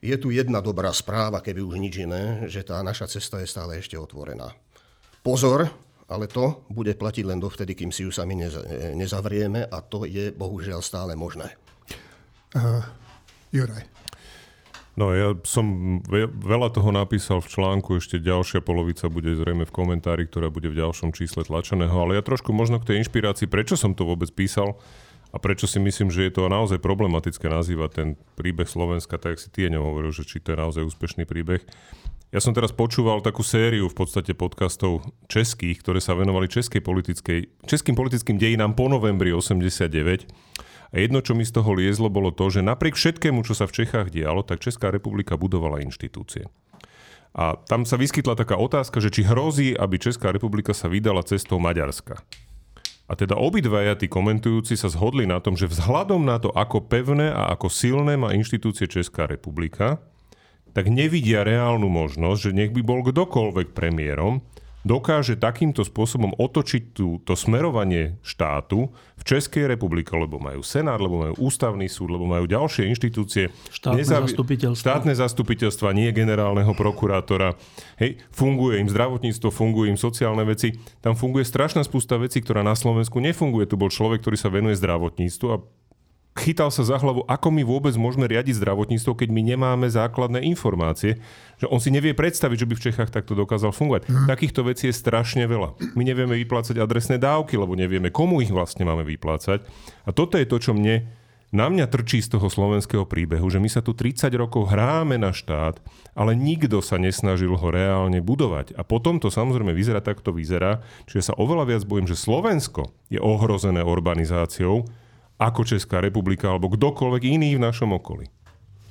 je 0.00 0.16
tu 0.16 0.30
jedna 0.30 0.62
dobrá 0.62 0.94
správa, 0.94 1.42
keby 1.42 1.60
už 1.60 1.76
nič 1.76 1.94
iné, 2.06 2.46
že 2.46 2.62
tá 2.62 2.80
naša 2.86 3.10
cesta 3.10 3.42
je 3.42 3.50
stále 3.50 3.82
ešte 3.82 3.98
otvorená. 3.98 4.54
Pozor, 5.20 5.68
ale 6.08 6.24
to 6.30 6.64
bude 6.72 6.94
platiť 6.96 7.24
len 7.26 7.42
dovtedy, 7.42 7.74
kým 7.76 7.92
si 7.92 8.06
ju 8.06 8.14
sami 8.14 8.38
nezavrieme 8.96 9.68
a 9.68 9.78
to 9.84 10.08
je 10.08 10.32
bohužiaľ 10.32 10.80
stále 10.80 11.12
možné. 11.18 11.52
Uh, 12.54 12.82
Juraj. 13.52 13.99
No 14.98 15.14
ja 15.14 15.38
som 15.46 15.98
veľa 16.34 16.74
toho 16.74 16.90
napísal 16.90 17.38
v 17.38 17.50
článku, 17.50 18.02
ešte 18.02 18.18
ďalšia 18.18 18.58
polovica 18.60 19.06
bude 19.06 19.32
zrejme 19.38 19.62
v 19.64 19.72
komentári, 19.72 20.26
ktorá 20.26 20.50
bude 20.50 20.66
v 20.66 20.82
ďalšom 20.82 21.14
čísle 21.14 21.46
tlačeného, 21.46 21.94
ale 21.94 22.18
ja 22.18 22.22
trošku 22.26 22.50
možno 22.50 22.82
k 22.82 22.94
tej 22.94 23.06
inšpirácii, 23.06 23.46
prečo 23.46 23.78
som 23.78 23.94
to 23.94 24.02
vôbec 24.02 24.28
písal, 24.34 24.76
a 25.30 25.38
prečo 25.38 25.70
si 25.70 25.78
myslím, 25.78 26.10
že 26.10 26.26
je 26.26 26.32
to 26.34 26.50
naozaj 26.50 26.82
problematické 26.82 27.46
nazývať 27.46 27.90
ten 27.94 28.08
príbeh 28.34 28.66
Slovenska, 28.66 29.14
tak 29.14 29.38
si 29.38 29.46
ty 29.46 29.70
hovoril, 29.70 30.10
že 30.10 30.26
či 30.26 30.42
to 30.42 30.52
je 30.54 30.58
naozaj 30.58 30.82
úspešný 30.82 31.22
príbeh. 31.22 31.62
Ja 32.34 32.42
som 32.42 32.54
teraz 32.54 32.74
počúval 32.74 33.22
takú 33.22 33.46
sériu 33.46 33.90
v 33.90 33.94
podstate 33.94 34.34
podcastov 34.34 35.06
českých, 35.30 35.82
ktoré 35.82 35.98
sa 36.02 36.18
venovali 36.18 36.50
českej 36.50 36.82
politickej, 36.82 37.66
českým 37.66 37.94
politickým 37.94 38.38
dejinám 38.38 38.74
po 38.74 38.90
novembri 38.90 39.30
89. 39.30 40.26
A 40.90 40.98
jedno, 40.98 41.22
čo 41.22 41.38
mi 41.38 41.46
z 41.46 41.54
toho 41.54 41.70
liezlo, 41.70 42.10
bolo 42.10 42.34
to, 42.34 42.50
že 42.50 42.66
napriek 42.66 42.98
všetkému, 42.98 43.46
čo 43.46 43.54
sa 43.54 43.70
v 43.70 43.82
Čechách 43.82 44.10
dialo, 44.10 44.42
tak 44.42 44.58
Česká 44.58 44.90
republika 44.90 45.38
budovala 45.38 45.82
inštitúcie. 45.86 46.50
A 47.30 47.54
tam 47.70 47.86
sa 47.86 47.94
vyskytla 47.94 48.34
taká 48.34 48.58
otázka, 48.58 48.98
že 48.98 49.14
či 49.14 49.22
hrozí, 49.22 49.78
aby 49.78 50.02
Česká 50.02 50.34
republika 50.34 50.74
sa 50.74 50.90
vydala 50.90 51.22
cestou 51.22 51.62
Maďarska. 51.62 52.18
A 53.10 53.18
teda 53.18 53.38
obidvaja 53.38 53.98
tí 53.98 54.06
komentujúci 54.06 54.78
sa 54.78 54.86
zhodli 54.90 55.26
na 55.26 55.42
tom, 55.42 55.58
že 55.58 55.70
vzhľadom 55.70 56.22
na 56.26 56.38
to, 56.38 56.50
ako 56.54 56.86
pevné 56.86 57.30
a 57.30 57.54
ako 57.54 57.66
silné 57.70 58.14
má 58.18 58.34
inštitúcie 58.34 58.86
Česká 58.86 59.26
republika, 59.26 59.98
tak 60.70 60.86
nevidia 60.86 61.42
reálnu 61.42 61.90
možnosť, 61.90 62.50
že 62.50 62.54
nech 62.54 62.70
by 62.70 62.82
bol 62.86 63.02
kdokoľvek 63.02 63.74
premiérom, 63.74 64.42
dokáže 64.82 65.36
takýmto 65.36 65.84
spôsobom 65.84 66.32
otočiť 66.36 66.82
tú, 66.96 67.20
to 67.24 67.36
smerovanie 67.36 68.16
štátu 68.24 68.88
v 68.90 69.22
Českej 69.22 69.68
republike, 69.68 70.08
lebo 70.16 70.40
majú 70.40 70.64
Senát, 70.64 70.96
lebo 70.96 71.20
majú 71.20 71.34
Ústavný 71.36 71.84
súd, 71.86 72.16
lebo 72.16 72.24
majú 72.24 72.48
ďalšie 72.48 72.88
inštitúcie. 72.88 73.52
Štátne 73.68 74.00
nezavi- 74.00 74.32
zastupiteľstva. 74.32 74.80
Štátne 74.80 75.12
zastupiteľstva, 75.12 75.92
nie 75.92 76.08
generálneho 76.16 76.72
prokurátora. 76.72 77.60
Hej, 78.00 78.24
funguje 78.32 78.80
im 78.80 78.88
zdravotníctvo, 78.88 79.48
funguje 79.52 79.92
im 79.92 80.00
sociálne 80.00 80.44
veci. 80.48 80.80
Tam 81.04 81.12
funguje 81.12 81.44
strašná 81.44 81.84
spústa 81.84 82.16
vecí, 82.16 82.40
ktorá 82.40 82.64
na 82.64 82.72
Slovensku 82.72 83.20
nefunguje. 83.20 83.68
Tu 83.68 83.76
bol 83.76 83.92
človek, 83.92 84.24
ktorý 84.24 84.36
sa 84.40 84.48
venuje 84.48 84.80
zdravotníctvu 84.80 85.46
a 85.52 85.60
chytal 86.38 86.70
sa 86.70 86.86
za 86.86 86.96
hlavu, 86.96 87.26
ako 87.26 87.48
my 87.50 87.62
vôbec 87.66 87.94
môžeme 87.98 88.30
riadiť 88.30 88.58
zdravotníctvo, 88.62 89.12
keď 89.18 89.28
my 89.34 89.42
nemáme 89.42 89.86
základné 89.90 90.46
informácie, 90.46 91.18
že 91.58 91.66
on 91.66 91.82
si 91.82 91.90
nevie 91.90 92.14
predstaviť, 92.14 92.56
že 92.64 92.68
by 92.70 92.74
v 92.78 92.84
Čechách 92.90 93.10
takto 93.10 93.34
dokázal 93.34 93.74
fungovať. 93.74 94.06
Mm. 94.06 94.26
Takýchto 94.30 94.60
vecí 94.64 94.88
je 94.88 94.94
strašne 94.94 95.44
veľa. 95.44 95.76
My 95.98 96.02
nevieme 96.06 96.38
vyplácať 96.38 96.78
adresné 96.78 97.18
dávky, 97.18 97.58
lebo 97.58 97.74
nevieme, 97.74 98.14
komu 98.14 98.40
ich 98.40 98.54
vlastne 98.54 98.86
máme 98.86 99.02
vyplácať. 99.02 99.66
A 100.06 100.10
toto 100.14 100.38
je 100.38 100.46
to, 100.46 100.62
čo 100.62 100.72
mne 100.72 101.10
na 101.50 101.66
mňa 101.66 101.90
trčí 101.90 102.22
z 102.22 102.38
toho 102.38 102.46
slovenského 102.46 103.02
príbehu, 103.10 103.50
že 103.50 103.58
my 103.58 103.66
sa 103.66 103.82
tu 103.82 103.90
30 103.90 104.30
rokov 104.38 104.70
hráme 104.70 105.18
na 105.18 105.34
štát, 105.34 105.82
ale 106.14 106.38
nikto 106.38 106.78
sa 106.78 106.94
nesnažil 106.94 107.50
ho 107.58 107.68
reálne 107.74 108.22
budovať. 108.22 108.78
A 108.78 108.86
potom 108.86 109.18
to 109.18 109.34
samozrejme 109.34 109.74
vyzerá 109.74 109.98
tak, 109.98 110.22
to 110.22 110.30
vyzerá. 110.30 110.86
Čiže 111.10 111.34
sa 111.34 111.34
oveľa 111.34 111.74
viac 111.74 111.82
bojím, 111.90 112.06
že 112.06 112.14
Slovensko 112.14 112.94
je 113.10 113.18
ohrozené 113.18 113.82
urbanizáciou, 113.82 114.86
ako 115.40 115.64
Česká 115.64 116.04
republika 116.04 116.52
alebo 116.52 116.68
kdokoľvek 116.68 117.22
iný 117.24 117.56
v 117.56 117.64
našom 117.64 117.96
okolí. 117.96 118.28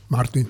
Martin. 0.09 0.49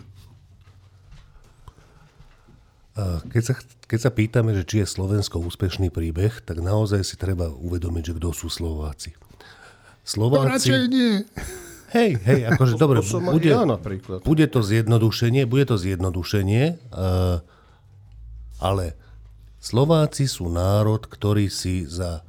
Keď 3.31 3.43
sa, 3.43 3.53
keď 3.87 3.99
sa 3.99 4.11
pýtame, 4.11 4.51
že 4.55 4.63
či 4.67 4.75
je 4.83 4.87
Slovensko 4.87 5.39
úspešný 5.43 5.91
príbeh, 5.91 6.43
tak 6.43 6.59
naozaj 6.63 7.03
si 7.03 7.15
treba 7.15 7.51
uvedomiť, 7.51 8.11
že 8.11 8.13
kto 8.15 8.31
sú 8.31 8.47
Slováci. 8.47 9.15
Slováci... 10.03 10.71
No 10.71 10.87
nie. 10.87 11.23
Hej, 11.89 12.21
hej, 12.21 12.41
akože 12.53 12.77
to, 12.77 12.81
dobre, 12.85 13.01
to 13.01 13.17
bude, 13.17 13.49
ja 13.49 13.65
bude 14.21 14.45
to 14.45 14.61
zjednodušenie, 14.61 15.49
bude 15.49 15.65
to 15.65 15.73
zjednodušenie, 15.73 16.77
uh, 16.93 17.41
ale 18.61 18.93
Slováci 19.57 20.29
sú 20.29 20.53
národ, 20.53 21.01
ktorý 21.01 21.49
si 21.49 21.89
za 21.89 22.21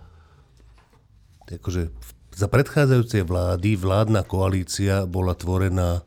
akože 1.45 1.93
za 2.41 2.49
predchádzajúcej 2.49 3.29
vlády 3.29 3.77
vládna 3.77 4.25
koalícia 4.25 5.05
bola 5.05 5.37
tvorená 5.37 6.01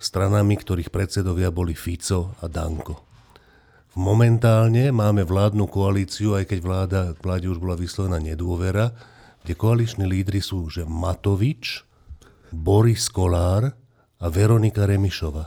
stranami, 0.00 0.56
ktorých 0.56 0.88
predsedovia 0.88 1.52
boli 1.52 1.76
Fico 1.76 2.32
a 2.40 2.48
Danko. 2.48 3.04
Momentálne 3.92 4.88
máme 4.88 5.28
vládnu 5.28 5.68
koalíciu, 5.68 6.32
aj 6.32 6.48
keď 6.48 6.58
vláda, 6.64 7.00
vláde 7.20 7.44
už 7.44 7.60
bola 7.60 7.76
vyslovená 7.76 8.16
nedôvera, 8.16 8.96
kde 9.44 9.52
koaliční 9.52 10.08
lídry 10.08 10.40
sú 10.40 10.72
že 10.72 10.88
Matovič, 10.88 11.84
Boris 12.48 13.12
Kolár 13.12 13.76
a 14.16 14.26
Veronika 14.32 14.88
Remišova. 14.88 15.44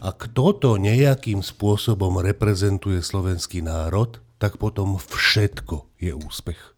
A 0.00 0.08
kto 0.16 0.56
to 0.56 0.70
nejakým 0.80 1.44
spôsobom 1.44 2.24
reprezentuje 2.24 3.04
slovenský 3.04 3.60
národ, 3.60 4.16
tak 4.40 4.56
potom 4.56 4.96
všetko 4.96 5.92
je 6.00 6.16
úspech. 6.16 6.71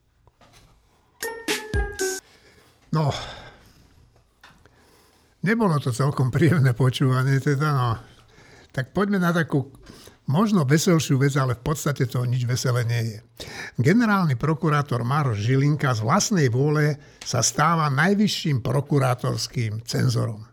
No, 2.95 3.11
nebolo 5.42 5.82
to 5.82 5.90
celkom 5.90 6.30
príjemné 6.30 6.70
počúvanie, 6.78 7.42
teda 7.42 7.68
no. 7.74 7.90
Tak 8.70 8.95
poďme 8.95 9.18
na 9.18 9.34
takú 9.34 9.66
možno 10.30 10.62
veselšiu 10.62 11.18
vec, 11.18 11.34
ale 11.34 11.59
v 11.59 11.62
podstate 11.62 12.07
to 12.07 12.22
nič 12.22 12.47
veselé 12.47 12.86
nie 12.86 13.03
je. 13.12 13.18
Generálny 13.82 14.38
prokurátor 14.38 15.03
Maroš 15.03 15.42
Žilinka 15.42 15.90
z 15.90 16.01
vlastnej 16.07 16.49
vôle 16.49 16.97
sa 17.22 17.42
stáva 17.42 17.90
najvyšším 17.90 18.62
prokurátorským 18.62 19.82
cenzorom. 19.82 20.47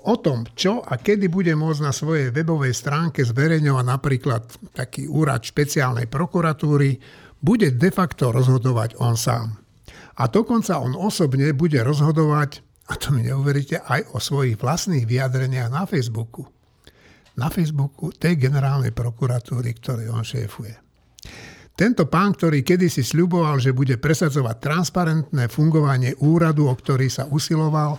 O 0.00 0.16
tom, 0.16 0.48
čo 0.56 0.80
a 0.80 0.96
kedy 0.96 1.28
bude 1.28 1.52
môcť 1.52 1.80
na 1.84 1.92
svojej 1.92 2.32
webovej 2.32 2.72
stránke 2.72 3.20
zverejňovať 3.20 3.84
napríklad 3.84 4.42
taký 4.72 5.04
úrad 5.04 5.44
špeciálnej 5.44 6.08
prokuratúry, 6.08 6.96
bude 7.36 7.68
de 7.76 7.90
facto 7.92 8.32
rozhodovať 8.32 8.96
on 8.96 9.12
sám. 9.12 9.60
A 10.18 10.26
dokonca 10.26 10.82
on 10.82 10.98
osobne 10.98 11.54
bude 11.54 11.78
rozhodovať, 11.84 12.64
a 12.90 12.98
to 12.98 13.14
mi 13.14 13.22
neuveríte, 13.22 13.86
aj 13.86 14.10
o 14.14 14.18
svojich 14.18 14.58
vlastných 14.58 15.06
vyjadreniach 15.06 15.70
na 15.70 15.86
Facebooku. 15.86 16.48
Na 17.38 17.46
Facebooku 17.46 18.10
tej 18.10 18.36
generálnej 18.36 18.90
prokuratúry, 18.90 19.70
ktorej 19.78 20.10
on 20.10 20.26
šéfuje. 20.26 20.74
Tento 21.72 22.04
pán, 22.12 22.36
ktorý 22.36 22.60
kedysi 22.60 23.00
sľuboval, 23.00 23.56
že 23.56 23.72
bude 23.72 23.96
presadzovať 23.96 24.56
transparentné 24.60 25.48
fungovanie 25.48 26.12
úradu, 26.20 26.68
o 26.68 26.74
ktorý 26.76 27.08
sa 27.08 27.24
usiloval, 27.24 27.96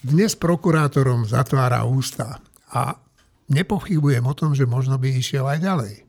dnes 0.00 0.32
prokurátorom 0.38 1.28
zatvára 1.28 1.84
ústa 1.84 2.40
a 2.72 2.96
nepochybujem 3.52 4.24
o 4.24 4.32
tom, 4.32 4.56
že 4.56 4.64
možno 4.64 4.96
by 4.96 5.12
išiel 5.12 5.44
aj 5.44 5.58
ďalej. 5.60 6.07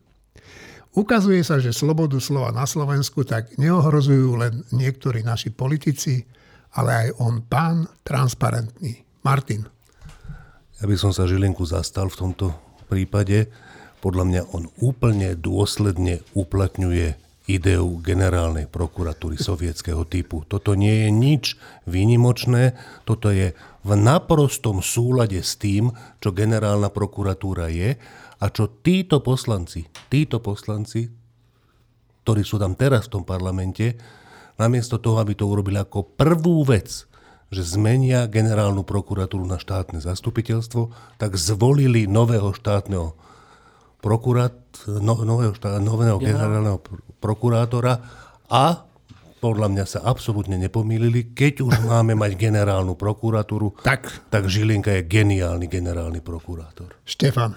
Ukazuje 0.97 1.45
sa, 1.45 1.61
že 1.61 1.69
slobodu 1.69 2.17
slova 2.17 2.49
na 2.49 2.65
Slovensku 2.65 3.21
tak 3.21 3.53
neohrozujú 3.61 4.29
len 4.41 4.65
niektorí 4.73 5.21
naši 5.21 5.53
politici, 5.53 6.25
ale 6.73 7.07
aj 7.07 7.07
on 7.21 7.45
pán 7.45 7.85
transparentný. 8.01 9.05
Martin. 9.19 9.67
Ja 10.79 10.87
by 10.87 10.95
som 10.95 11.11
sa 11.11 11.27
Žilinku 11.27 11.67
zastal 11.67 12.07
v 12.07 12.19
tomto 12.19 12.45
prípade. 12.87 13.51
Podľa 13.99 14.23
mňa 14.23 14.41
on 14.55 14.71
úplne 14.79 15.35
dôsledne 15.35 16.23
uplatňuje 16.31 17.19
ideu 17.49 17.97
generálnej 17.99 18.69
prokuratúry 18.69 19.35
sovietského 19.35 20.05
typu. 20.05 20.45
Toto 20.45 20.77
nie 20.77 21.03
je 21.03 21.09
nič 21.09 21.43
výnimočné, 21.89 22.77
toto 23.03 23.33
je 23.33 23.57
v 23.81 23.91
naprostom 23.97 24.85
súlade 24.85 25.41
s 25.41 25.57
tým, 25.57 25.89
čo 26.21 26.29
generálna 26.29 26.93
prokuratúra 26.93 27.73
je 27.73 27.97
a 28.39 28.45
čo 28.47 28.79
títo 28.79 29.19
poslanci, 29.19 29.83
títo 30.07 30.39
poslanci, 30.39 31.11
ktorí 32.23 32.41
sú 32.43 32.55
tam 32.55 32.75
teraz 32.75 33.11
v 33.11 33.19
tom 33.19 33.23
parlamente, 33.27 33.99
namiesto 34.59 34.99
toho, 34.99 35.19
aby 35.23 35.35
to 35.35 35.47
urobili 35.47 35.79
ako 35.79 36.15
prvú 36.15 36.63
vec, 36.67 37.07
že 37.49 37.61
zmenia 37.65 38.29
generálnu 38.29 38.85
prokuratúru 38.85 39.43
na 39.43 39.57
štátne 39.57 39.97
zastupiteľstvo, 39.99 40.93
tak 41.17 41.33
zvolili 41.35 42.05
nového 42.05 42.53
štátneho 42.53 43.17
prokurát, 43.99 44.55
no, 44.87 45.25
nového, 45.25 45.51
štát, 45.57 45.81
nového 45.81 46.21
generálneho 46.21 46.79
prokurátora 47.19 47.99
a 48.47 48.85
podľa 49.39 49.67
mňa 49.71 49.85
sa 49.87 49.99
absolútne 50.03 50.59
nepomýlili. 50.59 51.31
Keď 51.31 51.63
už 51.63 51.75
máme 51.91 52.15
mať 52.15 52.35
generálnu 52.35 52.95
prokuratúru, 52.95 53.79
tak, 53.83 54.29
tak 54.31 54.47
Žilinka 54.47 54.99
je 54.99 55.01
geniálny 55.07 55.65
generálny 55.67 56.19
prokurátor. 56.19 56.99
Štefan. 57.07 57.55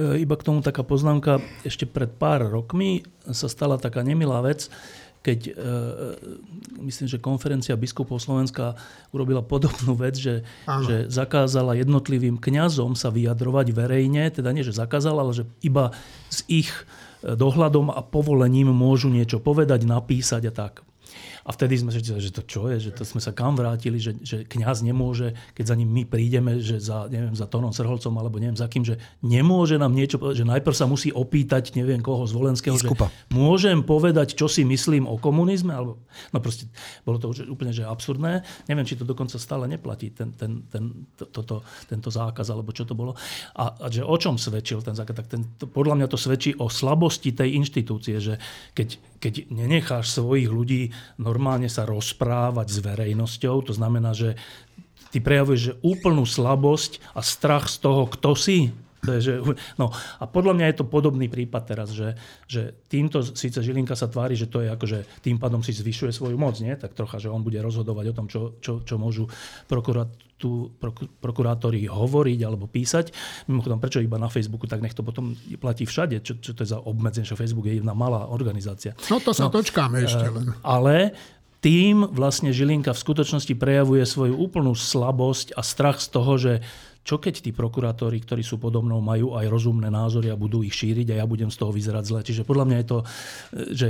E, 0.00 0.24
iba 0.24 0.34
k 0.40 0.46
tomu 0.48 0.64
taká 0.64 0.80
poznámka. 0.80 1.44
Ešte 1.60 1.84
pred 1.84 2.08
pár 2.08 2.48
rokmi 2.48 3.04
sa 3.28 3.52
stala 3.52 3.76
taká 3.76 4.00
nemilá 4.00 4.40
vec, 4.40 4.72
keď 5.20 5.38
e, 5.44 5.50
myslím, 6.88 7.04
že 7.12 7.20
konferencia 7.20 7.76
biskupov 7.76 8.24
Slovenska 8.24 8.80
urobila 9.12 9.44
podobnú 9.44 9.92
vec, 9.92 10.16
že, 10.16 10.40
že 10.88 11.12
zakázala 11.12 11.76
jednotlivým 11.76 12.40
kňazom 12.40 12.96
sa 12.96 13.12
vyjadrovať 13.12 13.76
verejne, 13.76 14.32
teda 14.32 14.48
nie, 14.56 14.64
že 14.64 14.72
zakázala, 14.72 15.20
ale 15.20 15.36
že 15.36 15.44
iba 15.60 15.92
z 16.32 16.64
ich 16.64 16.72
dohľadom 17.20 17.92
a 17.92 18.00
povolením 18.00 18.72
môžu 18.72 19.12
niečo 19.12 19.36
povedať, 19.44 19.84
napísať 19.84 20.48
a 20.48 20.52
tak. 20.56 20.80
A 21.44 21.50
vtedy 21.52 21.80
sme 21.80 21.90
si 21.90 22.00
že 22.00 22.32
to 22.32 22.42
čo 22.44 22.68
je, 22.68 22.90
že 22.90 22.90
to 22.92 23.02
sme 23.06 23.22
sa 23.22 23.32
kam 23.32 23.56
vrátili, 23.56 23.96
že, 23.96 24.16
že 24.20 24.44
kňaz 24.44 24.84
nemôže, 24.84 25.36
keď 25.56 25.64
za 25.72 25.74
ním 25.78 25.90
my 25.90 26.02
prídeme, 26.04 26.60
že 26.60 26.80
za, 26.80 27.08
neviem, 27.08 27.32
za 27.32 27.48
Tónom 27.48 27.72
Srholcom 27.72 28.12
alebo 28.20 28.36
neviem 28.36 28.58
za 28.58 28.68
kým, 28.68 28.84
že 28.84 29.00
nemôže 29.24 29.80
nám 29.80 29.96
niečo 29.96 30.20
povedať, 30.20 30.44
že 30.44 30.50
najprv 30.50 30.76
sa 30.76 30.86
musí 30.88 31.08
opýtať 31.10 31.72
neviem 31.76 32.00
koho 32.04 32.24
z 32.28 32.32
Volenského, 32.36 32.76
Iskupa. 32.76 33.08
že 33.08 33.32
môžem 33.32 33.80
povedať, 33.80 34.36
čo 34.36 34.46
si 34.50 34.66
myslím 34.66 35.08
o 35.08 35.16
komunizme, 35.16 35.72
alebo 35.72 36.02
no 36.34 36.38
proste 36.42 36.68
bolo 37.04 37.16
to 37.20 37.32
úplne 37.48 37.72
že 37.72 37.86
absurdné. 37.86 38.44
Neviem, 38.68 38.86
či 38.86 38.98
to 38.98 39.08
dokonca 39.08 39.36
stále 39.36 39.64
neplatí, 39.70 40.12
ten, 40.12 40.32
ten, 40.36 40.64
ten, 40.68 41.08
to, 41.16 41.40
to, 41.42 41.56
tento 41.88 42.10
zákaz, 42.12 42.46
alebo 42.52 42.74
čo 42.74 42.84
to 42.84 42.92
bolo. 42.92 43.16
A, 43.56 43.74
a 43.76 43.86
že 43.88 44.04
o 44.04 44.16
čom 44.16 44.36
svedčil 44.36 44.82
ten 44.84 44.96
zákaz, 44.96 45.14
tak 45.14 45.28
ten, 45.28 45.42
to, 45.56 45.66
podľa 45.68 46.00
mňa 46.00 46.06
to 46.10 46.18
svedčí 46.18 46.54
o 46.58 46.68
slabosti 46.68 47.32
tej 47.32 47.56
inštitúcie, 47.60 48.16
že 48.18 48.34
keď, 48.72 49.09
keď 49.20 49.52
nenecháš 49.52 50.16
svojich 50.16 50.48
ľudí 50.48 50.90
normálne 51.20 51.68
sa 51.68 51.84
rozprávať 51.84 52.66
s 52.72 52.78
verejnosťou. 52.80 53.68
To 53.68 53.72
znamená, 53.76 54.16
že 54.16 54.34
ty 55.12 55.20
prejavuješ 55.20 55.60
že 55.60 55.78
úplnú 55.84 56.24
slabosť 56.24 57.04
a 57.12 57.20
strach 57.20 57.68
z 57.68 57.84
toho, 57.84 58.08
kto 58.08 58.32
si. 58.32 58.72
No, 59.80 59.88
a 59.92 60.24
podľa 60.28 60.60
mňa 60.60 60.66
je 60.72 60.76
to 60.76 60.92
podobný 60.92 61.32
prípad 61.32 61.62
teraz, 61.64 61.88
že, 61.96 62.12
že 62.44 62.76
týmto 62.84 63.24
síce 63.24 63.56
Žilinka 63.56 63.96
sa 63.96 64.12
tvári, 64.12 64.36
že 64.36 64.48
to 64.48 64.60
je 64.60 64.68
ako, 64.68 64.84
že 64.84 64.98
tým 65.24 65.40
pádom 65.40 65.64
si 65.64 65.72
zvyšuje 65.72 66.12
svoju 66.12 66.36
moc, 66.36 66.60
nie? 66.60 66.76
tak 66.76 66.92
trocha, 66.92 67.16
že 67.16 67.32
on 67.32 67.40
bude 67.40 67.56
rozhodovať 67.64 68.12
o 68.12 68.16
tom, 68.16 68.26
čo, 68.28 68.60
čo, 68.60 68.84
čo 68.84 69.00
môžu 69.00 69.24
prokuratú, 70.80 71.20
prokurátori 71.20 71.84
hovoriť 71.90 72.40
alebo 72.46 72.70
písať. 72.70 73.12
Mimochodom, 73.50 73.82
prečo 73.82 74.00
iba 74.00 74.16
na 74.16 74.32
Facebooku, 74.32 74.64
tak 74.64 74.80
nech 74.80 74.96
to 74.96 75.04
potom 75.04 75.36
platí 75.58 75.84
všade. 75.84 76.22
Čo, 76.22 76.40
čo 76.40 76.50
to 76.56 76.62
je 76.64 76.72
za 76.72 76.80
obmedzenie, 76.80 77.28
že 77.28 77.36
Facebook 77.36 77.66
je 77.68 77.82
jedna 77.82 77.92
malá 77.92 78.30
organizácia. 78.30 78.94
No 79.10 79.18
to 79.18 79.34
sa 79.34 79.48
no, 79.48 79.54
dočkáme 79.54 80.00
ešte 80.06 80.26
eh, 80.26 80.32
len. 80.32 80.46
Ale 80.64 81.12
tým 81.60 82.08
vlastne 82.08 82.56
Žilinka 82.56 82.96
v 82.96 83.02
skutočnosti 83.04 83.52
prejavuje 83.52 84.00
svoju 84.08 84.32
úplnú 84.32 84.72
slabosť 84.72 85.52
a 85.52 85.60
strach 85.60 86.00
z 86.00 86.08
toho, 86.08 86.32
že 86.40 86.52
čo 87.00 87.16
keď 87.16 87.40
tí 87.40 87.50
prokurátori, 87.56 88.20
ktorí 88.20 88.44
sú 88.44 88.60
podobnou, 88.60 89.00
majú 89.00 89.32
aj 89.34 89.48
rozumné 89.48 89.88
názory 89.88 90.28
a 90.28 90.36
budú 90.36 90.60
ich 90.60 90.76
šíriť 90.76 91.16
a 91.16 91.24
ja 91.24 91.26
budem 91.26 91.48
z 91.48 91.56
toho 91.56 91.72
vyzerať 91.72 92.04
zle. 92.04 92.20
Čiže 92.20 92.42
podľa 92.44 92.64
mňa 92.68 92.76
je 92.76 92.86
to, 92.86 92.98
že 93.72 93.86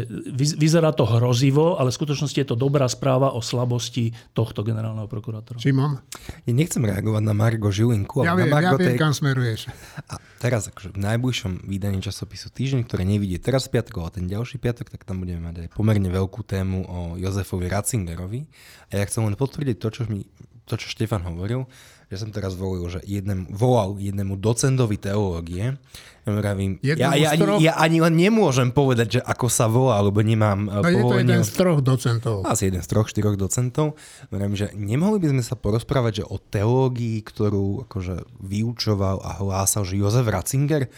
vyzerá 0.57 0.95
to 0.95 1.03
hrozivo, 1.03 1.75
ale 1.75 1.91
v 1.91 1.99
skutočnosti 1.99 2.39
je 2.39 2.49
to 2.49 2.57
dobrá 2.57 2.87
správa 2.87 3.35
o 3.35 3.43
slabosti 3.43 4.15
tohto 4.31 4.63
generálneho 4.63 5.11
prokurátora. 5.11 5.59
Šimon? 5.59 5.99
Ja 6.47 6.53
nechcem 6.55 6.87
reagovať 6.87 7.23
na 7.27 7.35
Margo 7.35 7.75
Žilinku. 7.75 8.23
Ja, 8.23 8.39
viem, 8.39 8.47
na 8.47 8.63
Margo 8.63 8.79
ja 8.79 8.81
viem, 8.81 8.95
tej... 8.95 8.99
kam 9.03 9.11
smeruješ. 9.11 9.67
A 10.07 10.15
teraz 10.39 10.71
akože 10.71 10.95
v 10.95 10.99
najbližšom 11.03 11.67
vydaní 11.67 11.99
časopisu 11.99 12.55
Týždeň, 12.55 12.87
ktoré 12.87 13.03
nevidie 13.03 13.43
teraz 13.43 13.67
piatok, 13.67 14.07
ale 14.07 14.23
ten 14.23 14.27
ďalší 14.31 14.63
piatok, 14.63 14.87
tak 14.87 15.03
tam 15.03 15.19
budeme 15.19 15.43
mať 15.51 15.67
aj 15.67 15.69
pomerne 15.75 16.07
veľkú 16.07 16.47
tému 16.47 16.79
o 16.87 16.99
Jozefovi 17.19 17.67
Ratzingerovi. 17.67 18.47
A 18.95 19.03
ja 19.03 19.05
chcem 19.05 19.27
len 19.27 19.35
potvrdiť 19.35 19.77
to, 19.83 19.89
čo, 19.91 20.03
mi, 20.07 20.23
to, 20.65 20.75
čo 20.79 20.87
Štefan 20.87 21.27
hovoril, 21.27 21.67
ja 22.11 22.17
som 22.19 22.35
teraz 22.35 22.59
volil, 22.59 22.91
že 22.91 22.99
jednem, 23.07 23.47
volal 23.47 23.95
jednému 23.95 24.35
docendovi 24.35 24.99
teológie. 24.99 25.79
Vravím, 26.27 26.77
ja, 26.85 26.99
ja, 26.99 27.33
ani, 27.33 27.65
ja 27.65 27.73
ani 27.81 28.03
len 28.03 28.13
nemôžem 28.13 28.75
povedať, 28.75 29.19
že 29.19 29.21
ako 29.25 29.47
sa 29.49 29.71
volá, 29.71 30.03
lebo 30.05 30.21
nemám 30.21 30.69
no 30.69 30.85
povolenie. 30.85 31.01
je 31.01 31.07
to 31.07 31.17
jeden 31.17 31.43
z 31.47 31.51
troch 31.57 31.81
docentov. 31.81 32.37
Asi 32.45 32.69
jeden 32.69 32.83
z 32.85 32.89
troch, 32.93 33.09
štyroch 33.09 33.41
docentov. 33.41 33.97
Vravím, 34.29 34.59
že 34.59 34.69
nemohli 34.77 35.17
by 35.23 35.29
sme 35.33 35.43
sa 35.47 35.57
porozprávať 35.57 36.21
že 36.21 36.25
o 36.29 36.37
teológii, 36.37 37.25
ktorú 37.25 37.89
akože 37.89 38.27
vyučoval 38.43 39.23
a 39.25 39.41
hlásal, 39.41 39.87
že 39.89 39.97
Jozef 39.97 40.27
Ratzinger 40.29 40.93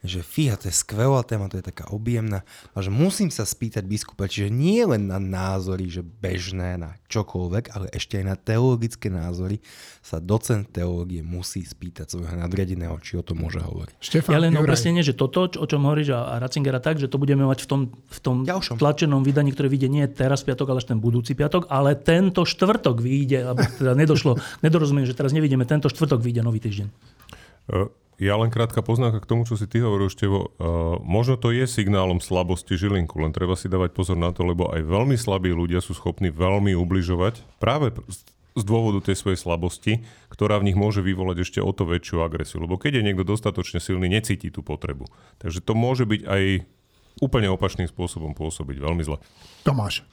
že 0.00 0.24
fíha, 0.24 0.56
to 0.56 0.72
je 0.72 0.74
skvelá 0.74 1.20
téma, 1.20 1.52
to 1.52 1.60
je 1.60 1.66
taká 1.68 1.92
objemná 1.92 2.40
a 2.72 2.78
že 2.80 2.88
musím 2.88 3.28
sa 3.28 3.44
spýtať 3.44 3.84
biskupa, 3.84 4.24
čiže 4.24 4.48
nie 4.48 4.80
len 4.88 5.04
na 5.12 5.20
názory, 5.20 5.92
že 5.92 6.00
bežné, 6.00 6.80
na 6.80 6.96
čokoľvek, 7.12 7.64
ale 7.76 7.86
ešte 7.92 8.16
aj 8.16 8.24
na 8.24 8.36
teologické 8.36 9.12
názory 9.12 9.60
sa 10.00 10.16
docent 10.16 10.64
teológie 10.72 11.20
musí 11.20 11.60
spýtať 11.60 12.16
svojho 12.16 12.32
nadriadeného, 12.40 12.96
či 13.04 13.20
o 13.20 13.24
tom 13.24 13.44
môže 13.44 13.60
hovoriť. 13.60 14.00
Štefán, 14.00 14.32
ja 14.32 14.40
len 14.40 14.56
upresnenie, 14.56 15.04
že 15.04 15.12
toto, 15.12 15.44
o 15.44 15.66
čom 15.68 15.84
hovoríš 15.84 16.16
a 16.16 16.40
Ratzingera 16.40 16.80
tak, 16.80 16.96
že 16.96 17.12
to 17.12 17.20
budeme 17.20 17.44
mať 17.44 17.64
v 17.64 17.68
tom, 17.68 17.80
v 17.92 18.18
tom 18.24 18.36
tlačenom 18.80 19.20
vydaní, 19.20 19.52
ktoré 19.52 19.68
vyjde 19.68 19.88
nie 19.92 20.04
teraz 20.08 20.40
piatok, 20.40 20.72
ale 20.72 20.80
až 20.80 20.88
ten 20.88 20.98
budúci 20.98 21.36
piatok, 21.36 21.68
ale 21.68 21.92
tento 21.92 22.48
štvrtok 22.48 22.96
vyjde, 23.04 23.52
aby 23.52 23.62
teda 23.76 23.92
nedošlo, 23.92 24.40
nedorozumiem, 24.64 25.04
že 25.04 25.12
teraz 25.12 25.36
nevidíme, 25.36 25.68
tento 25.68 25.92
štvrtok 25.92 26.24
vyjde 26.24 26.40
nový 26.40 26.64
týždeň. 26.64 26.88
Ja 28.20 28.36
len 28.36 28.52
krátka 28.52 28.84
poznámka 28.84 29.24
k 29.24 29.30
tomu, 29.32 29.48
čo 29.48 29.56
si 29.56 29.64
ty 29.64 29.80
hovoril, 29.80 30.12
Števo. 30.12 30.52
Uh, 30.60 31.00
možno 31.00 31.40
to 31.40 31.56
je 31.56 31.64
signálom 31.64 32.20
slabosti 32.20 32.76
Žilinku, 32.76 33.16
len 33.16 33.32
treba 33.32 33.56
si 33.56 33.72
dávať 33.72 33.96
pozor 33.96 34.20
na 34.20 34.28
to, 34.28 34.44
lebo 34.44 34.68
aj 34.68 34.84
veľmi 34.84 35.16
slabí 35.16 35.48
ľudia 35.48 35.80
sú 35.80 35.96
schopní 35.96 36.28
veľmi 36.28 36.76
ubližovať 36.76 37.40
práve 37.56 37.96
z 38.52 38.62
dôvodu 38.66 39.00
tej 39.08 39.16
svojej 39.16 39.40
slabosti, 39.40 39.92
ktorá 40.28 40.60
v 40.60 40.68
nich 40.68 40.76
môže 40.76 41.00
vyvolať 41.00 41.48
ešte 41.48 41.60
o 41.64 41.72
to 41.72 41.88
väčšiu 41.88 42.20
agresiu. 42.20 42.60
Lebo 42.60 42.76
keď 42.76 43.00
je 43.00 43.06
niekto 43.08 43.24
dostatočne 43.24 43.80
silný, 43.80 44.12
necíti 44.12 44.52
tú 44.52 44.60
potrebu. 44.60 45.08
Takže 45.40 45.64
to 45.64 45.72
môže 45.72 46.04
byť 46.04 46.20
aj 46.28 46.42
úplne 47.24 47.48
opačným 47.48 47.88
spôsobom 47.88 48.36
pôsobiť 48.36 48.76
veľmi 48.84 49.00
zle. 49.00 49.16
Tomáš. 49.64 50.04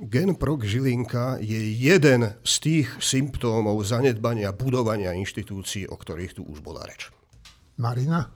Gen 0.00 0.32
prok 0.32 0.64
Žilinka 0.64 1.42
je 1.44 1.60
jeden 1.76 2.32
z 2.40 2.54
tých 2.62 2.88
symptómov 3.04 3.84
zanedbania 3.84 4.48
budovania 4.48 5.12
inštitúcií, 5.12 5.90
o 5.92 5.96
ktorých 5.98 6.40
tu 6.40 6.42
už 6.48 6.64
bola 6.64 6.88
reč. 6.88 7.12
Marina? 7.80 8.28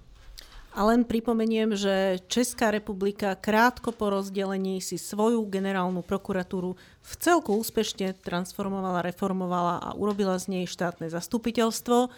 A 0.75 0.83
len 0.91 1.07
pripomeniem, 1.07 1.79
že 1.79 2.19
Česká 2.27 2.75
republika 2.75 3.39
krátko 3.39 3.95
po 3.95 4.11
rozdelení 4.11 4.83
si 4.83 4.99
svoju 4.99 5.47
generálnu 5.47 6.03
prokuratúru 6.03 6.75
v 6.99 7.13
celku 7.23 7.55
úspešne 7.63 8.19
transformovala, 8.19 9.07
reformovala 9.07 9.79
a 9.79 9.95
urobila 9.95 10.35
z 10.35 10.51
nej 10.51 10.65
štátne 10.67 11.07
zastupiteľstvo. 11.07 12.11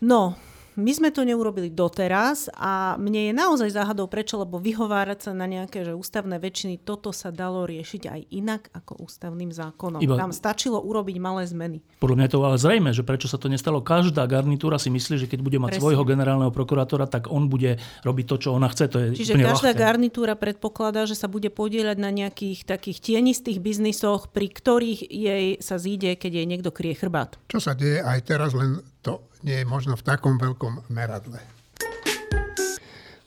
No, 0.00 0.38
my 0.74 0.90
sme 0.90 1.08
to 1.14 1.22
neurobili 1.22 1.70
doteraz 1.70 2.50
a 2.54 2.98
mne 2.98 3.30
je 3.30 3.32
naozaj 3.34 3.70
záhadou 3.70 4.10
prečo, 4.10 4.38
lebo 4.38 4.58
vyhovárať 4.58 5.30
sa 5.30 5.30
na 5.30 5.46
nejaké 5.46 5.86
že 5.86 5.94
ústavné 5.94 6.42
väčšiny, 6.42 6.82
toto 6.82 7.14
sa 7.14 7.30
dalo 7.30 7.62
riešiť 7.62 8.02
aj 8.10 8.20
inak 8.34 8.62
ako 8.74 9.06
ústavným 9.06 9.54
zákonom. 9.54 10.02
Iba... 10.02 10.18
Tam 10.18 10.34
stačilo 10.34 10.82
urobiť 10.82 11.16
malé 11.22 11.46
zmeny. 11.46 11.78
Podľa 12.02 12.16
mňa 12.18 12.26
je 12.26 12.32
to 12.32 12.38
ale 12.42 12.58
zrejme, 12.58 12.90
že 12.90 13.02
prečo 13.06 13.30
sa 13.30 13.38
to 13.38 13.46
nestalo. 13.46 13.82
Každá 13.84 14.26
garnitúra 14.26 14.78
si 14.78 14.90
myslí, 14.90 15.26
že 15.26 15.30
keď 15.30 15.40
bude 15.42 15.58
mať 15.62 15.78
Presne. 15.78 15.82
svojho 15.84 16.02
generálneho 16.02 16.50
prokurátora, 16.50 17.06
tak 17.06 17.30
on 17.30 17.46
bude 17.46 17.78
robiť 18.02 18.24
to, 18.26 18.36
čo 18.42 18.48
ona 18.54 18.66
chce. 18.70 18.84
To 18.90 18.98
je 18.98 19.08
Čiže 19.14 19.38
každá 19.38 19.74
ľahké. 19.74 19.82
garnitúra 19.82 20.34
predpokladá, 20.34 21.06
že 21.06 21.14
sa 21.14 21.30
bude 21.30 21.50
podieľať 21.54 21.98
na 22.02 22.10
nejakých 22.10 22.66
takých 22.66 22.98
tienistých 22.98 23.62
biznisoch, 23.62 24.30
pri 24.32 24.50
ktorých 24.50 25.00
jej 25.06 25.46
sa 25.62 25.78
zíde, 25.78 26.18
keď 26.18 26.42
jej 26.42 26.46
niekto 26.48 26.70
krie 26.74 26.94
chrbát. 26.96 27.38
Čo 27.46 27.62
sa 27.62 27.72
deje 27.76 28.02
aj 28.02 28.18
teraz, 28.26 28.54
len 28.56 28.82
to 29.04 29.28
nie 29.44 29.60
je 29.60 29.66
možno 29.68 30.00
v 30.00 30.06
takom 30.08 30.40
veľkom 30.40 30.88
meradle. 30.88 31.38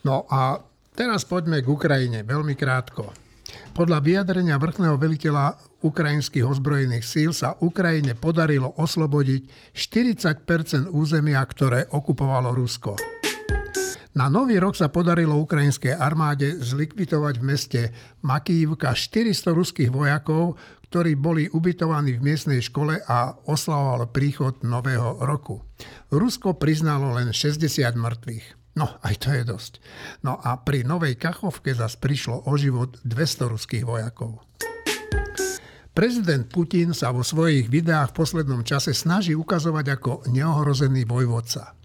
No 0.02 0.26
a 0.26 0.58
teraz 0.98 1.22
poďme 1.22 1.62
k 1.62 1.70
Ukrajine, 1.70 2.26
veľmi 2.26 2.58
krátko. 2.58 3.14
Podľa 3.78 4.02
vyjadrenia 4.02 4.58
vrchného 4.58 4.98
veliteľa 4.98 5.54
ukrajinských 5.86 6.42
ozbrojených 6.42 7.06
síl 7.06 7.30
sa 7.30 7.54
Ukrajine 7.62 8.18
podarilo 8.18 8.74
oslobodiť 8.74 9.70
40% 9.70 10.90
územia, 10.90 11.38
ktoré 11.46 11.86
okupovalo 11.86 12.50
Rusko. 12.50 12.98
Na 14.18 14.26
nový 14.26 14.58
rok 14.58 14.74
sa 14.74 14.90
podarilo 14.90 15.38
ukrajinskej 15.38 15.94
armáde 15.94 16.58
zlikvidovať 16.58 17.34
v 17.38 17.44
meste 17.46 17.80
Makívka 18.26 18.90
400 18.90 19.54
ruských 19.54 19.94
vojakov, 19.94 20.58
ktorí 20.90 21.14
boli 21.14 21.46
ubytovaní 21.46 22.18
v 22.18 22.34
miestnej 22.34 22.58
škole 22.58 22.98
a 22.98 23.38
oslavovalo 23.46 24.10
príchod 24.10 24.58
nového 24.66 25.22
roku. 25.22 25.67
Rusko 26.10 26.58
priznalo 26.58 27.14
len 27.14 27.30
60 27.30 27.64
mŕtvych. 27.94 28.46
No, 28.78 28.94
aj 29.02 29.14
to 29.18 29.34
je 29.34 29.42
dosť. 29.42 29.72
No 30.22 30.38
a 30.38 30.58
pri 30.62 30.86
Novej 30.86 31.18
Kachovke 31.18 31.74
zas 31.74 31.98
prišlo 31.98 32.46
o 32.46 32.52
život 32.54 32.98
200 33.02 33.50
ruských 33.50 33.84
vojakov. 33.86 34.42
Prezident 35.94 36.46
Putin 36.46 36.94
sa 36.94 37.10
vo 37.10 37.26
svojich 37.26 37.66
videách 37.66 38.14
v 38.14 38.18
poslednom 38.22 38.62
čase 38.62 38.94
snaží 38.94 39.34
ukazovať 39.34 39.98
ako 39.98 40.30
neohrozený 40.30 41.02
vojvodca. 41.02 41.77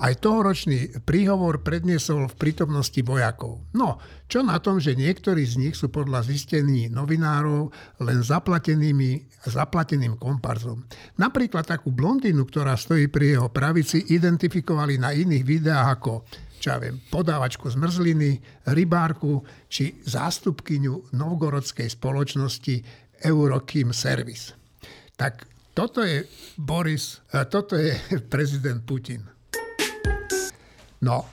Aj 0.00 0.16
tohoročný 0.16 1.04
príhovor 1.04 1.60
predniesol 1.60 2.24
v 2.32 2.38
prítomnosti 2.40 2.96
vojakov. 3.04 3.60
No, 3.76 4.00
čo 4.32 4.40
na 4.40 4.56
tom, 4.56 4.80
že 4.80 4.96
niektorí 4.96 5.44
z 5.44 5.60
nich 5.60 5.76
sú 5.76 5.92
podľa 5.92 6.24
zistení 6.24 6.88
novinárov 6.88 7.68
len 8.00 8.24
zaplatenými, 8.24 9.44
zaplateným 9.44 10.16
komparzom. 10.16 10.88
Napríklad 11.20 11.68
takú 11.68 11.92
blondínu, 11.92 12.48
ktorá 12.48 12.80
stojí 12.80 13.12
pri 13.12 13.36
jeho 13.36 13.52
pravici, 13.52 14.08
identifikovali 14.08 14.96
na 14.96 15.12
iných 15.12 15.44
videách 15.44 15.88
ako 16.00 16.12
čo 16.60 16.76
ja 16.76 16.78
viem, 16.78 17.00
podávačku 17.08 17.72
zmrzliny, 17.72 18.36
rybárku 18.68 19.40
či 19.72 19.96
zástupkyňu 20.04 21.16
novgorodskej 21.16 21.88
spoločnosti 21.88 22.84
Eurokim 23.24 23.96
Service. 23.96 24.52
Tak 25.16 25.48
toto 25.72 26.04
je 26.04 26.28
Boris, 26.60 27.24
toto 27.48 27.80
je 27.80 27.96
prezident 28.32 28.84
Putin. 28.84 29.39
No, 31.00 31.24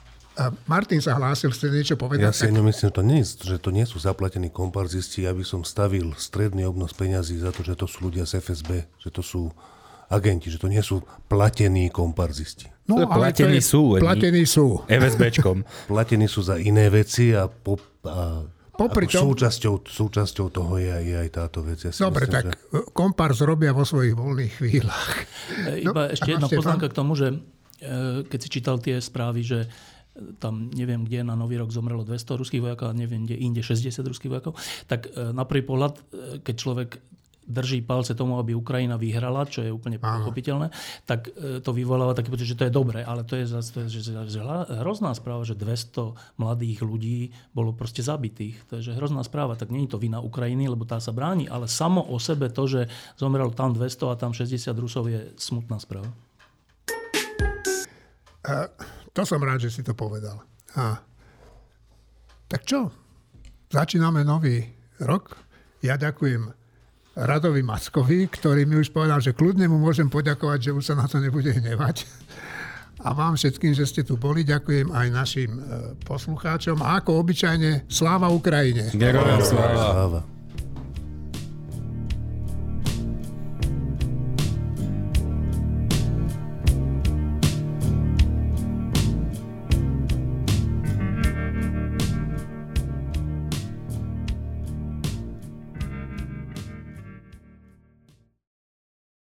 Martin 0.70 1.02
sa 1.02 1.18
hlásil, 1.18 1.50
chce 1.50 1.66
niečo 1.66 1.94
povedať? 1.98 2.24
Ja 2.24 2.32
si 2.32 2.46
tak... 2.46 2.54
nemyslím, 2.54 2.90
to 2.94 3.02
nie, 3.02 3.20
že 3.26 3.58
to 3.58 3.74
nie 3.74 3.82
sú 3.82 3.98
zaplatení 3.98 4.54
komparzisti, 4.54 5.26
aby 5.26 5.42
som 5.42 5.66
stavil 5.66 6.14
stredný 6.14 6.62
obnos 6.62 6.94
peňazí 6.94 7.42
za 7.42 7.50
to, 7.50 7.66
že 7.66 7.74
to 7.74 7.90
sú 7.90 8.06
ľudia 8.06 8.22
z 8.22 8.38
FSB, 8.38 8.86
že 9.02 9.10
to 9.10 9.20
sú 9.20 9.50
agenti, 10.08 10.48
že 10.48 10.62
to 10.62 10.70
nie 10.70 10.80
sú 10.80 11.02
platení 11.26 11.90
komparzisti. 11.90 12.70
No, 12.86 13.02
ale 13.04 13.34
platení 13.34 13.60
je, 13.60 13.66
sú. 13.66 13.82
Platení 13.98 14.44
sú. 14.48 14.80
FSBčkom. 14.86 15.66
platení 15.92 16.30
sú 16.30 16.40
za 16.40 16.56
iné 16.56 16.88
veci 16.88 17.34
a, 17.34 17.50
po, 17.50 17.76
a 18.06 18.46
Popri 18.78 19.10
tom... 19.10 19.34
súčasťou, 19.34 19.90
súčasťou 19.90 20.54
toho 20.54 20.78
je, 20.78 20.94
je 21.02 21.16
aj 21.18 21.28
táto 21.34 21.66
vec. 21.66 21.82
Ja 21.82 21.90
Dobre, 21.90 22.30
myslím, 22.30 22.34
tak 22.38 22.44
že... 22.54 22.86
kompars 22.94 23.42
robia 23.42 23.74
vo 23.74 23.82
svojich 23.82 24.14
voľných 24.14 24.52
chvíľach. 24.54 25.12
Iba 25.82 26.02
no, 26.06 26.14
ešte 26.14 26.30
jedna 26.30 26.46
poznámka 26.46 26.86
k 26.86 26.94
tomu, 26.94 27.18
že 27.18 27.42
keď 28.26 28.38
si 28.42 28.48
čítal 28.50 28.82
tie 28.82 28.98
správy, 28.98 29.40
že 29.46 29.70
tam 30.38 30.70
neviem, 30.74 31.06
kde 31.06 31.22
na 31.22 31.38
Nový 31.38 31.58
rok 31.58 31.70
zomrelo 31.70 32.02
200 32.02 32.40
ruských 32.42 32.62
vojakov 32.62 32.90
a 32.90 32.96
neviem, 32.96 33.24
kde 33.24 33.38
inde 33.38 33.62
60 33.62 34.02
ruských 34.02 34.30
vojakov, 34.30 34.58
tak 34.90 35.06
eh, 35.08 35.30
na 35.30 35.46
prvý 35.46 35.62
pohľad, 35.62 35.94
eh, 35.94 36.02
keď 36.42 36.54
človek 36.58 36.90
drží 37.48 37.80
palce 37.80 38.12
tomu, 38.12 38.36
aby 38.36 38.52
Ukrajina 38.52 39.00
vyhrala, 39.00 39.48
čo 39.48 39.64
je 39.64 39.72
úplne 39.72 39.96
pochopiteľné, 39.96 40.68
tak 41.08 41.32
to 41.64 41.72
vyvoláva 41.72 42.12
taký 42.12 42.28
pocit, 42.28 42.44
že 42.44 42.60
to 42.60 42.68
je 42.68 42.76
dobré, 42.76 43.00
ale 43.00 43.24
to 43.24 43.40
je 43.40 43.48
zase 43.48 43.72
to 43.72 43.88
je, 43.88 44.04
že, 44.04 44.12
že 44.12 44.44
hrozná 44.84 45.16
správa, 45.16 45.48
že 45.48 45.56
200 45.56 46.36
mladých 46.36 46.84
ľudí 46.84 47.32
bolo 47.56 47.72
proste 47.72 48.04
zabitých. 48.04 48.68
To 48.68 48.76
je 48.76 48.92
že 48.92 49.00
hrozná 49.00 49.24
správa, 49.24 49.56
tak 49.56 49.72
nie 49.72 49.88
je 49.88 49.96
to 49.96 50.02
vina 50.04 50.20
Ukrajiny, 50.20 50.68
lebo 50.68 50.84
tá 50.84 51.00
sa 51.00 51.08
bráni, 51.08 51.48
ale 51.48 51.72
samo 51.72 52.04
o 52.04 52.20
sebe 52.20 52.52
to, 52.52 52.68
že 52.68 52.92
zomrelo 53.16 53.48
tam 53.56 53.72
200 53.72 54.12
a 54.12 54.20
tam 54.20 54.36
60 54.36 54.68
Rusov 54.76 55.08
je 55.08 55.32
smutná 55.40 55.80
správa. 55.80 56.12
A 58.48 58.72
to 59.12 59.22
som 59.28 59.44
rád, 59.44 59.60
že 59.60 59.70
si 59.70 59.84
to 59.84 59.92
povedal. 59.92 60.40
A 60.74 60.96
tak 62.48 62.64
čo? 62.64 62.88
Začíname 63.68 64.24
nový 64.24 64.64
rok. 65.04 65.36
Ja 65.84 66.00
ďakujem 66.00 66.48
Radovi 67.18 67.60
Mackovi, 67.60 68.30
ktorý 68.30 68.64
mi 68.64 68.80
už 68.80 68.88
povedal, 68.94 69.20
že 69.20 69.36
kľudne 69.36 69.68
mu 69.68 69.76
môžem 69.76 70.08
poďakovať, 70.08 70.70
že 70.70 70.74
už 70.74 70.84
sa 70.86 70.94
na 70.96 71.04
to 71.04 71.20
nebude 71.20 71.50
hnevať. 71.50 72.08
A 73.04 73.14
vám 73.14 73.38
všetkým, 73.38 73.76
že 73.76 73.86
ste 73.86 74.02
tu 74.02 74.18
boli, 74.18 74.42
ďakujem 74.42 74.90
aj 74.90 75.06
našim 75.14 75.50
e, 75.54 75.62
poslucháčom. 76.02 76.82
A 76.82 76.98
ako 76.98 77.22
obyčajne, 77.22 77.86
sláva 77.86 78.26
Ukrajine. 78.26 78.90
Ďakujem, 78.90 79.40
sláva. 79.44 79.78
sláva. 79.78 80.37